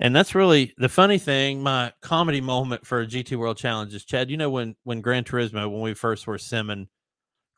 And 0.00 0.14
that's 0.14 0.34
really 0.34 0.74
the 0.78 0.88
funny 0.88 1.18
thing. 1.18 1.62
My 1.62 1.92
comedy 2.02 2.40
moment 2.40 2.86
for 2.86 3.00
a 3.00 3.06
GT 3.06 3.36
World 3.36 3.56
Challenge 3.56 3.92
is 3.92 4.04
Chad. 4.04 4.30
You 4.30 4.36
know 4.36 4.50
when 4.50 4.76
when 4.84 5.00
Gran 5.00 5.24
Turismo 5.24 5.70
when 5.70 5.80
we 5.80 5.94
first 5.94 6.26
were 6.26 6.38
simming 6.38 6.86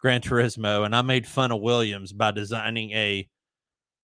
Gran 0.01 0.23
Turismo, 0.23 0.85
and 0.87 0.97
I 0.97 1.03
made 1.03 1.27
fun 1.27 1.53
of 1.53 1.61
Williams 1.61 2.13
by 2.13 2.31
designing 2.31 2.93
a 2.93 3.29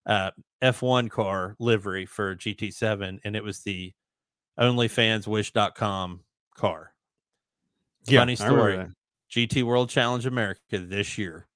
uh, 0.04 0.30
F1 0.62 1.10
car 1.10 1.56
livery 1.58 2.04
for 2.04 2.36
GT7, 2.36 3.20
and 3.24 3.36
it 3.36 3.42
was 3.42 3.60
the 3.60 3.92
OnlyFansWish.com 4.58 6.20
car. 6.54 6.92
Yeah, 8.06 8.20
Funny 8.20 8.36
story. 8.36 8.86
GT 9.30 9.64
World 9.64 9.88
Challenge 9.90 10.26
America 10.26 10.60
this 10.78 11.18
year, 11.18 11.48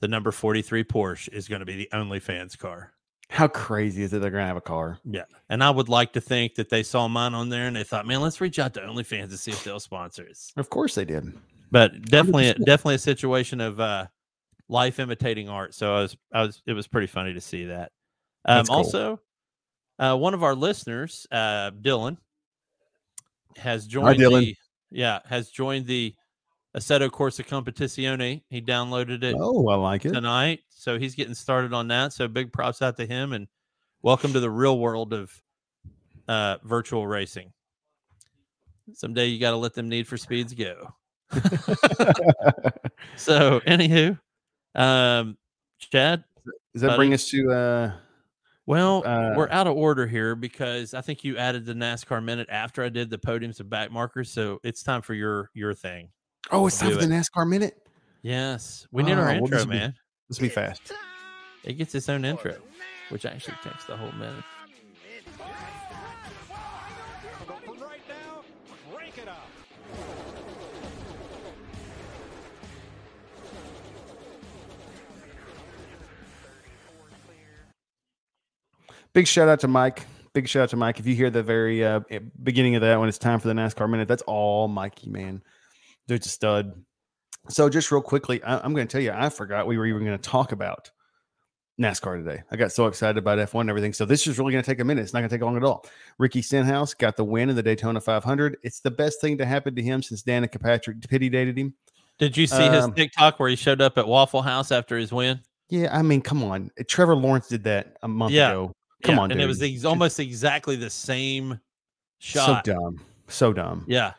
the 0.00 0.08
number 0.08 0.32
43 0.32 0.84
Porsche 0.84 1.28
is 1.32 1.46
going 1.46 1.60
to 1.60 1.66
be 1.66 1.76
the 1.76 1.88
OnlyFans 1.92 2.58
car. 2.58 2.92
How 3.28 3.48
crazy 3.48 4.02
is 4.02 4.12
it? 4.12 4.20
They're 4.20 4.30
gonna 4.30 4.46
have 4.46 4.56
a 4.56 4.60
car. 4.60 4.98
Yeah. 5.04 5.24
And 5.48 5.64
I 5.64 5.70
would 5.70 5.88
like 5.88 6.12
to 6.14 6.20
think 6.20 6.54
that 6.56 6.68
they 6.68 6.82
saw 6.82 7.08
mine 7.08 7.34
on 7.34 7.48
there 7.48 7.66
and 7.66 7.76
they 7.76 7.84
thought, 7.84 8.06
man, 8.06 8.20
let's 8.20 8.40
reach 8.40 8.58
out 8.58 8.74
to 8.74 8.80
OnlyFans 8.80 9.30
to 9.30 9.36
see 9.36 9.50
if 9.50 9.64
they'll 9.64 9.80
sponsor 9.80 10.26
us. 10.28 10.52
Of 10.56 10.68
course 10.68 10.94
they 10.94 11.04
did. 11.04 11.32
But 11.70 12.02
definitely, 12.02 12.52
100%. 12.52 12.64
definitely 12.66 12.96
a 12.96 12.98
situation 12.98 13.60
of 13.60 13.80
uh, 13.80 14.06
life 14.68 14.98
imitating 14.98 15.48
art. 15.48 15.74
So 15.74 15.94
I 15.94 16.02
was, 16.02 16.16
I 16.32 16.42
was, 16.42 16.62
it 16.66 16.74
was 16.74 16.86
pretty 16.86 17.06
funny 17.06 17.32
to 17.32 17.40
see 17.40 17.66
that. 17.66 17.92
Um, 18.44 18.66
cool. 18.66 18.76
Also, 18.76 19.20
uh, 19.98 20.16
one 20.16 20.34
of 20.34 20.42
our 20.42 20.54
listeners, 20.54 21.26
uh, 21.30 21.70
Dylan, 21.70 22.18
has 23.56 23.86
joined 23.86 24.20
Dylan. 24.20 24.40
the, 24.40 24.56
yeah, 24.90 25.20
has 25.26 25.50
joined 25.50 25.86
the 25.86 26.14
Assetto 26.76 27.10
Corsa 27.10 27.46
Competizione. 27.46 28.42
He 28.48 28.60
downloaded 28.62 29.22
it 29.22 29.36
Oh, 29.38 29.68
I 29.68 29.74
like 29.76 30.04
it. 30.04 30.12
tonight. 30.12 30.60
So 30.70 30.98
he's 30.98 31.14
getting 31.14 31.34
started 31.34 31.72
on 31.74 31.88
that. 31.88 32.12
So 32.12 32.28
big 32.28 32.52
props 32.52 32.80
out 32.82 32.96
to 32.96 33.06
him 33.06 33.32
and 33.32 33.46
welcome 34.02 34.32
to 34.32 34.40
the 34.40 34.50
real 34.50 34.78
world 34.78 35.12
of 35.12 35.32
uh, 36.28 36.56
virtual 36.64 37.06
racing. 37.06 37.52
Someday 38.94 39.26
you 39.26 39.38
got 39.38 39.50
to 39.50 39.56
let 39.56 39.74
them 39.74 39.88
Need 39.88 40.06
for 40.08 40.16
Speeds 40.16 40.54
go. 40.54 40.94
So, 43.16 43.60
anywho, 43.66 44.18
um, 44.74 45.36
Chad, 45.78 46.24
Does 46.72 46.82
that 46.82 46.96
bring 46.96 47.12
us 47.12 47.28
to 47.30 47.50
uh 47.50 47.92
well, 48.64 49.02
Uh, 49.04 49.34
we're 49.36 49.50
out 49.50 49.66
of 49.66 49.76
order 49.76 50.06
here 50.06 50.34
because 50.36 50.94
I 50.94 51.00
think 51.00 51.24
you 51.24 51.36
added 51.36 51.66
the 51.66 51.74
NASCAR 51.74 52.22
minute 52.22 52.48
after 52.50 52.82
I 52.84 52.88
did 52.88 53.10
the 53.10 53.18
podiums 53.18 53.58
and 53.60 53.68
back 53.68 53.90
markers. 53.90 54.30
So 54.30 54.60
it's 54.62 54.82
time 54.84 55.02
for 55.02 55.14
your 55.14 55.50
your 55.52 55.74
thing. 55.74 56.10
Oh, 56.50 56.66
it's 56.66 56.78
time 56.78 56.92
for 56.92 56.98
the 56.98 57.06
NASCAR 57.06 57.48
minute. 57.48 57.76
Yes, 58.22 58.86
we 58.92 59.02
need 59.02 59.12
our 59.12 59.20
Oh, 59.22 59.24
well, 59.26 59.34
intro, 59.36 59.56
this 59.58 59.64
be- 59.66 59.70
man. 59.74 59.94
Let's 60.28 60.38
be 60.38 60.48
fast. 60.48 60.92
It 61.64 61.74
gets 61.74 61.94
its 61.94 62.08
own 62.08 62.24
intro, 62.24 62.56
which 63.10 63.24
actually 63.26 63.56
takes 63.62 63.84
the 63.84 63.96
whole 63.96 64.12
minute. 64.12 64.44
Big 79.12 79.26
shout 79.26 79.48
out 79.48 79.60
to 79.60 79.68
Mike. 79.68 80.06
Big 80.32 80.48
shout 80.48 80.62
out 80.64 80.68
to 80.70 80.76
Mike. 80.76 80.98
If 80.98 81.06
you 81.06 81.14
hear 81.14 81.28
the 81.30 81.42
very 81.42 81.84
uh, 81.84 82.00
beginning 82.42 82.76
of 82.76 82.82
that 82.82 82.98
when 82.98 83.08
it's 83.08 83.18
time 83.18 83.38
for 83.38 83.48
the 83.48 83.54
NASCAR 83.54 83.88
minute, 83.90 84.08
that's 84.08 84.22
all 84.22 84.68
Mikey, 84.68 85.10
man. 85.10 85.42
Dude's 86.08 86.26
a 86.26 86.30
stud. 86.30 86.72
So 87.48 87.68
just 87.68 87.90
real 87.90 88.02
quickly, 88.02 88.42
I, 88.42 88.58
I'm 88.58 88.74
going 88.74 88.86
to 88.86 88.92
tell 88.92 89.00
you, 89.00 89.12
I 89.12 89.28
forgot 89.28 89.66
we 89.66 89.76
were 89.78 89.86
even 89.86 90.04
going 90.04 90.16
to 90.18 90.30
talk 90.30 90.52
about 90.52 90.90
NASCAR 91.80 92.24
today. 92.24 92.42
I 92.50 92.56
got 92.56 92.70
so 92.70 92.86
excited 92.86 93.18
about 93.18 93.38
F1 93.38 93.62
and 93.62 93.70
everything. 93.70 93.92
So 93.92 94.04
this 94.04 94.26
is 94.26 94.38
really 94.38 94.52
going 94.52 94.62
to 94.62 94.70
take 94.70 94.80
a 94.80 94.84
minute. 94.84 95.02
It's 95.02 95.12
not 95.12 95.20
going 95.20 95.30
to 95.30 95.34
take 95.36 95.42
long 95.42 95.56
at 95.56 95.64
all. 95.64 95.84
Ricky 96.18 96.42
Stenhouse 96.42 96.94
got 96.94 97.16
the 97.16 97.24
win 97.24 97.50
in 97.50 97.56
the 97.56 97.62
Daytona 97.62 98.00
500. 98.00 98.58
It's 98.62 98.80
the 98.80 98.90
best 98.90 99.20
thing 99.20 99.38
to 99.38 99.46
happen 99.46 99.74
to 99.74 99.82
him 99.82 100.02
since 100.02 100.22
Danica 100.22 100.60
Patrick 100.60 101.00
pity 101.08 101.28
dated 101.28 101.58
him. 101.58 101.74
Did 102.18 102.36
you 102.36 102.46
see 102.46 102.68
his 102.68 102.84
Um, 102.84 102.92
TikTok 102.92 103.40
where 103.40 103.48
he 103.48 103.56
showed 103.56 103.80
up 103.80 103.98
at 103.98 104.06
Waffle 104.06 104.42
House 104.42 104.70
after 104.70 104.96
his 104.96 105.12
win? 105.12 105.40
Yeah, 105.70 105.88
I 105.96 106.02
mean, 106.02 106.20
come 106.20 106.44
on. 106.44 106.70
Trevor 106.86 107.16
Lawrence 107.16 107.48
did 107.48 107.64
that 107.64 107.96
a 108.02 108.08
month 108.08 108.32
Yeah. 108.32 108.50
ago. 108.50 108.72
Come 109.02 109.16
Yeah, 109.16 109.20
on, 109.22 109.32
and 109.32 109.40
it 109.40 109.46
was 109.46 109.60
ex- 109.62 109.84
almost 109.84 110.20
exactly 110.20 110.76
the 110.76 110.90
same 110.90 111.58
shot. 112.18 112.64
so 112.64 112.72
dumb. 112.74 113.00
So 113.26 113.52
dumb. 113.52 113.84
yeah, 113.88 114.12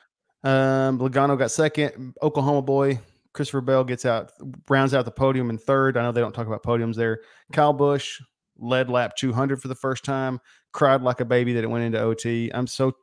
Um, 0.43 0.99
Logano 0.99 1.37
got 1.37 1.51
second. 1.51 2.15
Oklahoma 2.21 2.61
boy 2.61 2.99
Christopher 3.33 3.61
Bell 3.61 3.83
gets 3.83 4.05
out, 4.05 4.31
rounds 4.69 4.93
out 4.93 5.05
the 5.05 5.11
podium 5.11 5.49
in 5.49 5.57
third. 5.57 5.97
I 5.97 6.03
know 6.03 6.11
they 6.11 6.21
don't 6.21 6.33
talk 6.33 6.47
about 6.47 6.63
podiums 6.63 6.95
there. 6.95 7.21
Kyle 7.51 7.73
Busch 7.73 8.21
led 8.57 8.89
lap 8.89 9.15
200 9.15 9.61
for 9.61 9.67
the 9.67 9.75
first 9.75 10.03
time. 10.03 10.39
Cried 10.71 11.01
like 11.01 11.19
a 11.19 11.25
baby 11.25 11.53
that 11.53 11.63
it 11.63 11.67
went 11.69 11.83
into 11.83 11.99
OT. 11.99 12.51
I'm 12.53 12.67
so 12.67 12.93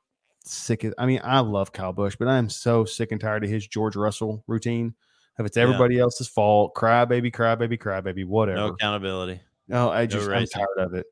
sick 0.45 0.85
of. 0.85 0.95
I 0.99 1.07
mean, 1.07 1.21
I 1.25 1.41
love 1.41 1.73
Kyle 1.73 1.93
Busch, 1.93 2.17
but 2.17 2.29
I'm 2.29 2.49
so 2.49 2.85
sick 2.85 3.13
and 3.13 3.21
tired 3.21 3.45
of 3.45 3.51
his 3.51 3.67
George 3.67 3.97
Russell 3.97 4.45
routine. 4.47 4.95
If 5.39 5.47
it's 5.47 5.57
Yeah. 5.57 5.63
everybody 5.65 5.99
else's 5.99 6.29
fault, 6.29 6.75
cry 6.75 7.05
baby, 7.05 7.31
cry 7.31 7.55
baby, 7.55 7.77
cry 7.77 8.01
baby, 8.01 8.25
whatever. 8.25 8.59
no 8.59 8.67
accountability. 8.69 9.41
No, 9.69 9.89
I 9.91 10.07
just 10.07 10.29
I'm 10.29 10.47
tired 10.47 10.79
of 10.79 10.95
it. 10.95 11.07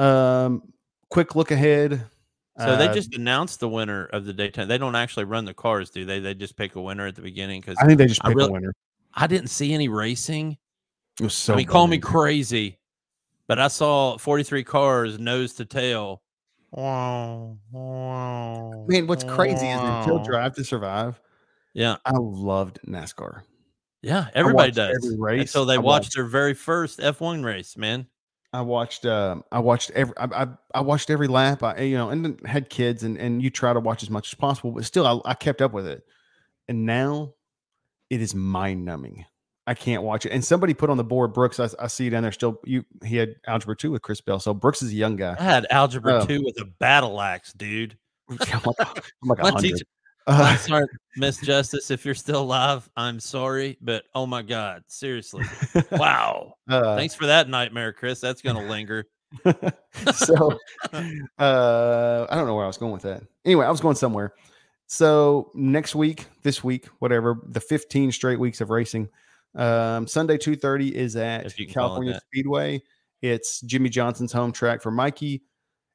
Um, 0.00 0.72
quick 1.10 1.34
look 1.34 1.50
ahead. 1.50 2.06
So 2.58 2.76
they 2.76 2.86
just 2.94 3.12
um 3.14 3.20
announced 3.20 3.58
the 3.60 3.68
winner 3.68 4.04
of 4.06 4.24
the 4.26 4.32
daytime. 4.32 4.68
They 4.68 4.78
don't 4.78 4.94
actually 4.94 5.24
run 5.24 5.44
the 5.44 5.54
cars, 5.54 5.90
do 5.90 6.04
they? 6.04 6.20
They 6.20 6.34
just 6.34 6.56
pick 6.56 6.76
a 6.76 6.80
winner 6.80 7.06
at 7.06 7.16
the 7.16 7.22
beginning 7.22 7.60
because 7.60 7.76
I 7.80 7.86
think 7.86 7.98
they 7.98 8.06
just 8.06 8.24
I 8.24 8.28
picked 8.28 8.36
really- 8.36 8.50
a 8.50 8.52
winner. 8.52 8.74
I 9.14 9.26
didn't 9.26 9.48
see 9.48 9.72
any 9.72 9.88
racing. 9.88 10.56
It 11.20 11.24
was 11.24 11.34
so. 11.34 11.54
I 11.54 11.56
mean, 11.56 11.66
call 11.66 11.86
me 11.86 11.98
crazy, 11.98 12.78
but 13.46 13.58
I 13.60 13.68
saw 13.68 14.18
43 14.18 14.64
cars 14.64 15.18
nose 15.18 15.54
to 15.54 15.64
tail. 15.64 16.22
Wow, 16.72 17.56
wow, 17.70 18.84
Man, 18.88 19.06
what's 19.06 19.22
crazy 19.22 19.66
is 19.68 19.80
until. 19.80 20.18
Drive 20.24 20.54
to 20.56 20.64
Survive, 20.64 21.20
Yeah, 21.72 21.96
I 22.04 22.14
loved 22.16 22.80
NASCAR. 22.84 23.42
yeah, 24.02 24.26
everybody 24.34 24.72
does 24.72 24.96
every 25.04 25.16
race. 25.16 25.50
until 25.54 25.66
they 25.66 25.78
watch 25.78 25.84
watched- 26.04 26.14
their 26.16 26.24
very 26.24 26.54
first 26.54 26.98
F1 26.98 27.44
race. 27.44 27.76
Man, 27.76 28.08
I 28.54 28.60
watched. 28.60 29.04
Uh, 29.04 29.36
I 29.50 29.58
watched 29.58 29.90
every. 29.90 30.16
I, 30.16 30.44
I, 30.44 30.46
I 30.76 30.80
watched 30.82 31.10
every 31.10 31.26
lap. 31.26 31.64
I 31.64 31.80
you 31.80 31.96
know, 31.96 32.10
and 32.10 32.40
had 32.46 32.70
kids, 32.70 33.02
and 33.02 33.18
and 33.18 33.42
you 33.42 33.50
try 33.50 33.72
to 33.72 33.80
watch 33.80 34.04
as 34.04 34.10
much 34.10 34.32
as 34.32 34.34
possible, 34.34 34.70
but 34.70 34.84
still, 34.84 35.06
I, 35.06 35.30
I 35.30 35.34
kept 35.34 35.60
up 35.60 35.72
with 35.72 35.88
it. 35.88 36.04
And 36.68 36.86
now, 36.86 37.34
it 38.10 38.20
is 38.22 38.32
mind 38.32 38.84
numbing. 38.84 39.26
I 39.66 39.74
can't 39.74 40.04
watch 40.04 40.24
it. 40.24 40.30
And 40.30 40.44
somebody 40.44 40.72
put 40.72 40.88
on 40.88 40.98
the 40.98 41.04
board, 41.04 41.32
Brooks. 41.32 41.58
I, 41.58 41.68
I 41.80 41.88
see 41.88 42.04
you 42.04 42.10
down 42.10 42.22
there 42.22 42.30
still. 42.30 42.60
You 42.64 42.84
he 43.04 43.16
had 43.16 43.34
algebra 43.46 43.74
two 43.76 43.90
with 43.90 44.02
Chris 44.02 44.20
Bell. 44.20 44.38
So 44.38 44.54
Brooks 44.54 44.82
is 44.82 44.90
a 44.92 44.94
young 44.94 45.16
guy. 45.16 45.34
I 45.36 45.42
had 45.42 45.66
algebra 45.68 46.22
Oh. 46.22 46.26
two 46.26 46.40
with 46.44 46.60
a 46.60 46.64
battle 46.64 47.20
axe, 47.20 47.52
dude. 47.54 47.98
I'm 48.30 48.38
like, 48.38 48.76
I'm 48.78 49.28
like 49.28 49.38
My 49.42 49.50
teacher, 49.60 49.84
Uh, 50.26 50.42
I'm 50.52 50.58
sorry, 50.58 50.86
Miss 51.16 51.38
Justice, 51.38 51.90
if 51.90 52.04
you're 52.04 52.14
still 52.14 52.42
alive, 52.42 52.88
I'm 52.96 53.20
sorry, 53.20 53.76
but 53.80 54.04
oh 54.14 54.26
my 54.26 54.42
God, 54.42 54.82
seriously, 54.88 55.44
wow. 55.92 56.54
uh, 56.68 56.96
Thanks 56.96 57.14
for 57.14 57.26
that 57.26 57.48
nightmare, 57.48 57.92
Chris. 57.92 58.20
That's 58.20 58.42
gonna 58.42 58.66
linger. 58.66 59.06
so 60.14 60.58
uh 61.38 62.26
I 62.30 62.34
don't 62.36 62.46
know 62.46 62.54
where 62.54 62.64
I 62.64 62.68
was 62.68 62.76
going 62.76 62.92
with 62.92 63.02
that. 63.02 63.22
Anyway, 63.44 63.66
I 63.66 63.70
was 63.70 63.80
going 63.80 63.96
somewhere. 63.96 64.34
So 64.86 65.50
next 65.54 65.94
week, 65.96 66.26
this 66.42 66.62
week, 66.62 66.86
whatever, 67.00 67.40
the 67.48 67.60
15 67.60 68.12
straight 68.12 68.38
weeks 68.38 68.60
of 68.60 68.70
racing. 68.70 69.08
Um 69.56 70.06
Sunday 70.06 70.38
2:30 70.38 70.92
is 70.92 71.16
at 71.16 71.46
If 71.46 71.58
you 71.58 71.66
can 71.66 71.74
call 71.74 71.86
it 71.86 71.88
California. 71.88 72.20
Speedway. 72.28 72.82
It's 73.22 73.60
Jimmie 73.62 73.88
Johnson's 73.88 74.32
home 74.32 74.52
track 74.52 74.82
for 74.82 74.92
Mikey. 74.92 75.42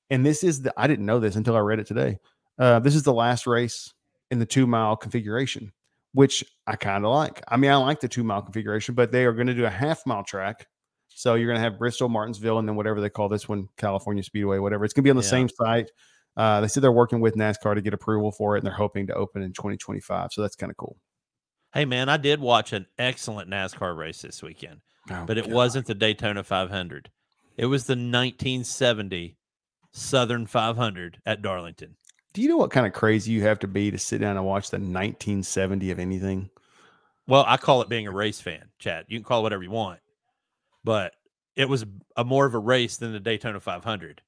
And 0.10 0.26
this 0.26 0.44
is 0.44 0.62
the 0.62 0.74
I 0.76 0.88
didn't 0.88 1.06
know 1.06 1.20
this 1.20 1.38
until 1.38 1.56
I 1.56 1.60
read 1.60 1.80
it 1.80 1.88
today. 1.88 2.20
Uh 2.58 2.80
this 2.80 2.96
is 2.96 3.04
the 3.04 3.14
last 3.14 3.48
race 3.48 3.94
in 4.32 4.40
the 4.40 4.46
2 4.46 4.68
mile 4.68 4.96
configuration, 4.96 5.72
which 6.14 6.44
I 6.68 6.76
kind 6.76 7.06
of 7.06 7.12
like. 7.12 7.42
I 7.48 7.58
mean, 7.58 7.72
I 7.72 7.76
like 7.78 8.00
the 8.00 8.08
2 8.08 8.24
mile 8.24 8.42
configuration, 8.42 8.96
but 8.96 9.12
they 9.12 9.26
are 9.26 9.34
going 9.34 9.48
to 9.48 9.54
do 9.54 9.66
a 9.66 9.70
half 9.70 10.06
mile 10.06 10.24
track 10.24 10.68
so 11.20 11.36
you're 11.36 11.48
going 11.48 11.58
to 11.58 11.62
have 11.64 11.78
Bristol, 11.78 12.08
Martinsville, 12.08 12.60
and 12.60 12.68
then 12.68 12.78
whatever 12.78 13.02
they 13.02 13.10
call 13.10 13.28
this 13.28 13.50
one, 13.50 13.68
California 13.76 14.24
Speedway, 14.24 14.58
whatever. 14.60 14.86
It's 14.86 14.94
going 14.94 15.04
to 15.04 15.08
be 15.08 15.10
on 15.10 15.18
the 15.18 15.24
Yeah. 15.24 15.30
same 15.30 15.50
site. 15.50 15.92
Uh, 16.38 16.62
they 16.62 16.70
said 16.70 16.82
they're 16.82 16.94
working 16.94 17.20
with 17.20 17.36
NASCAR 17.36 17.76
to 17.76 17.82
get 17.82 17.94
approval 17.94 18.32
for 18.32 18.56
it, 18.56 18.60
and 18.60 18.66
they're 18.66 18.74
hoping 18.74 19.06
to 19.08 19.14
open 19.16 19.42
in 19.42 19.52
2025. 19.52 20.32
So 20.32 20.42
that's 20.42 20.56
kind 20.56 20.70
of 20.70 20.78
cool. 20.78 20.96
Hey 21.74 21.84
man, 21.84 22.08
I 22.08 22.16
did 22.16 22.40
watch 22.40 22.72
an 22.72 22.86
excellent 22.98 23.50
NASCAR 23.50 23.98
race 23.98 24.22
this 24.22 24.42
weekend, 24.42 24.80
Oh, 25.12 25.26
but 25.26 25.38
it 25.38 25.50
wasn't 25.50 25.88
the 25.88 25.94
Daytona 25.94 26.44
500. 26.44 27.10
It 27.58 27.66
was 27.66 27.86
the 27.86 27.98
1970 27.98 29.36
Southern 29.92 30.46
500 30.46 31.20
at 31.26 31.42
Darlington. 31.42 31.98
Do 32.34 32.42
you 32.42 32.48
know 32.50 32.58
what 32.58 32.72
kind 32.72 32.86
of 32.86 32.94
crazy 32.94 33.32
you 33.32 33.42
have 33.44 33.60
to 33.60 33.68
be 33.68 33.90
to 33.92 33.98
sit 33.98 34.20
down 34.22 34.38
and 34.38 34.46
watch 34.46 34.70
the 34.70 34.76
1970 34.78 35.92
of 35.92 36.00
anything? 36.00 36.50
Well, 37.28 37.44
I 37.48 37.58
call 37.58 37.82
it 37.82 37.90
being 37.90 38.08
a 38.08 38.12
race 38.12 38.40
fan, 38.42 38.66
Chad. 38.80 39.06
You 39.08 39.18
can 39.18 39.24
call 39.24 39.40
it 39.40 39.44
whatever 39.44 39.64
you 39.64 39.72
want, 39.72 40.00
but 40.84 41.14
it 41.56 41.68
was 41.68 41.86
a 42.16 42.24
more 42.24 42.46
of 42.46 42.54
a 42.54 42.60
race 42.60 42.98
than 42.98 43.12
the 43.14 43.20
Daytona 43.20 43.60
500. 43.60 44.22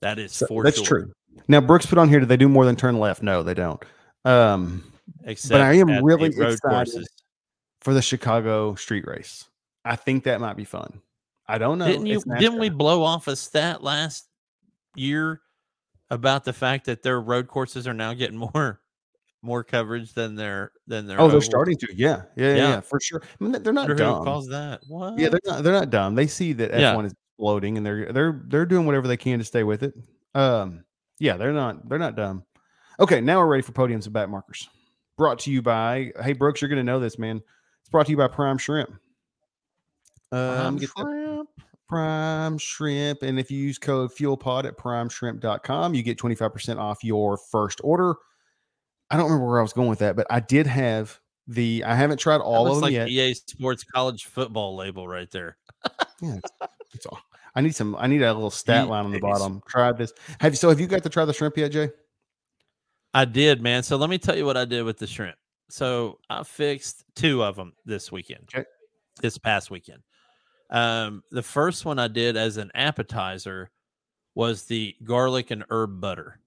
That 0.00 0.18
is 0.18 0.32
So 0.32 0.46
for 0.46 0.62
that's 0.62 0.76
sure. 0.78 0.86
true. 0.86 1.12
Now 1.48 1.60
Brooks 1.60 1.86
put 1.86 1.98
on 1.98 2.08
here. 2.08 2.20
Do 2.20 2.26
they 2.26 2.36
do 2.36 2.48
more 2.48 2.64
than 2.64 2.76
turn 2.76 2.98
left? 2.98 3.22
No, 3.22 3.42
they 3.42 3.54
don't. 3.54 3.82
Um, 4.24 4.92
Except 5.24 5.60
I 5.60 5.74
am 5.74 6.04
really 6.04 6.26
excited. 6.26 6.60
courses. 6.62 7.08
for 7.80 7.94
the 7.94 8.02
Chicago 8.02 8.74
street 8.74 9.06
race, 9.06 9.48
I 9.84 9.96
think 9.96 10.24
that 10.24 10.40
might 10.40 10.56
be 10.56 10.64
fun. 10.64 11.00
I 11.46 11.58
don't 11.58 11.78
know. 11.78 11.86
didn't 11.86 12.06
you? 12.06 12.22
Didn't 12.38 12.58
we 12.58 12.68
blow 12.68 13.02
off 13.02 13.26
a 13.28 13.36
stat 13.36 13.82
last 13.82 14.26
year 14.94 15.40
about 16.10 16.44
the 16.44 16.52
fact 16.52 16.86
that 16.86 17.02
their 17.02 17.20
road 17.20 17.48
courses 17.48 17.86
are 17.86 17.94
now 17.94 18.14
getting 18.14 18.36
more 18.54 18.80
more 19.42 19.62
coverage 19.62 20.14
than 20.14 20.34
their 20.34 20.72
than 20.86 21.06
their? 21.06 21.20
Oh, 21.20 21.28
they're 21.28 21.40
starting 21.40 21.76
to. 21.78 21.88
Yeah, 21.94 22.22
yeah, 22.36 22.46
yeah, 22.48 22.54
Yeah. 22.56 22.68
yeah, 22.70 22.80
for 22.80 22.98
sure. 23.00 23.22
I 23.22 23.44
mean, 23.44 23.62
they're 23.62 23.72
not 23.72 23.88
who 23.88 23.94
dumb. 23.94 24.24
caused 24.24 24.50
that? 24.50 24.80
What? 24.88 25.18
Yeah, 25.18 25.28
they're 25.28 25.40
not. 25.44 25.62
They're 25.62 25.72
not 25.72 25.90
dumb. 25.90 26.14
They 26.14 26.26
see 26.26 26.52
that 26.54 26.70
Yeah. 26.72 26.94
F1 26.94 27.06
is 27.06 27.12
exploding, 27.12 27.76
and 27.76 27.86
they're 27.86 28.12
they're 28.12 28.42
they're 28.46 28.66
doing 28.66 28.86
whatever 28.86 29.06
they 29.06 29.16
can 29.16 29.38
to 29.38 29.44
stay 29.44 29.62
with 29.64 29.82
it. 29.82 29.94
Um, 30.34 30.84
yeah, 31.18 31.36
they're 31.36 31.52
not 31.52 31.88
they're 31.88 31.98
not 31.98 32.16
dumb. 32.16 32.44
Okay, 33.00 33.20
now 33.20 33.38
we're 33.38 33.46
ready 33.46 33.62
for 33.62 33.72
podiums 33.72 34.04
and 34.04 34.12
back 34.12 34.28
markers. 34.28 34.68
Brought 35.16 35.38
to 35.40 35.50
you 35.52 35.62
by 35.62 36.12
Hey 36.22 36.32
Brooks, 36.32 36.60
you're 36.60 36.68
gonna 36.68 36.82
know 36.82 36.98
this, 37.00 37.18
man. 37.18 37.40
It's 37.80 37.90
brought 37.90 38.06
to 38.06 38.10
you 38.12 38.16
by 38.18 38.26
Prime 38.28 38.58
Shrimp. 38.58 38.90
Um, 40.32 40.76
get 40.76 40.90
the 40.96 41.02
shrimp. 41.02 41.48
Prime 41.88 42.58
Shrimp, 42.58 43.22
and 43.22 43.38
if 43.38 43.50
you 43.50 43.58
use 43.58 43.78
code 43.78 44.10
FuelPod 44.12 44.64
at 44.64 44.76
PrimeShrimp.com, 44.76 45.94
you 45.94 46.02
get 46.02 46.18
25% 46.18 46.78
off 46.78 47.02
your 47.02 47.38
first 47.38 47.80
order. 47.82 48.14
I 49.10 49.16
don't 49.16 49.26
remember 49.26 49.48
where 49.48 49.58
I 49.58 49.62
was 49.62 49.72
going 49.72 49.88
with 49.88 50.00
that, 50.00 50.16
but 50.16 50.26
I 50.28 50.40
did 50.40 50.66
have 50.66 51.18
the. 51.46 51.82
I 51.84 51.94
haven't 51.94 52.18
tried 52.18 52.40
all 52.40 52.66
of 52.66 52.74
them 52.74 52.82
like 52.82 52.92
yet. 52.92 53.08
EA 53.08 53.34
Sports 53.34 53.84
college 53.84 54.26
football 54.26 54.76
label 54.76 55.08
right 55.08 55.30
there. 55.30 55.56
Yeah, 56.20 56.34
it's, 56.34 56.50
it's 56.94 57.06
all. 57.06 57.20
I 57.54 57.60
need 57.60 57.76
some. 57.76 57.94
I 57.94 58.08
need 58.08 58.22
a 58.22 58.34
little 58.34 58.50
stat 58.50 58.88
line 58.88 59.04
on 59.04 59.12
the 59.12 59.20
bottom. 59.20 59.62
Try 59.68 59.92
this. 59.92 60.12
Have 60.40 60.52
you? 60.52 60.56
So 60.56 60.68
have 60.68 60.80
you 60.80 60.88
got 60.88 61.04
to 61.04 61.08
try 61.08 61.24
the 61.24 61.32
shrimp 61.32 61.56
yet, 61.56 61.70
Jay? 61.70 61.90
I 63.14 63.24
did, 63.24 63.62
man. 63.62 63.84
So 63.84 63.96
let 63.96 64.10
me 64.10 64.18
tell 64.18 64.36
you 64.36 64.44
what 64.44 64.56
I 64.56 64.64
did 64.64 64.82
with 64.82 64.98
the 64.98 65.06
shrimp. 65.06 65.36
So 65.70 66.18
I 66.28 66.42
fixed 66.42 67.04
two 67.14 67.44
of 67.44 67.54
them 67.54 67.72
this 67.84 68.10
weekend. 68.10 68.48
Okay. 68.52 68.64
This 69.20 69.38
past 69.38 69.70
weekend. 69.70 70.02
Um, 70.70 71.22
the 71.30 71.42
first 71.42 71.84
one 71.84 71.98
I 71.98 72.08
did 72.08 72.36
as 72.36 72.56
an 72.56 72.70
appetizer 72.74 73.70
was 74.34 74.64
the 74.64 74.94
garlic 75.02 75.50
and 75.50 75.64
herb 75.70 76.00
butter, 76.00 76.40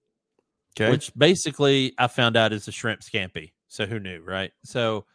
Okay. 0.79 0.91
which 0.91 1.11
basically 1.15 1.93
I 1.97 2.07
found 2.07 2.37
out 2.37 2.53
is 2.53 2.67
a 2.67 2.71
shrimp 2.71 3.01
scampi. 3.01 3.51
So 3.67 3.85
who 3.85 3.99
knew, 3.99 4.21
right? 4.21 4.51
So 4.63 5.05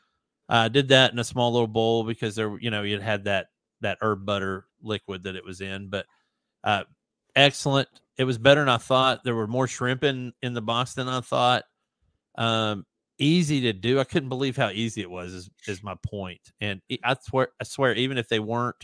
I 0.48 0.68
did 0.68 0.88
that 0.88 1.12
in 1.12 1.18
a 1.18 1.24
small 1.24 1.52
little 1.52 1.66
bowl 1.66 2.04
because 2.04 2.34
there, 2.34 2.58
you 2.60 2.70
know, 2.70 2.84
it 2.84 3.02
had 3.02 3.24
that 3.24 3.48
that 3.80 3.98
herb 4.00 4.24
butter 4.24 4.66
liquid 4.82 5.22
that 5.24 5.36
it 5.36 5.44
was 5.44 5.60
in. 5.60 5.88
But 5.88 6.06
uh, 6.64 6.84
excellent. 7.34 7.88
It 8.16 8.24
was 8.24 8.38
better 8.38 8.60
than 8.60 8.68
I 8.68 8.78
thought. 8.78 9.24
There 9.24 9.34
were 9.34 9.46
more 9.46 9.66
shrimp 9.66 10.04
in 10.04 10.32
in 10.42 10.54
the 10.54 10.62
box 10.62 10.94
than 10.94 11.08
I 11.08 11.20
thought. 11.20 11.64
Um, 12.36 12.86
easy 13.18 13.62
to 13.62 13.72
do. 13.72 14.00
I 14.00 14.04
couldn't 14.04 14.28
believe 14.28 14.56
how 14.56 14.70
easy 14.70 15.00
it 15.00 15.10
was. 15.10 15.32
Is, 15.32 15.50
is 15.66 15.82
my 15.82 15.96
point. 16.02 16.40
And 16.60 16.80
I 17.04 17.16
swear, 17.20 17.48
I 17.60 17.64
swear, 17.64 17.94
even 17.94 18.18
if 18.18 18.28
they 18.28 18.40
weren't, 18.40 18.76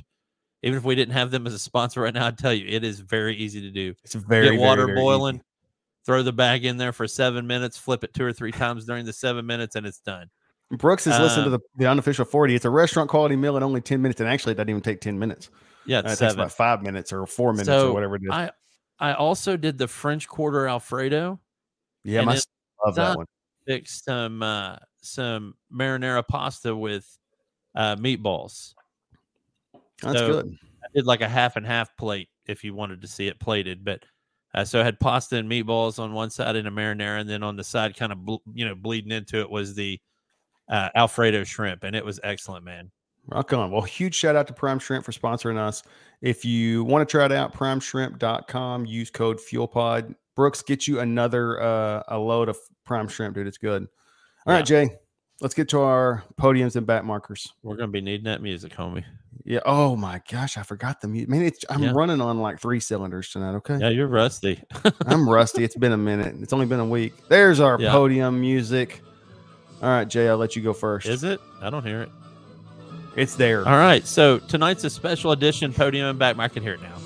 even 0.63 0.79
if 0.79 0.85
we 0.85 0.95
didn't 0.95 1.15
have 1.15 1.31
them 1.31 1.47
as 1.47 1.55
a 1.55 1.59
sponsor 1.59 2.01
right 2.03 2.15
now, 2.15 2.27
I'd 2.27 2.39
tell 2.39 2.53
you 2.53 2.67
it 2.69 2.85
is 2.85 3.01
very 3.01 3.37
easy 3.37 3.61
to 3.63 3.71
do. 3.71 3.95
It's 4.05 4.15
very 4.15 4.51
Get 4.51 4.61
water 4.61 4.83
very, 4.87 4.95
very 4.97 5.05
boiling, 5.05 5.35
easy. 5.37 5.45
throw 6.07 6.23
the 6.23 6.33
bag 6.33 6.65
in 6.65 6.77
there 6.77 6.93
for 6.93 7.07
seven 7.09 7.47
minutes, 7.47 7.77
flip 7.79 8.05
it 8.05 8.15
two 8.15 8.25
or 8.25 8.33
three 8.33 8.53
times 8.53 8.85
during 8.85 9.05
the 9.05 9.13
seven 9.13 9.45
minutes, 9.47 9.77
and 9.77 9.87
it's 9.87 10.01
done. 10.01 10.31
Brooks 10.71 11.05
has 11.05 11.21
listened 11.21 11.45
to 11.45 11.55
Um, 11.55 11.61
the, 11.77 11.85
the 11.85 11.91
unofficial 11.91 12.25
40. 12.25 12.55
It's 12.55 12.65
a 12.65 12.71
restaurant 12.71 13.11
quality 13.11 13.37
meal 13.37 13.57
in 13.59 13.63
only 13.63 13.83
10 13.83 14.01
minutes. 14.01 14.21
And 14.23 14.31
actually, 14.31 14.53
it 14.53 14.55
doesn't 14.57 14.71
even 14.71 14.81
take 14.81 15.01
10 15.03 15.19
minutes. 15.19 15.51
Yeah, 15.85 15.99
Uh, 15.99 16.03
it's 16.07 16.13
it 16.15 16.25
takes 16.25 16.35
about 16.35 16.53
five 16.53 16.83
minutes 16.83 17.13
or 17.13 17.27
four 17.27 17.53
minutes 17.53 17.67
So, 17.67 17.91
or 17.91 17.93
whatever 17.93 18.17
it 18.17 18.23
is. 18.23 18.29
I 18.31 18.51
I 18.99 19.13
also 19.15 19.57
did 19.57 19.77
the 19.79 19.89
French 19.89 20.29
Quarter 20.29 20.69
Alfredo. 20.69 21.41
yeah, 22.05 22.23
my 22.23 22.39
love 22.87 22.95
that 22.95 23.17
one. 23.17 23.27
Fixed 23.67 24.05
some 24.05 24.43
uh, 24.43 24.77
some 25.03 25.55
marinara 25.75 26.27
pasta 26.27 26.75
with 26.75 27.19
uh, 27.75 27.97
meatballs. 27.97 28.75
That's 30.03 30.19
so- 30.19 30.43
good. 30.43 30.59
I 30.85 30.87
did 30.95 31.07
like 31.07 31.21
a 31.21 31.29
half 31.29 31.57
and 31.57 31.65
half 31.65 31.97
plate 31.97 32.29
if 32.47 32.65
you 32.65 32.75
wanted 32.75 33.03
to 33.03 33.09
see 33.09 33.29
it 33.29 33.39
plated, 33.39 33.85
but 33.85 34.05
uh, 34.53 34.65
so 34.65 34.81
I 34.81 34.85
had 34.85 34.99
pasta 35.01 35.37
and 35.37 35.49
meatballs 35.51 35.99
on 35.99 36.13
one 36.13 36.29
side 36.29 36.57
and 36.57 36.67
a 36.67 36.71
marinara, 36.71 37.21
and 37.21 37.31
then 37.31 37.43
on 37.43 37.57
the 37.57 37.65
side, 37.65 37.97
kind 37.97 38.13
of 38.13 38.19
you 38.53 38.67
know 38.67 38.75
bleeding 38.75 39.13
into 39.13 39.41
it 39.41 39.49
was 39.49 39.75
the 39.75 39.99
uh, 40.69 40.89
Alfredo 40.95 41.45
shrimp, 41.45 41.85
and 41.85 41.95
it 41.97 42.05
was 42.05 42.19
excellent, 42.25 42.65
man. 42.65 42.91
Rock 43.29 43.53
on. 43.53 43.71
Well, 43.71 43.83
huge 43.83 44.17
shout 44.17 44.35
out 44.35 44.49
to 44.49 44.53
Prime 44.53 44.81
Shrimp 44.81 45.05
for 45.05 45.13
sponsoring 45.13 45.57
us. 45.57 45.85
If 46.21 46.45
you 46.45 46.83
want 46.83 47.09
to 47.09 47.11
try 47.11 47.25
it 47.25 47.31
out, 47.33 47.55
primeshrimp.com, 47.55 48.87
use 48.87 49.11
code 49.11 49.39
FuelPod. 49.39 50.15
Brooks, 50.35 50.63
get 50.63 50.89
you 50.89 50.99
another 51.01 51.63
uh, 51.63 52.03
a 52.09 52.19
load 52.19 52.49
of 52.49 52.57
Prime 52.85 53.07
Shrimp, 53.07 53.37
dude. 53.37 53.47
It's 53.47 53.59
good. 53.59 53.87
All 54.47 54.53
right, 54.53 54.69
Yeah. 54.69 54.87
Jay, 54.87 54.97
let's 55.41 55.55
get 55.55 55.69
to 55.71 55.81
our 55.81 56.25
podiums 56.41 56.75
and 56.75 56.87
back 56.87 57.05
markers. 57.05 57.53
We're 57.63 57.77
gonna 57.77 57.93
be 57.93 58.01
needing 58.01 58.25
that 58.25 58.43
music, 58.43 58.73
homie. 58.73 59.05
Yeah. 59.45 59.61
Oh 59.67 59.97
my 59.97 60.21
gosh, 60.31 60.57
I 60.57 60.63
forgot 60.63 61.01
the 61.01 61.09
music. 61.09 61.29
Man, 61.29 61.43
it's, 61.43 61.65
I'm 61.69 61.83
Yeah. 61.83 61.93
running 61.95 62.21
on 62.21 62.39
like 62.41 62.61
three 62.61 62.81
cylinders 62.81 63.31
tonight. 63.31 63.55
Okay. 63.57 63.79
Yeah, 63.79 63.89
you're 63.89 64.07
rusty. 64.07 64.63
I'm 65.07 65.29
rusty. 65.29 65.65
It's 65.65 65.75
been 65.77 65.93
a 65.93 65.97
minute. 65.97 66.37
It's 66.41 66.53
only 66.53 66.67
been 66.67 66.81
a 66.81 66.85
week. 66.87 67.15
There's 67.29 67.59
our 67.61 67.81
Yeah. 67.81 67.91
podium 67.91 68.41
music. 68.41 69.03
All 69.83 69.89
right, 69.89 70.07
Jay, 70.09 70.29
I'll 70.29 70.37
let 70.37 70.55
you 70.55 70.63
go 70.63 70.73
first. 70.73 71.07
Is 71.07 71.25
it? 71.25 71.41
I 71.61 71.71
don't 71.71 71.85
hear 71.85 72.03
it. 72.03 72.09
It's 73.17 73.35
there. 73.35 73.67
All 73.67 73.77
right, 73.77 74.07
so 74.07 74.39
tonight's 74.39 74.85
a 74.85 74.91
special 74.91 75.33
edition 75.33 75.73
podium 75.73 76.07
and 76.07 76.19
back. 76.19 76.39
I 76.39 76.49
can 76.49 76.63
hear 76.63 76.75
it 76.75 76.81
now. 76.83 76.97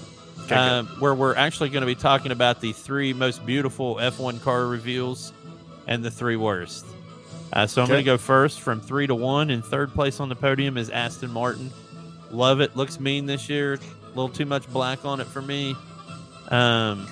Um, 0.49 0.87
where 1.01 1.15
we're 1.15 1.35
actually 1.35 1.71
going 1.71 1.81
to 1.81 1.87
be 1.87 1.97
talking 1.97 2.31
about 2.31 2.61
the 2.61 2.73
three 2.73 3.13
most 3.13 3.45
beautiful 3.45 3.97
F1 3.97 4.41
car 4.43 4.67
reveals 4.67 5.33
and 5.89 6.05
the 6.05 6.11
three 6.11 6.37
worst. 6.37 6.85
Uh, 7.53 7.67
so 7.67 7.83
I'm 7.83 7.89
going 7.89 7.99
to 7.99 8.05
go 8.05 8.17
first 8.19 8.61
from 8.61 8.81
three 8.81 9.09
to 9.09 9.15
one. 9.15 9.51
In 9.51 9.61
third 9.63 9.93
place 9.93 10.21
on 10.21 10.29
the 10.29 10.37
podium 10.37 10.77
is 10.77 10.91
Aston 10.91 11.33
Martin. 11.33 11.73
Love 12.31 12.61
it. 12.61 12.77
Looks 12.77 12.99
mean 13.01 13.27
this 13.27 13.49
year. 13.49 13.75
A 13.75 14.09
little 14.09 14.29
too 14.29 14.47
much 14.47 14.69
black 14.73 15.05
on 15.05 15.21
it 15.21 15.27
for 15.27 15.43
me. 15.43 15.75
Um, 16.49 17.07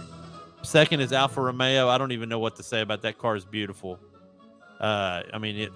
second 0.62 1.01
is 1.01 1.12
Alfa 1.12 1.41
Romeo. 1.41 1.89
I 1.89 1.99
don't 1.99 2.12
even 2.12 2.29
know 2.29 2.39
what 2.39 2.57
to 2.57 2.62
say 2.62 2.81
about 2.81 3.03
that 3.03 3.19
car. 3.19 3.37
is 3.37 3.45
beautiful. 3.45 3.99
Uh, 4.81 5.23
I 5.33 5.39
mean 5.39 5.57
it. 5.57 5.73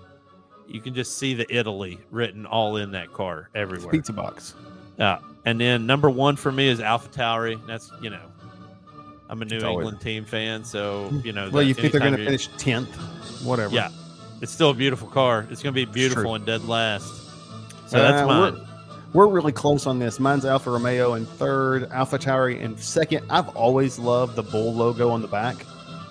You 0.67 0.81
can 0.81 0.95
just 0.95 1.17
see 1.17 1.33
the 1.35 1.47
Italy 1.55 1.99
written 2.11 2.45
all 2.45 2.77
in 2.77 2.91
that 2.91 3.13
car 3.13 3.49
It's 3.55 3.57
everywhere. 3.57 3.91
pizza 3.91 4.13
box. 4.13 4.55
Yeah. 4.99 5.19
And 5.47 5.59
then 5.59 5.87
number 5.87 6.11
one 6.11 6.37
for 6.37 6.53
me 6.53 6.69
is 6.69 6.79
Alpha 6.81 7.09
Tauri. 7.09 7.59
That's, 7.67 7.91
you 8.03 8.11
know, 8.11 8.21
I'm 9.31 9.41
a 9.41 9.47
New 9.47 9.57
It's 9.57 9.65
always- 9.65 9.85
England 9.85 10.03
team 10.03 10.25
fan. 10.27 10.65
So, 10.65 11.09
you 11.25 11.33
know, 11.33 11.49
Well, 11.51 11.63
you 11.63 11.73
think 11.73 11.93
they're 11.93 12.01
going 12.03 12.17
to 12.17 12.25
finish 12.25 12.49
tenth? 12.59 12.95
Whatever. 13.43 13.75
Yeah. 13.75 13.89
It's 14.43 14.53
still 14.53 14.71
a 14.71 14.75
beautiful 14.75 15.09
car. 15.09 15.47
It's 15.51 15.63
going 15.63 15.75
to 15.75 15.87
be 15.87 15.91
beautiful 15.91 16.35
and 16.35 16.45
dead 16.45 16.65
last. 16.67 17.07
So 17.87 17.97
that's 17.99 18.23
Uh, 18.23 18.27
mine. 18.27 18.68
We're, 19.13 19.27
really 19.29 19.53
close 19.53 19.87
on 19.87 19.99
this. 19.99 20.21
Mine's 20.21 20.45
Alfa 20.45 20.71
Romeo 20.71 21.15
in 21.15 21.25
third, 21.25 21.91
Alpha 21.91 22.19
Tauri 22.19 22.61
in 22.61 22.77
second. 22.77 23.25
I've 23.31 23.49
always 23.57 23.99
loved 23.99 24.37
the 24.37 24.43
bull 24.43 24.73
logo 24.75 25.11
on 25.11 25.23
the 25.23 25.29
back. 25.29 25.57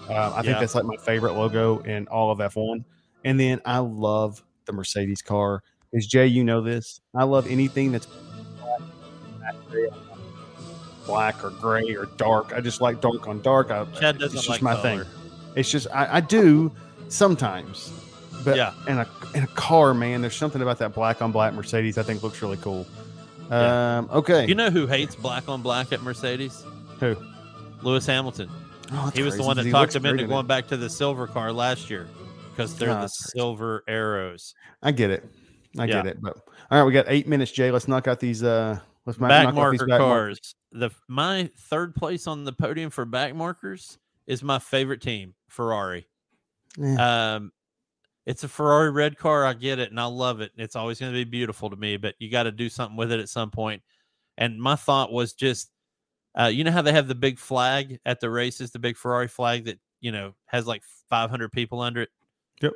Uh, 0.10 0.34
I 0.36 0.42
think 0.42 0.60
that's 0.60 0.74
like 0.76 0.86
my 0.86 0.98
favorite 0.98 1.34
logo 1.34 1.80
in 1.80 2.08
all 2.08 2.32
of 2.32 2.40
F1. 2.40 2.84
And 3.24 3.40
then 3.40 3.62
I 3.66 3.80
love 3.80 4.44
the 4.66 4.74
Mercedes 4.74 5.22
car. 5.22 5.64
Is 5.92 6.08
Jay, 6.08 6.28
you 6.28 6.44
know 6.44 6.62
this? 6.62 7.02
I 7.16 7.24
love 7.24 7.48
anything 7.48 7.92
that's 7.92 8.08
black, 11.06 11.44
or 11.44 11.50
gray 11.52 11.96
or 11.96 12.06
dark. 12.18 12.54
I 12.54 12.62
just 12.62 12.82
like 12.82 13.02
dark 13.02 13.28
on 13.28 13.42
dark. 13.42 13.72
I, 13.72 13.86
Chad 14.00 14.20
doesn't 14.20 14.38
just 14.38 14.50
like 14.50 14.62
my 14.62 14.76
color. 14.76 15.06
thing. 15.06 15.14
It's 15.56 15.72
just 15.72 15.88
I, 15.92 16.18
I 16.18 16.20
do 16.20 16.72
sometimes, 17.08 17.92
but 18.48 18.56
Yeah. 18.58 18.74
in 18.88 18.98
a 18.98 19.08
in 19.36 19.44
a 19.44 19.48
car, 19.48 19.94
man, 19.94 20.22
there's 20.22 20.36
something 20.36 20.62
about 20.62 20.78
that 20.80 20.94
black 20.94 21.22
on 21.22 21.32
black 21.32 21.54
Mercedes 21.54 21.98
I 21.98 22.04
think 22.04 22.24
looks 22.24 22.42
really 22.42 22.58
cool. 22.58 22.86
Yeah. 23.50 23.98
Um, 24.00 24.10
okay, 24.12 24.46
You 24.48 24.56
know 24.56 24.70
who 24.70 24.88
hates 24.88 25.16
black 25.16 25.48
on 25.50 25.62
black 25.62 25.92
at 25.94 26.02
Mercedes? 26.02 26.64
who? 27.00 27.16
Lewis 27.82 28.06
Hamilton. 28.06 28.50
Oh, 28.92 29.12
He 29.14 29.22
was 29.22 29.38
the 29.38 29.44
one 29.44 29.56
that 29.58 29.66
he 29.66 29.72
talked 29.72 29.96
him 29.96 30.06
into 30.06 30.24
in 30.24 30.30
it. 30.30 30.34
going 30.34 30.48
back 30.48 30.68
to 30.68 30.78
the 30.78 30.90
silver 30.90 31.28
car 31.28 31.52
last 31.54 31.90
year 31.90 32.08
because 32.52 32.76
they're 32.76 32.90
Oh, 32.90 32.94
the 32.94 33.00
crazy. 33.02 33.14
silver 33.38 33.84
arrows. 33.88 34.54
I 34.82 34.92
get 34.92 35.12
it, 35.12 35.24
I 35.78 35.86
Yeah. 35.86 35.96
get 36.02 36.08
it. 36.08 36.22
But 36.22 36.38
all 36.72 36.80
right, 36.80 36.84
we 36.86 36.92
got 36.94 37.06
eight 37.08 37.28
minutes, 37.28 37.52
Jay. 37.52 37.70
Let's 37.72 37.88
knock 37.88 38.08
out 38.08 38.20
these. 38.20 38.44
Uh, 38.44 38.80
let's 39.06 39.18
back 39.20 39.30
knock 39.30 39.56
out 39.58 39.72
these 39.72 39.80
marker 39.82 39.88
back 39.88 40.00
cars. 40.00 40.40
The 40.72 40.90
my 41.08 41.50
third 41.58 41.96
place 41.96 42.28
on 42.28 42.44
the 42.46 42.52
podium 42.54 42.90
for 42.90 43.06
back 43.06 43.36
markers 43.36 43.98
is 44.26 44.44
my 44.44 44.60
favorite 44.60 45.02
team, 45.02 45.34
Ferrari. 45.48 46.08
Yeah. 46.78 47.36
Um, 47.36 47.52
it's 48.28 48.44
a 48.44 48.48
Ferrari 48.50 48.92
red 48.92 49.18
car. 49.18 49.46
I 49.46 49.54
get 49.54 49.80
it, 49.80 49.90
and 49.90 50.00
I 50.00 50.06
love 50.06 50.42
it. 50.42 50.52
It's 50.58 50.76
always 50.76 51.00
going 51.00 51.14
to 51.14 51.18
be 51.18 51.24
beautiful 51.24 51.70
to 51.70 51.78
me, 51.78 51.96
but 51.96 52.14
you 52.20 52.30
got 52.30 52.44
to 52.44 52.52
do 52.52 52.68
something 52.68 52.98
with 52.98 53.12
it 53.12 53.22
at 53.22 53.30
some 53.30 53.50
point. 53.52 53.82
And 54.38 54.60
my 54.62 54.76
thought 54.76 55.12
was 55.14 55.32
just, 55.34 55.72
uh, 56.38 56.48
you 56.48 56.64
know 56.66 56.72
how 56.72 56.82
they 56.82 56.92
have 56.92 57.08
the 57.08 57.16
big 57.16 57.40
flag 57.40 58.00
at 58.06 58.20
the 58.20 58.30
races, 58.30 58.72
the 58.72 58.80
big 58.80 58.98
Ferrari 58.98 59.30
flag 59.30 59.66
that 59.66 59.80
you 60.02 60.12
know 60.12 60.36
has 60.46 60.68
like 60.68 60.84
500 61.10 61.52
people 61.54 61.80
under 61.82 62.02
it. 62.02 62.10
Yep. 62.62 62.74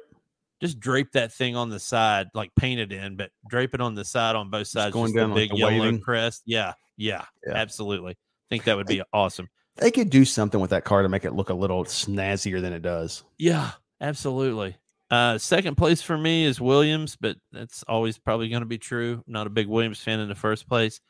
Just 0.62 0.80
drape 0.80 1.12
that 1.12 1.34
thing 1.34 1.56
on 1.58 1.70
the 1.70 1.80
side, 1.80 2.28
like 2.34 2.52
paint 2.56 2.80
it 2.80 2.92
in, 2.94 3.18
but 3.18 3.32
drape 3.50 3.74
it 3.76 3.82
on 3.82 3.94
the 3.94 4.06
side 4.06 4.36
on 4.38 4.50
both 4.50 4.68
sides. 4.68 4.94
going 4.94 5.14
down 5.14 5.30
the 5.32 5.36
like 5.36 5.44
big 5.44 5.52
the 5.52 5.58
yellow 5.58 5.72
waving? 5.80 6.00
crest. 6.00 6.44
Yeah, 6.46 6.74
yeah, 6.98 7.26
Yeah. 7.46 7.54
absolutely. 7.56 8.16
think 8.50 8.64
that 8.64 8.78
would 8.78 8.88
be 8.88 9.02
awesome. 9.12 9.50
They 9.78 9.92
could 9.92 10.10
do 10.10 10.24
something 10.26 10.60
with 10.60 10.70
that 10.72 10.84
car 10.84 11.02
to 11.04 11.10
make 11.10 11.26
it 11.26 11.34
look 11.34 11.50
a 11.50 11.54
little 11.54 11.84
snazzier 11.86 12.62
than 12.62 12.74
it 12.74 12.82
does. 12.82 13.24
Yeah, 13.38 13.72
absolutely. 14.00 14.76
Uh, 15.12 15.38
second 15.38 15.76
place 15.76 16.02
for 16.02 16.18
me 16.18 16.46
is 16.46 16.62
Williams, 16.62 17.18
but 17.20 17.36
that's 17.52 17.84
always 17.84 18.18
probably 18.18 18.48
going 18.48 18.62
to 18.62 18.66
be 18.68 18.78
true. 18.78 19.22
Not 19.28 19.46
a 19.46 19.50
big 19.50 19.68
Williams 19.68 20.00
fan 20.00 20.22
in 20.22 20.30
the 20.30 20.36
first 20.36 20.70
place. 20.70 21.02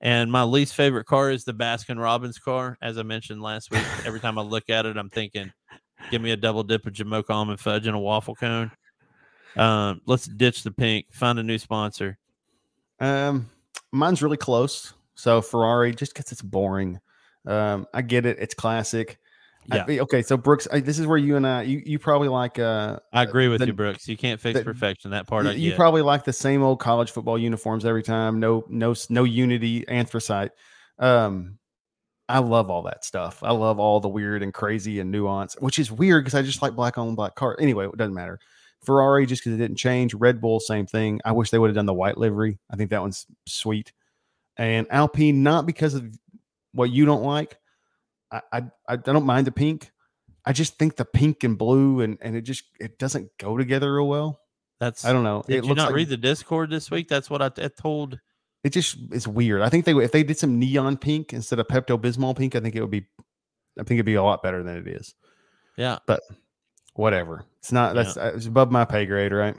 And 0.00 0.30
my 0.30 0.44
least 0.44 0.74
favorite 0.74 1.06
car 1.06 1.30
is 1.30 1.44
the 1.44 1.52
Baskin 1.52 2.00
Robbins 2.00 2.38
car. 2.38 2.78
As 2.80 2.98
I 2.98 3.02
mentioned 3.02 3.42
last 3.42 3.70
week, 3.72 3.84
every 4.06 4.20
time 4.20 4.38
I 4.38 4.42
look 4.42 4.70
at 4.70 4.86
it, 4.86 4.96
I'm 4.96 5.10
thinking, 5.10 5.52
give 6.10 6.22
me 6.22 6.30
a 6.30 6.36
double 6.36 6.62
dip 6.62 6.86
of 6.86 6.92
Jamocha 6.92 7.30
almond 7.30 7.58
fudge 7.58 7.86
and 7.86 7.96
a 7.96 7.98
waffle 7.98 8.36
cone. 8.36 8.70
Um, 9.56 10.00
let's 10.06 10.26
ditch 10.26 10.62
the 10.62 10.70
pink, 10.70 11.06
find 11.12 11.38
a 11.38 11.42
new 11.42 11.58
sponsor. 11.58 12.18
Um, 13.00 13.50
mine's 13.90 14.22
really 14.22 14.36
close. 14.36 14.94
So 15.14 15.42
Ferrari, 15.42 15.94
just 15.94 16.14
because 16.14 16.30
it's 16.32 16.42
boring. 16.42 17.00
Um, 17.44 17.86
I 17.92 18.02
get 18.02 18.24
it. 18.24 18.38
It's 18.40 18.54
classic. 18.54 19.18
I- 19.70 19.84
Yeah. 19.88 20.02
okay, 20.02 20.22
so 20.22 20.36
Brooks, 20.36 20.66
I, 20.72 20.80
this 20.80 20.98
is 20.98 21.06
where 21.06 21.18
you 21.18 21.36
and 21.36 21.46
I, 21.46 21.62
you, 21.62 21.82
you 21.84 21.98
probably 21.98 22.28
like. 22.28 22.58
Uh, 22.58 22.98
I 23.12 23.22
agree 23.22 23.48
with 23.48 23.60
the- 23.60 23.66
you, 23.68 23.72
Brooks. 23.72 24.08
You 24.08 24.16
can't 24.16 24.40
fix 24.40 24.58
the- 24.58 24.64
perfection. 24.64 25.12
That 25.12 25.26
part 25.26 25.46
I 25.46 25.52
you, 25.52 25.70
you 25.70 25.76
probably 25.76 26.02
like 26.02 26.24
the 26.24 26.32
same 26.32 26.62
old 26.62 26.80
college 26.80 27.10
football 27.10 27.38
uniforms 27.38 27.84
every 27.84 28.02
time. 28.02 28.40
No, 28.40 28.64
no, 28.68 28.94
no 29.08 29.24
unity, 29.24 29.86
anthracite. 29.88 30.50
Um, 30.98 31.58
I 32.28 32.38
love 32.38 32.70
all 32.70 32.82
that 32.84 33.04
stuff. 33.04 33.42
I 33.42 33.52
love 33.52 33.78
all 33.78 34.00
the 34.00 34.08
weird 34.08 34.42
and 34.42 34.54
crazy 34.54 35.00
and 35.00 35.10
nuance, 35.10 35.54
which 35.58 35.78
is 35.78 35.92
weird 35.92 36.24
because 36.24 36.34
I 36.34 36.42
just 36.42 36.62
like 36.62 36.74
black 36.74 36.96
on 36.98 37.14
black 37.14 37.34
car. 37.34 37.56
Anyway, 37.60 37.86
it 37.86 37.96
doesn't 37.96 38.14
matter. 38.14 38.38
Ferrari, 38.84 39.26
just 39.26 39.42
because 39.44 39.54
it 39.54 39.58
didn't 39.62 39.76
change. 39.76 40.14
Red 40.14 40.40
Bull, 40.40 40.58
same 40.58 40.86
thing. 40.86 41.20
I 41.24 41.32
wish 41.32 41.50
they 41.50 41.58
would 41.58 41.68
have 41.68 41.76
done 41.76 41.86
the 41.86 41.94
white 41.94 42.18
livery. 42.18 42.58
I 42.70 42.76
think 42.76 42.90
that 42.90 43.00
one's 43.00 43.26
sweet. 43.46 43.92
And 44.56 44.86
Alpine, 44.90 45.42
not 45.42 45.66
because 45.66 45.94
of 45.94 46.04
what 46.72 46.90
you 46.90 47.04
don't 47.04 47.22
like. 47.22 47.58
I 48.32 48.40
I, 48.52 48.62
I 48.88 48.96
don't 48.96 49.26
mind 49.26 49.46
the 49.46 49.52
pink. 49.52 49.90
I 50.44 50.52
just 50.52 50.78
think 50.78 50.96
the 50.96 51.04
pink 51.04 51.44
and 51.44 51.56
blue 51.56 52.00
and 52.00 52.18
and 52.20 52.36
it 52.36 52.42
just 52.42 52.64
it 52.80 52.98
doesn't 52.98 53.30
go 53.38 53.56
together 53.56 53.94
real 53.94 54.08
well. 54.08 54.40
That's 54.80 55.04
I 55.04 55.12
don't 55.12 55.24
know. 55.24 55.44
Did 55.46 55.58
it 55.58 55.64
you 55.66 55.74
not 55.74 55.88
like 55.88 55.94
read 55.94 56.08
the 56.08 56.16
Discord 56.16 56.70
this 56.70 56.90
week? 56.90 57.08
That's 57.08 57.30
what 57.30 57.42
I, 57.42 57.46
I 57.46 57.68
told. 57.68 58.18
it 58.64 58.70
just 58.70 58.96
is 59.12 59.28
weird. 59.28 59.62
I 59.62 59.68
think 59.68 59.84
they 59.84 59.92
if 59.92 60.12
they 60.12 60.24
did 60.24 60.38
some 60.38 60.58
neon 60.58 60.96
pink 60.96 61.32
instead 61.32 61.58
of 61.60 61.68
Pepto 61.68 62.00
Bismol 62.00 62.36
pink, 62.36 62.56
I 62.56 62.60
think 62.60 62.74
it 62.74 62.80
would 62.80 62.90
be 62.90 63.06
I 63.78 63.84
think 63.84 63.92
it'd 63.92 64.06
be 64.06 64.14
a 64.14 64.22
lot 64.22 64.42
better 64.42 64.62
than 64.62 64.76
it 64.76 64.88
is. 64.88 65.14
Yeah, 65.76 65.98
but 66.06 66.20
Whatever. 66.94 67.44
It's 67.60 67.72
not 67.72 67.94
that's 67.94 68.16
uh, 68.16 68.32
it's 68.34 68.46
above 68.46 68.70
my 68.70 68.84
pay 68.84 69.06
grade, 69.06 69.32
right? 69.32 69.56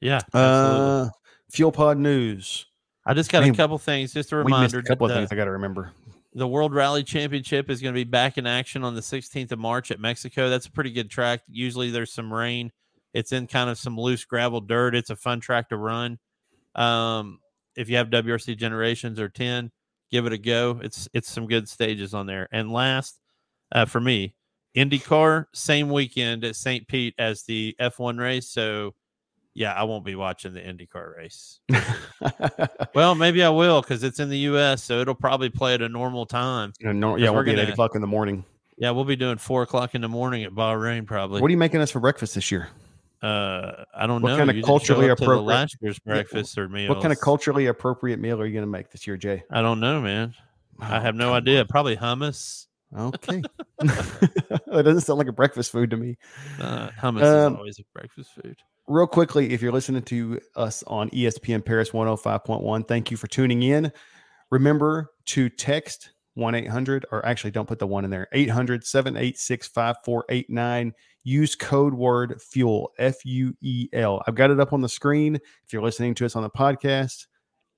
Yeah. 0.00 0.20
absolutely. 0.34 1.06
Uh, 1.06 1.10
Fuel 1.50 1.72
Pod 1.72 1.98
news. 1.98 2.66
I 3.06 3.14
just 3.14 3.30
got 3.30 3.42
man, 3.42 3.52
a 3.52 3.54
couple 3.54 3.78
things. 3.78 4.12
Just 4.12 4.32
a 4.32 4.36
We 4.36 4.42
reminder. 4.42 4.78
a 4.78 4.82
couple 4.82 5.06
of 5.06 5.10
the, 5.10 5.16
things 5.16 5.30
I 5.30 5.36
got 5.36 5.44
to 5.44 5.52
remember. 5.52 5.92
The 6.34 6.48
World 6.48 6.74
Rally 6.74 7.04
Championship 7.04 7.68
is 7.68 7.82
going 7.82 7.94
to 7.94 8.00
be 8.00 8.08
back 8.08 8.38
in 8.38 8.46
action 8.46 8.84
on 8.84 8.94
the 8.94 9.00
16th 9.00 9.52
of 9.52 9.58
March 9.58 9.90
at 9.90 10.00
Mexico. 10.00 10.48
That's 10.48 10.66
a 10.66 10.70
pretty 10.70 10.90
good 10.90 11.10
track. 11.10 11.42
Usually 11.48 11.90
there's 11.90 12.12
some 12.12 12.32
rain. 12.32 12.72
It's 13.12 13.32
in 13.32 13.46
kind 13.46 13.68
of 13.68 13.78
some 13.78 13.98
loose 13.98 14.24
gravel 14.24 14.60
dirt. 14.60 14.94
It's 14.94 15.10
a 15.10 15.16
fun 15.16 15.40
track 15.40 15.68
to 15.68 15.76
run. 15.76 16.18
Um, 16.74 17.40
if 17.76 17.90
you 17.90 17.96
have 17.96 18.08
WRC 18.08 18.56
Generations 18.56 19.20
or 19.20 19.28
10, 19.28 19.70
give 20.10 20.26
it 20.26 20.32
a 20.32 20.38
go. 20.38 20.80
It's 20.82 21.08
it's 21.12 21.30
some 21.30 21.46
good 21.46 21.68
stages 21.68 22.14
on 22.14 22.26
there. 22.26 22.48
And 22.52 22.72
last, 22.72 23.20
uh, 23.70 23.84
for 23.84 24.00
me, 24.00 24.34
IndyCar 24.74 25.46
same 25.52 25.90
weekend 25.90 26.44
at 26.44 26.56
St. 26.56 26.88
Pete 26.88 27.14
as 27.18 27.42
the 27.42 27.76
F1 27.78 28.18
race. 28.18 28.48
So 28.48 28.94
yeah, 29.54 29.72
I 29.72 29.82
won't 29.84 30.04
be 30.04 30.14
watching 30.14 30.52
the 30.54 30.60
IndyCar 30.60 31.16
race. 31.16 31.60
Well, 32.94 33.14
maybe 33.14 33.42
I 33.42 33.48
will 33.48 33.80
because 33.80 34.02
it's 34.02 34.20
in 34.20 34.28
the 34.28 34.38
U.S., 34.38 34.82
so 34.84 35.00
it'll 35.00 35.14
probably 35.14 35.48
play 35.48 35.74
at 35.74 35.80
a 35.82 35.88
normal 35.88 36.26
time. 36.26 36.72
You 36.78 36.86
know, 36.86 36.92
no, 36.92 37.16
yeah, 37.16 37.30
we'll 37.30 37.36
we're 37.40 37.44
be 37.44 37.52
at 37.52 37.58
eight 37.60 37.68
o'clock 37.70 37.94
in 37.94 38.00
the 38.02 38.06
morning. 38.06 38.44
Yeah, 38.76 38.90
we'll 38.90 39.04
be 39.06 39.16
doing 39.16 39.38
four 39.38 39.62
o'clock 39.62 39.94
in 39.94 40.02
the 40.02 40.08
morning 40.08 40.44
at 40.44 40.52
Bahrain 40.52 41.06
probably. 41.06 41.40
What 41.40 41.48
are 41.48 41.50
you 41.52 41.56
making 41.58 41.80
us 41.80 41.90
for 41.90 42.00
breakfast 42.00 42.34
this 42.34 42.50
year? 42.50 42.68
uh, 43.22 43.84
I 43.94 44.06
don't 44.06 44.20
what 44.20 44.30
know. 44.30 44.36
kind 44.36 44.50
of 44.50 44.56
You 44.56 44.62
culturally 44.62 45.08
up 45.08 45.16
to 45.18 45.24
the 45.24 45.30
appropriate- 45.30 45.46
last 45.46 45.76
year's 45.80 45.98
breakfast 46.00 46.58
or 46.58 46.68
meals? 46.68 46.88
What 46.94 47.00
kind 47.02 47.12
of 47.12 47.20
culturally 47.20 47.66
appropriate 47.66 48.18
meal 48.18 48.40
are 48.40 48.46
you 48.46 48.52
going 48.52 48.64
to 48.64 48.70
make 48.70 48.90
this 48.90 49.06
year, 49.06 49.16
Jay? 49.16 49.42
I 49.50 49.62
don't 49.62 49.80
know, 49.80 50.00
man. 50.00 50.34
I 50.80 50.96
Oh, 50.98 51.00
have 51.00 51.14
no 51.14 51.32
idea. 51.32 51.64
Probably 51.64 51.96
hummus. 51.96 52.66
Okay, 52.98 53.42
that 53.78 54.82
doesn't 54.84 55.00
sound 55.02 55.18
like 55.18 55.28
a 55.28 55.32
breakfast 55.32 55.72
food 55.72 55.90
to 55.90 55.96
me. 55.96 56.18
Uh, 56.60 56.90
hummus 57.00 57.22
Um, 57.22 57.52
is 57.54 57.58
always 57.58 57.78
a 57.78 57.84
breakfast 57.94 58.30
food. 58.34 58.56
Real 58.86 59.06
quickly, 59.06 59.52
if 59.52 59.62
you're 59.62 59.72
listening 59.72 60.02
to 60.02 60.40
us 60.56 60.82
on 60.84 61.10
ESPN 61.10 61.64
Paris 61.64 61.90
105.1, 61.90 62.88
thank 62.88 63.10
you 63.10 63.16
for 63.16 63.26
tuning 63.26 63.62
in. 63.62 63.92
Remember 64.50 65.10
to 65.26 65.48
text 65.48 66.10
1 66.34 66.54
800, 66.54 67.06
or 67.10 67.24
actually 67.26 67.50
don't 67.50 67.68
put 67.68 67.78
the 67.78 67.86
one 67.86 68.04
in 68.04 68.10
there, 68.10 68.28
800 68.32 68.84
786 68.84 69.68
5489. 69.68 70.92
Use 71.24 71.54
code 71.54 71.94
word 71.94 72.40
fuel, 72.40 72.92
F 72.98 73.24
U 73.24 73.54
E 73.60 73.88
L. 73.92 74.22
I've 74.26 74.34
got 74.34 74.50
it 74.50 74.60
up 74.60 74.72
on 74.72 74.80
the 74.80 74.88
screen. 74.88 75.36
If 75.36 75.72
you're 75.72 75.82
listening 75.82 76.14
to 76.16 76.26
us 76.26 76.34
on 76.34 76.42
the 76.42 76.50
podcast, 76.50 77.26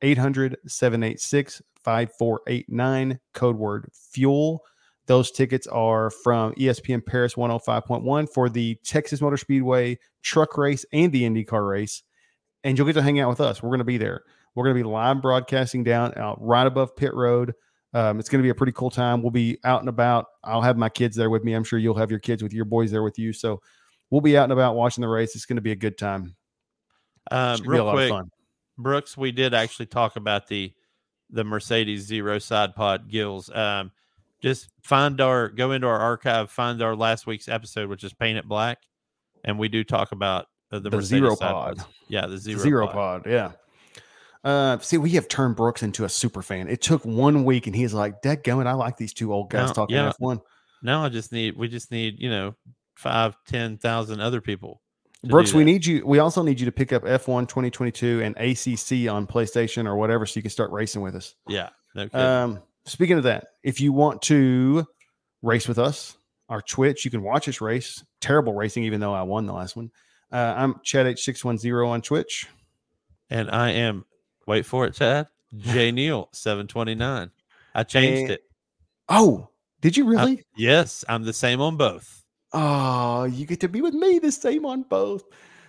800 0.03 0.57
786 0.67 1.63
5489, 1.85 3.21
code 3.35 3.57
word 3.57 3.91
fuel. 3.93 4.63
Those 5.07 5.31
tickets 5.31 5.67
are 5.67 6.11
from 6.11 6.55
ESPN 6.55 7.05
Paris 7.05 7.35
105.1 7.35 8.33
for 8.33 8.49
the 8.49 8.77
Texas 8.85 9.21
Motor 9.21 9.37
Speedway 9.37 9.99
truck 10.23 10.57
race 10.57 10.87
and 10.93 11.13
the 11.13 11.23
IndyCar 11.25 11.69
race. 11.69 12.03
And 12.63 12.79
you'll 12.79 12.87
get 12.87 12.95
to 12.95 13.03
hang 13.03 13.21
out 13.21 13.29
with 13.29 13.41
us. 13.41 13.63
We're 13.63 13.69
going 13.69 13.79
to 13.79 13.85
be 13.85 13.99
there. 13.99 14.23
We're 14.55 14.65
going 14.65 14.77
to 14.77 14.83
be 14.83 14.89
live 14.89 15.21
broadcasting 15.21 15.85
down 15.85 16.17
out 16.17 16.39
right 16.41 16.67
above 16.67 16.97
pit 16.97 17.13
road. 17.13 17.55
Um, 17.93 18.19
it's 18.19 18.29
going 18.29 18.41
to 18.41 18.43
be 18.43 18.51
a 18.51 18.55
pretty 18.55 18.73
cool 18.73 18.91
time. 18.91 19.23
We'll 19.23 19.31
be 19.31 19.59
out 19.65 19.81
and 19.81 19.89
about. 19.89 20.27
I'll 20.43 20.63
have 20.63 20.79
my 20.79 20.89
kids 20.89 21.17
there 21.17 21.31
with 21.31 21.45
me. 21.45 21.53
I'm 21.53 21.65
sure 21.65 21.79
you'll 21.79 21.95
have 21.99 22.11
your 22.11 22.21
kids 22.21 22.43
with 22.43 22.53
your 22.53 22.65
boys 22.65 22.91
there 22.91 23.03
with 23.03 23.19
you. 23.19 23.33
So 23.33 23.61
we'll 24.11 24.21
be 24.21 24.37
out 24.39 24.45
and 24.45 24.53
about 24.53 24.75
watching 24.75 25.03
the 25.03 25.09
race. 25.09 25.37
It's 25.37 25.47
going 25.47 25.57
to 25.57 25.63
be 25.63 25.73
a 25.73 25.77
good 25.77 25.99
time. 25.99 26.35
Um, 27.31 27.57
Should 27.57 27.65
be 27.65 27.69
a 27.69 27.73
real 27.73 27.91
quick. 27.91 28.13
Brooks, 28.79 29.17
we 29.17 29.33
did 29.33 29.55
actually 29.55 29.87
talk 29.87 30.17
about 30.17 30.49
the 30.49 30.73
the 31.31 31.45
Mercedes 31.45 32.03
Zero 32.03 32.39
Side 32.39 32.75
Pod 32.75 33.09
Gills. 33.09 33.51
Um, 33.51 33.93
just 34.45 34.69
find 34.83 35.21
our 35.23 35.49
go 35.49 35.73
into 35.73 35.87
our 35.87 35.99
archive, 35.99 36.51
find 36.51 36.83
our 36.83 36.95
last 36.95 37.27
week's 37.27 37.49
episode, 37.49 37.89
which 37.89 38.05
is 38.05 38.13
Paint 38.13 38.39
It 38.39 38.47
Black, 38.47 38.79
and 39.43 39.59
we 39.59 39.69
do 39.69 39.83
talk 39.83 40.13
about 40.13 40.47
uh, 40.71 40.79
the, 40.79 40.91
The 40.91 41.03
Zero 41.03 41.35
Pod. 41.35 41.79
Yeah, 42.09 42.27
the 42.27 42.37
Zero, 42.39 42.61
Zero, 42.61 42.87
pod. 42.87 43.25
pod. 43.25 43.33
Yeah. 43.33 43.53
Uh, 44.45 44.79
see, 44.81 44.99
we 44.99 45.11
have 45.13 45.27
turned 45.27 45.57
Brooks 45.57 45.83
into 45.83 46.05
a 46.05 46.09
super 46.09 46.43
fan. 46.43 46.69
It 46.69 46.83
took 46.83 47.03
one 47.07 47.45
week, 47.45 47.67
and 47.67 47.75
he's 47.75 47.95
like, 47.95 48.21
"Dead 48.21 48.45
gummit, 48.45 48.67
I 48.67 48.75
like 48.75 48.99
these 48.99 49.15
two 49.15 49.33
old 49.33 49.49
guys 49.49 49.69
No, 49.69 49.75
talking 49.75 49.97
yeah. 49.97 50.13
F1." 50.21 50.41
Now 50.83 51.03
I 51.03 51.09
just 51.09 51.33
need 51.33 51.57
we 51.57 51.67
just 51.67 51.91
need 51.91 52.21
you 52.21 52.29
know 52.29 52.55
five 52.95 53.37
ten 53.49 53.79
thousand 53.79 54.21
other 54.21 54.43
people. 54.43 54.83
Brooks, 55.25 55.55
we 55.55 55.65
need 55.65 55.87
you. 55.87 56.05
We 56.07 56.19
also 56.19 56.43
need 56.43 56.61
you 56.61 56.67
to 56.67 56.73
pick 56.73 56.93
up 56.93 57.05
F1 57.05 57.49
2022 57.49 58.21
and 58.23 58.37
ACC 58.37 59.11
on 59.11 59.27
PlayStation 59.27 59.87
or 59.87 59.97
whatever, 59.97 60.27
so 60.27 60.37
you 60.37 60.43
can 60.43 60.51
start 60.51 60.71
racing 60.71 61.01
with 61.01 61.15
us. 61.15 61.35
yeah. 61.49 61.71
No. 61.95 62.09
Um, 62.13 62.59
speaking 62.87 63.17
of 63.19 63.25
that, 63.25 63.49
if 63.63 63.81
you 63.81 63.93
want 63.93 64.23
to 64.23 64.87
race 65.43 65.69
with 65.69 65.79
us, 65.79 66.17
our 66.49 66.61
Twitch, 66.63 67.05
you 67.05 67.11
can 67.11 67.23
watch 67.23 67.49
us 67.49 67.61
race. 67.61 68.05
Terrible 68.21 68.55
racing, 68.55 68.85
even 68.85 69.01
though 69.01 69.15
I 69.15 69.23
won 69.23 69.47
the 69.47 69.53
last 69.53 69.77
one. 69.77 69.91
Uh, 70.33 70.55
I'm 70.57 70.81
Chad 70.83 71.07
H610 71.07 71.87
on 71.89 72.03
Twitch. 72.03 72.47
and 73.31 73.51
I 73.51 73.71
am 73.71 74.05
wait 74.47 74.67
for 74.67 74.85
it, 74.87 74.95
Chad. 74.95 75.29
J 75.57 75.91
Neal 75.93 76.29
seven 76.33 76.67
twenty 76.67 76.95
nine. 76.95 77.31
I 77.75 77.85
changed 77.85 78.23
And- 78.23 78.31
it. 78.33 78.43
Oh, 79.09 79.49
did 79.81 79.97
you 79.97 80.07
really? 80.07 80.43
yes, 80.57 81.05
I'm 81.09 81.25
the 81.25 81.33
same 81.33 81.61
on 81.61 81.77
both. 81.77 82.25
Oh, 82.53 83.25
you 83.25 83.47
get 83.47 83.61
to 83.61 83.69
be 83.69 83.81
with 83.83 83.95
me 83.95 84.19
the 84.19 84.33
same 84.33 84.65
on 84.65 84.83
both. 84.83 85.25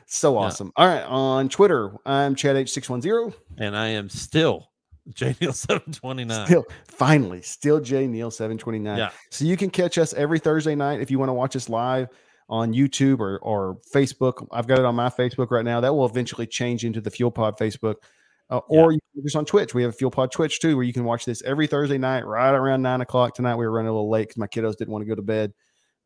So 0.07 0.37
awesome. 0.37 0.71
All 0.75 0.87
right. 0.87 1.03
On 1.03 1.49
Twitter, 1.49 1.91
I'm 2.05 2.35
Chad 2.35 2.55
H610. 2.55 3.33
and 3.57 3.75
I 3.75 3.87
am 3.87 4.07
still 4.09 4.69
J 5.13 5.35
Neal 5.39 5.53
twenty 5.91 6.25
nine. 6.25 6.45
Still, 6.45 6.65
finally, 6.87 7.41
still 7.41 7.79
J 7.79 8.07
Neal 8.07 8.31
729. 8.31 8.97
Yeah. 8.97 9.11
So 9.29 9.45
you 9.45 9.57
can 9.57 9.69
catch 9.69 9.97
us 9.97 10.13
every 10.13 10.39
Thursday 10.39 10.75
night 10.75 11.01
if 11.01 11.11
you 11.11 11.19
want 11.19 11.29
to 11.29 11.33
watch 11.33 11.55
us 11.55 11.69
live 11.69 12.09
on 12.49 12.73
YouTube 12.73 13.19
or, 13.19 13.39
or 13.39 13.77
Facebook. 13.93 14.47
I've 14.51 14.67
got 14.67 14.79
it 14.79 14.85
on 14.85 14.95
my 14.95 15.09
Facebook 15.09 15.51
right 15.51 15.65
now. 15.65 15.79
That 15.79 15.93
will 15.93 16.05
eventually 16.05 16.47
change 16.47 16.85
into 16.85 17.01
the 17.01 17.11
Fuel 17.11 17.31
Pod 17.31 17.57
Facebook. 17.57 17.95
Uh, 18.49 18.59
or 18.67 18.91
you 18.91 18.99
can 19.13 19.23
just 19.23 19.35
on 19.35 19.45
Twitch. 19.45 19.73
We 19.73 19.81
have 19.81 19.89
a 19.89 19.95
Fuel 19.95 20.11
Pod 20.11 20.31
Twitch 20.31 20.59
too, 20.59 20.75
where 20.75 20.85
you 20.85 20.93
can 20.93 21.03
watch 21.03 21.25
this 21.25 21.41
every 21.43 21.65
Thursday 21.65 21.97
night, 21.97 22.25
right 22.25 22.53
around 22.53 22.83
nine 22.83 23.01
o'clock. 23.01 23.33
Tonight 23.33 23.55
we 23.55 23.65
were 23.65 23.71
running 23.71 23.89
a 23.89 23.93
little 23.93 24.09
late 24.09 24.27
because 24.27 24.37
my 24.37 24.47
kiddos 24.47 24.77
didn't 24.77 24.91
want 24.91 25.01
to 25.01 25.07
go 25.07 25.15
to 25.15 25.23
bed. 25.23 25.53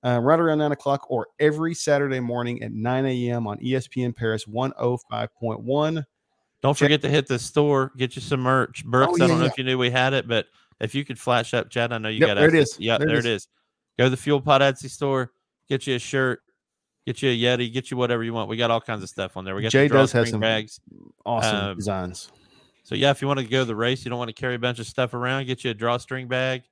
Uh, 0.01 0.19
right 0.19 0.39
around 0.39 0.59
nine 0.59 0.71
o'clock, 0.71 1.05
or 1.09 1.27
every 1.39 1.73
Saturday 1.73 2.21
morning 2.21 2.63
at 2.63 2.71
9 2.71 3.05
a.m. 3.05 3.47
on 3.47 3.57
ESPN 3.57 4.15
Paris 4.15 4.45
105.1. 4.45 6.05
Don't 6.61 6.77
forget 6.77 7.01
to 7.03 7.09
hit 7.09 7.27
the 7.27 7.39
store, 7.39 7.91
get 7.97 8.15
you 8.15 8.21
some 8.21 8.41
merch. 8.41 8.83
Brooks, 8.85 9.19
Oh, 9.19 9.23
I 9.23 9.27
don't 9.27 9.37
know 9.39 9.45
yeah. 9.45 9.51
if 9.51 9.57
you 9.57 9.63
knew 9.63 9.77
we 9.77 9.89
had 9.89 10.13
it, 10.13 10.27
but 10.27 10.45
if 10.81 10.93
you 10.93 11.05
could 11.05 11.17
flash 11.19 11.53
up, 11.53 11.69
Chad, 11.69 11.93
I 11.93 11.97
know 11.97 12.09
you 12.09 12.19
Yep, 12.19 12.27
got 12.27 12.33
there 12.35 12.49
it 12.49 12.55
is. 12.55 12.75
Yeah, 12.79 12.97
There 12.97 13.07
there, 13.07 13.17
it 13.19 13.25
is. 13.25 13.47
Go 13.97 14.05
to 14.05 14.09
the 14.09 14.17
Fuel 14.17 14.41
Pod 14.41 14.61
Etsy 14.61 14.89
store, 14.89 15.31
get 15.69 15.87
you 15.87 15.95
a 15.95 15.99
shirt, 15.99 16.41
get 17.05 17.21
you 17.21 17.29
a 17.29 17.37
Yeti, 17.57 17.71
get 17.71 17.91
you 17.91 17.97
whatever 17.97 18.23
you 18.23 18.33
want. 18.33 18.49
We 18.49 18.57
got 18.57 18.71
all 18.71 18.81
kinds 18.81 19.03
of 19.03 19.09
stuff 19.09 19.37
on 19.37 19.45
there. 19.45 19.55
We 19.55 19.61
got 19.61 19.71
Jay 19.71 19.87
the 19.87 19.93
does 19.95 20.11
have 20.11 20.23
drawstring 20.25 20.31
some 20.31 20.39
bags. 20.41 20.79
Awesome 21.25 21.55
Um, 21.55 21.77
designs. 21.77 22.31
So 22.83 22.95
yeah, 22.95 23.11
if 23.11 23.21
you 23.21 23.27
want 23.27 23.39
to 23.39 23.45
go 23.45 23.59
to 23.59 23.65
the 23.65 23.75
race, 23.75 24.03
you 24.03 24.09
don't 24.09 24.19
want 24.19 24.29
to 24.29 24.33
carry 24.33 24.55
a 24.55 24.59
bunch 24.59 24.79
of 24.79 24.87
stuff 24.87 25.13
around, 25.13 25.45
get 25.47 25.63
you 25.63 25.71
a 25.71 25.73
drawstring 25.73 26.27
bag 26.27 26.63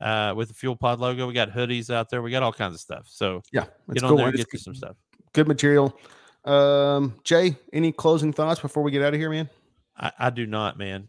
uh, 0.00 0.34
with 0.36 0.48
the 0.48 0.54
Fuel 0.54 0.76
Pod 0.76 1.00
logo. 1.00 1.26
We 1.26 1.32
got 1.34 1.50
hoodies 1.50 1.88
out 1.90 2.10
there. 2.10 2.20
We 2.22 2.30
got 2.30 2.42
all 2.42 2.52
kinds 2.52 2.74
of 2.74 2.80
stuff. 2.80 3.06
So 3.08 3.42
Yeah, 3.52 3.62
it's 3.88 3.94
get 3.94 4.02
on 4.04 4.10
cool. 4.10 4.18
there 4.18 4.26
and 4.28 4.36
get 4.36 4.46
you 4.52 4.58
some 4.58 4.74
stuff. 4.74 4.96
good 5.32 5.48
material. 5.48 5.98
Um, 6.46 7.16
Jay, 7.24 7.56
any 7.72 7.92
closing 7.92 8.32
thoughts 8.32 8.60
before 8.60 8.82
we 8.82 8.90
get 8.90 9.02
out 9.02 9.12
of 9.12 9.20
here, 9.20 9.30
man? 9.30 9.50
I, 9.98 10.12
I 10.18 10.30
do 10.30 10.46
not, 10.46 10.78
man. 10.78 11.08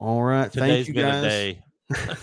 All 0.00 0.22
right. 0.22 0.50
Today's 0.50 0.86
Thank 0.86 0.88
you 0.88 0.94
been 0.94 1.06
guys. 1.06 1.24
a 1.24 1.28
day. 1.28 1.62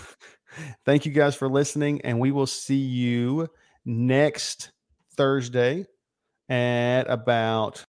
Thank 0.84 1.06
you 1.06 1.12
guys 1.12 1.34
for 1.36 1.48
listening, 1.48 2.00
and 2.02 2.18
we 2.18 2.32
will 2.32 2.46
see 2.46 2.76
you 2.76 3.48
next 3.84 4.72
Thursday 5.16 5.86
at 6.48 7.04
about 7.08 7.85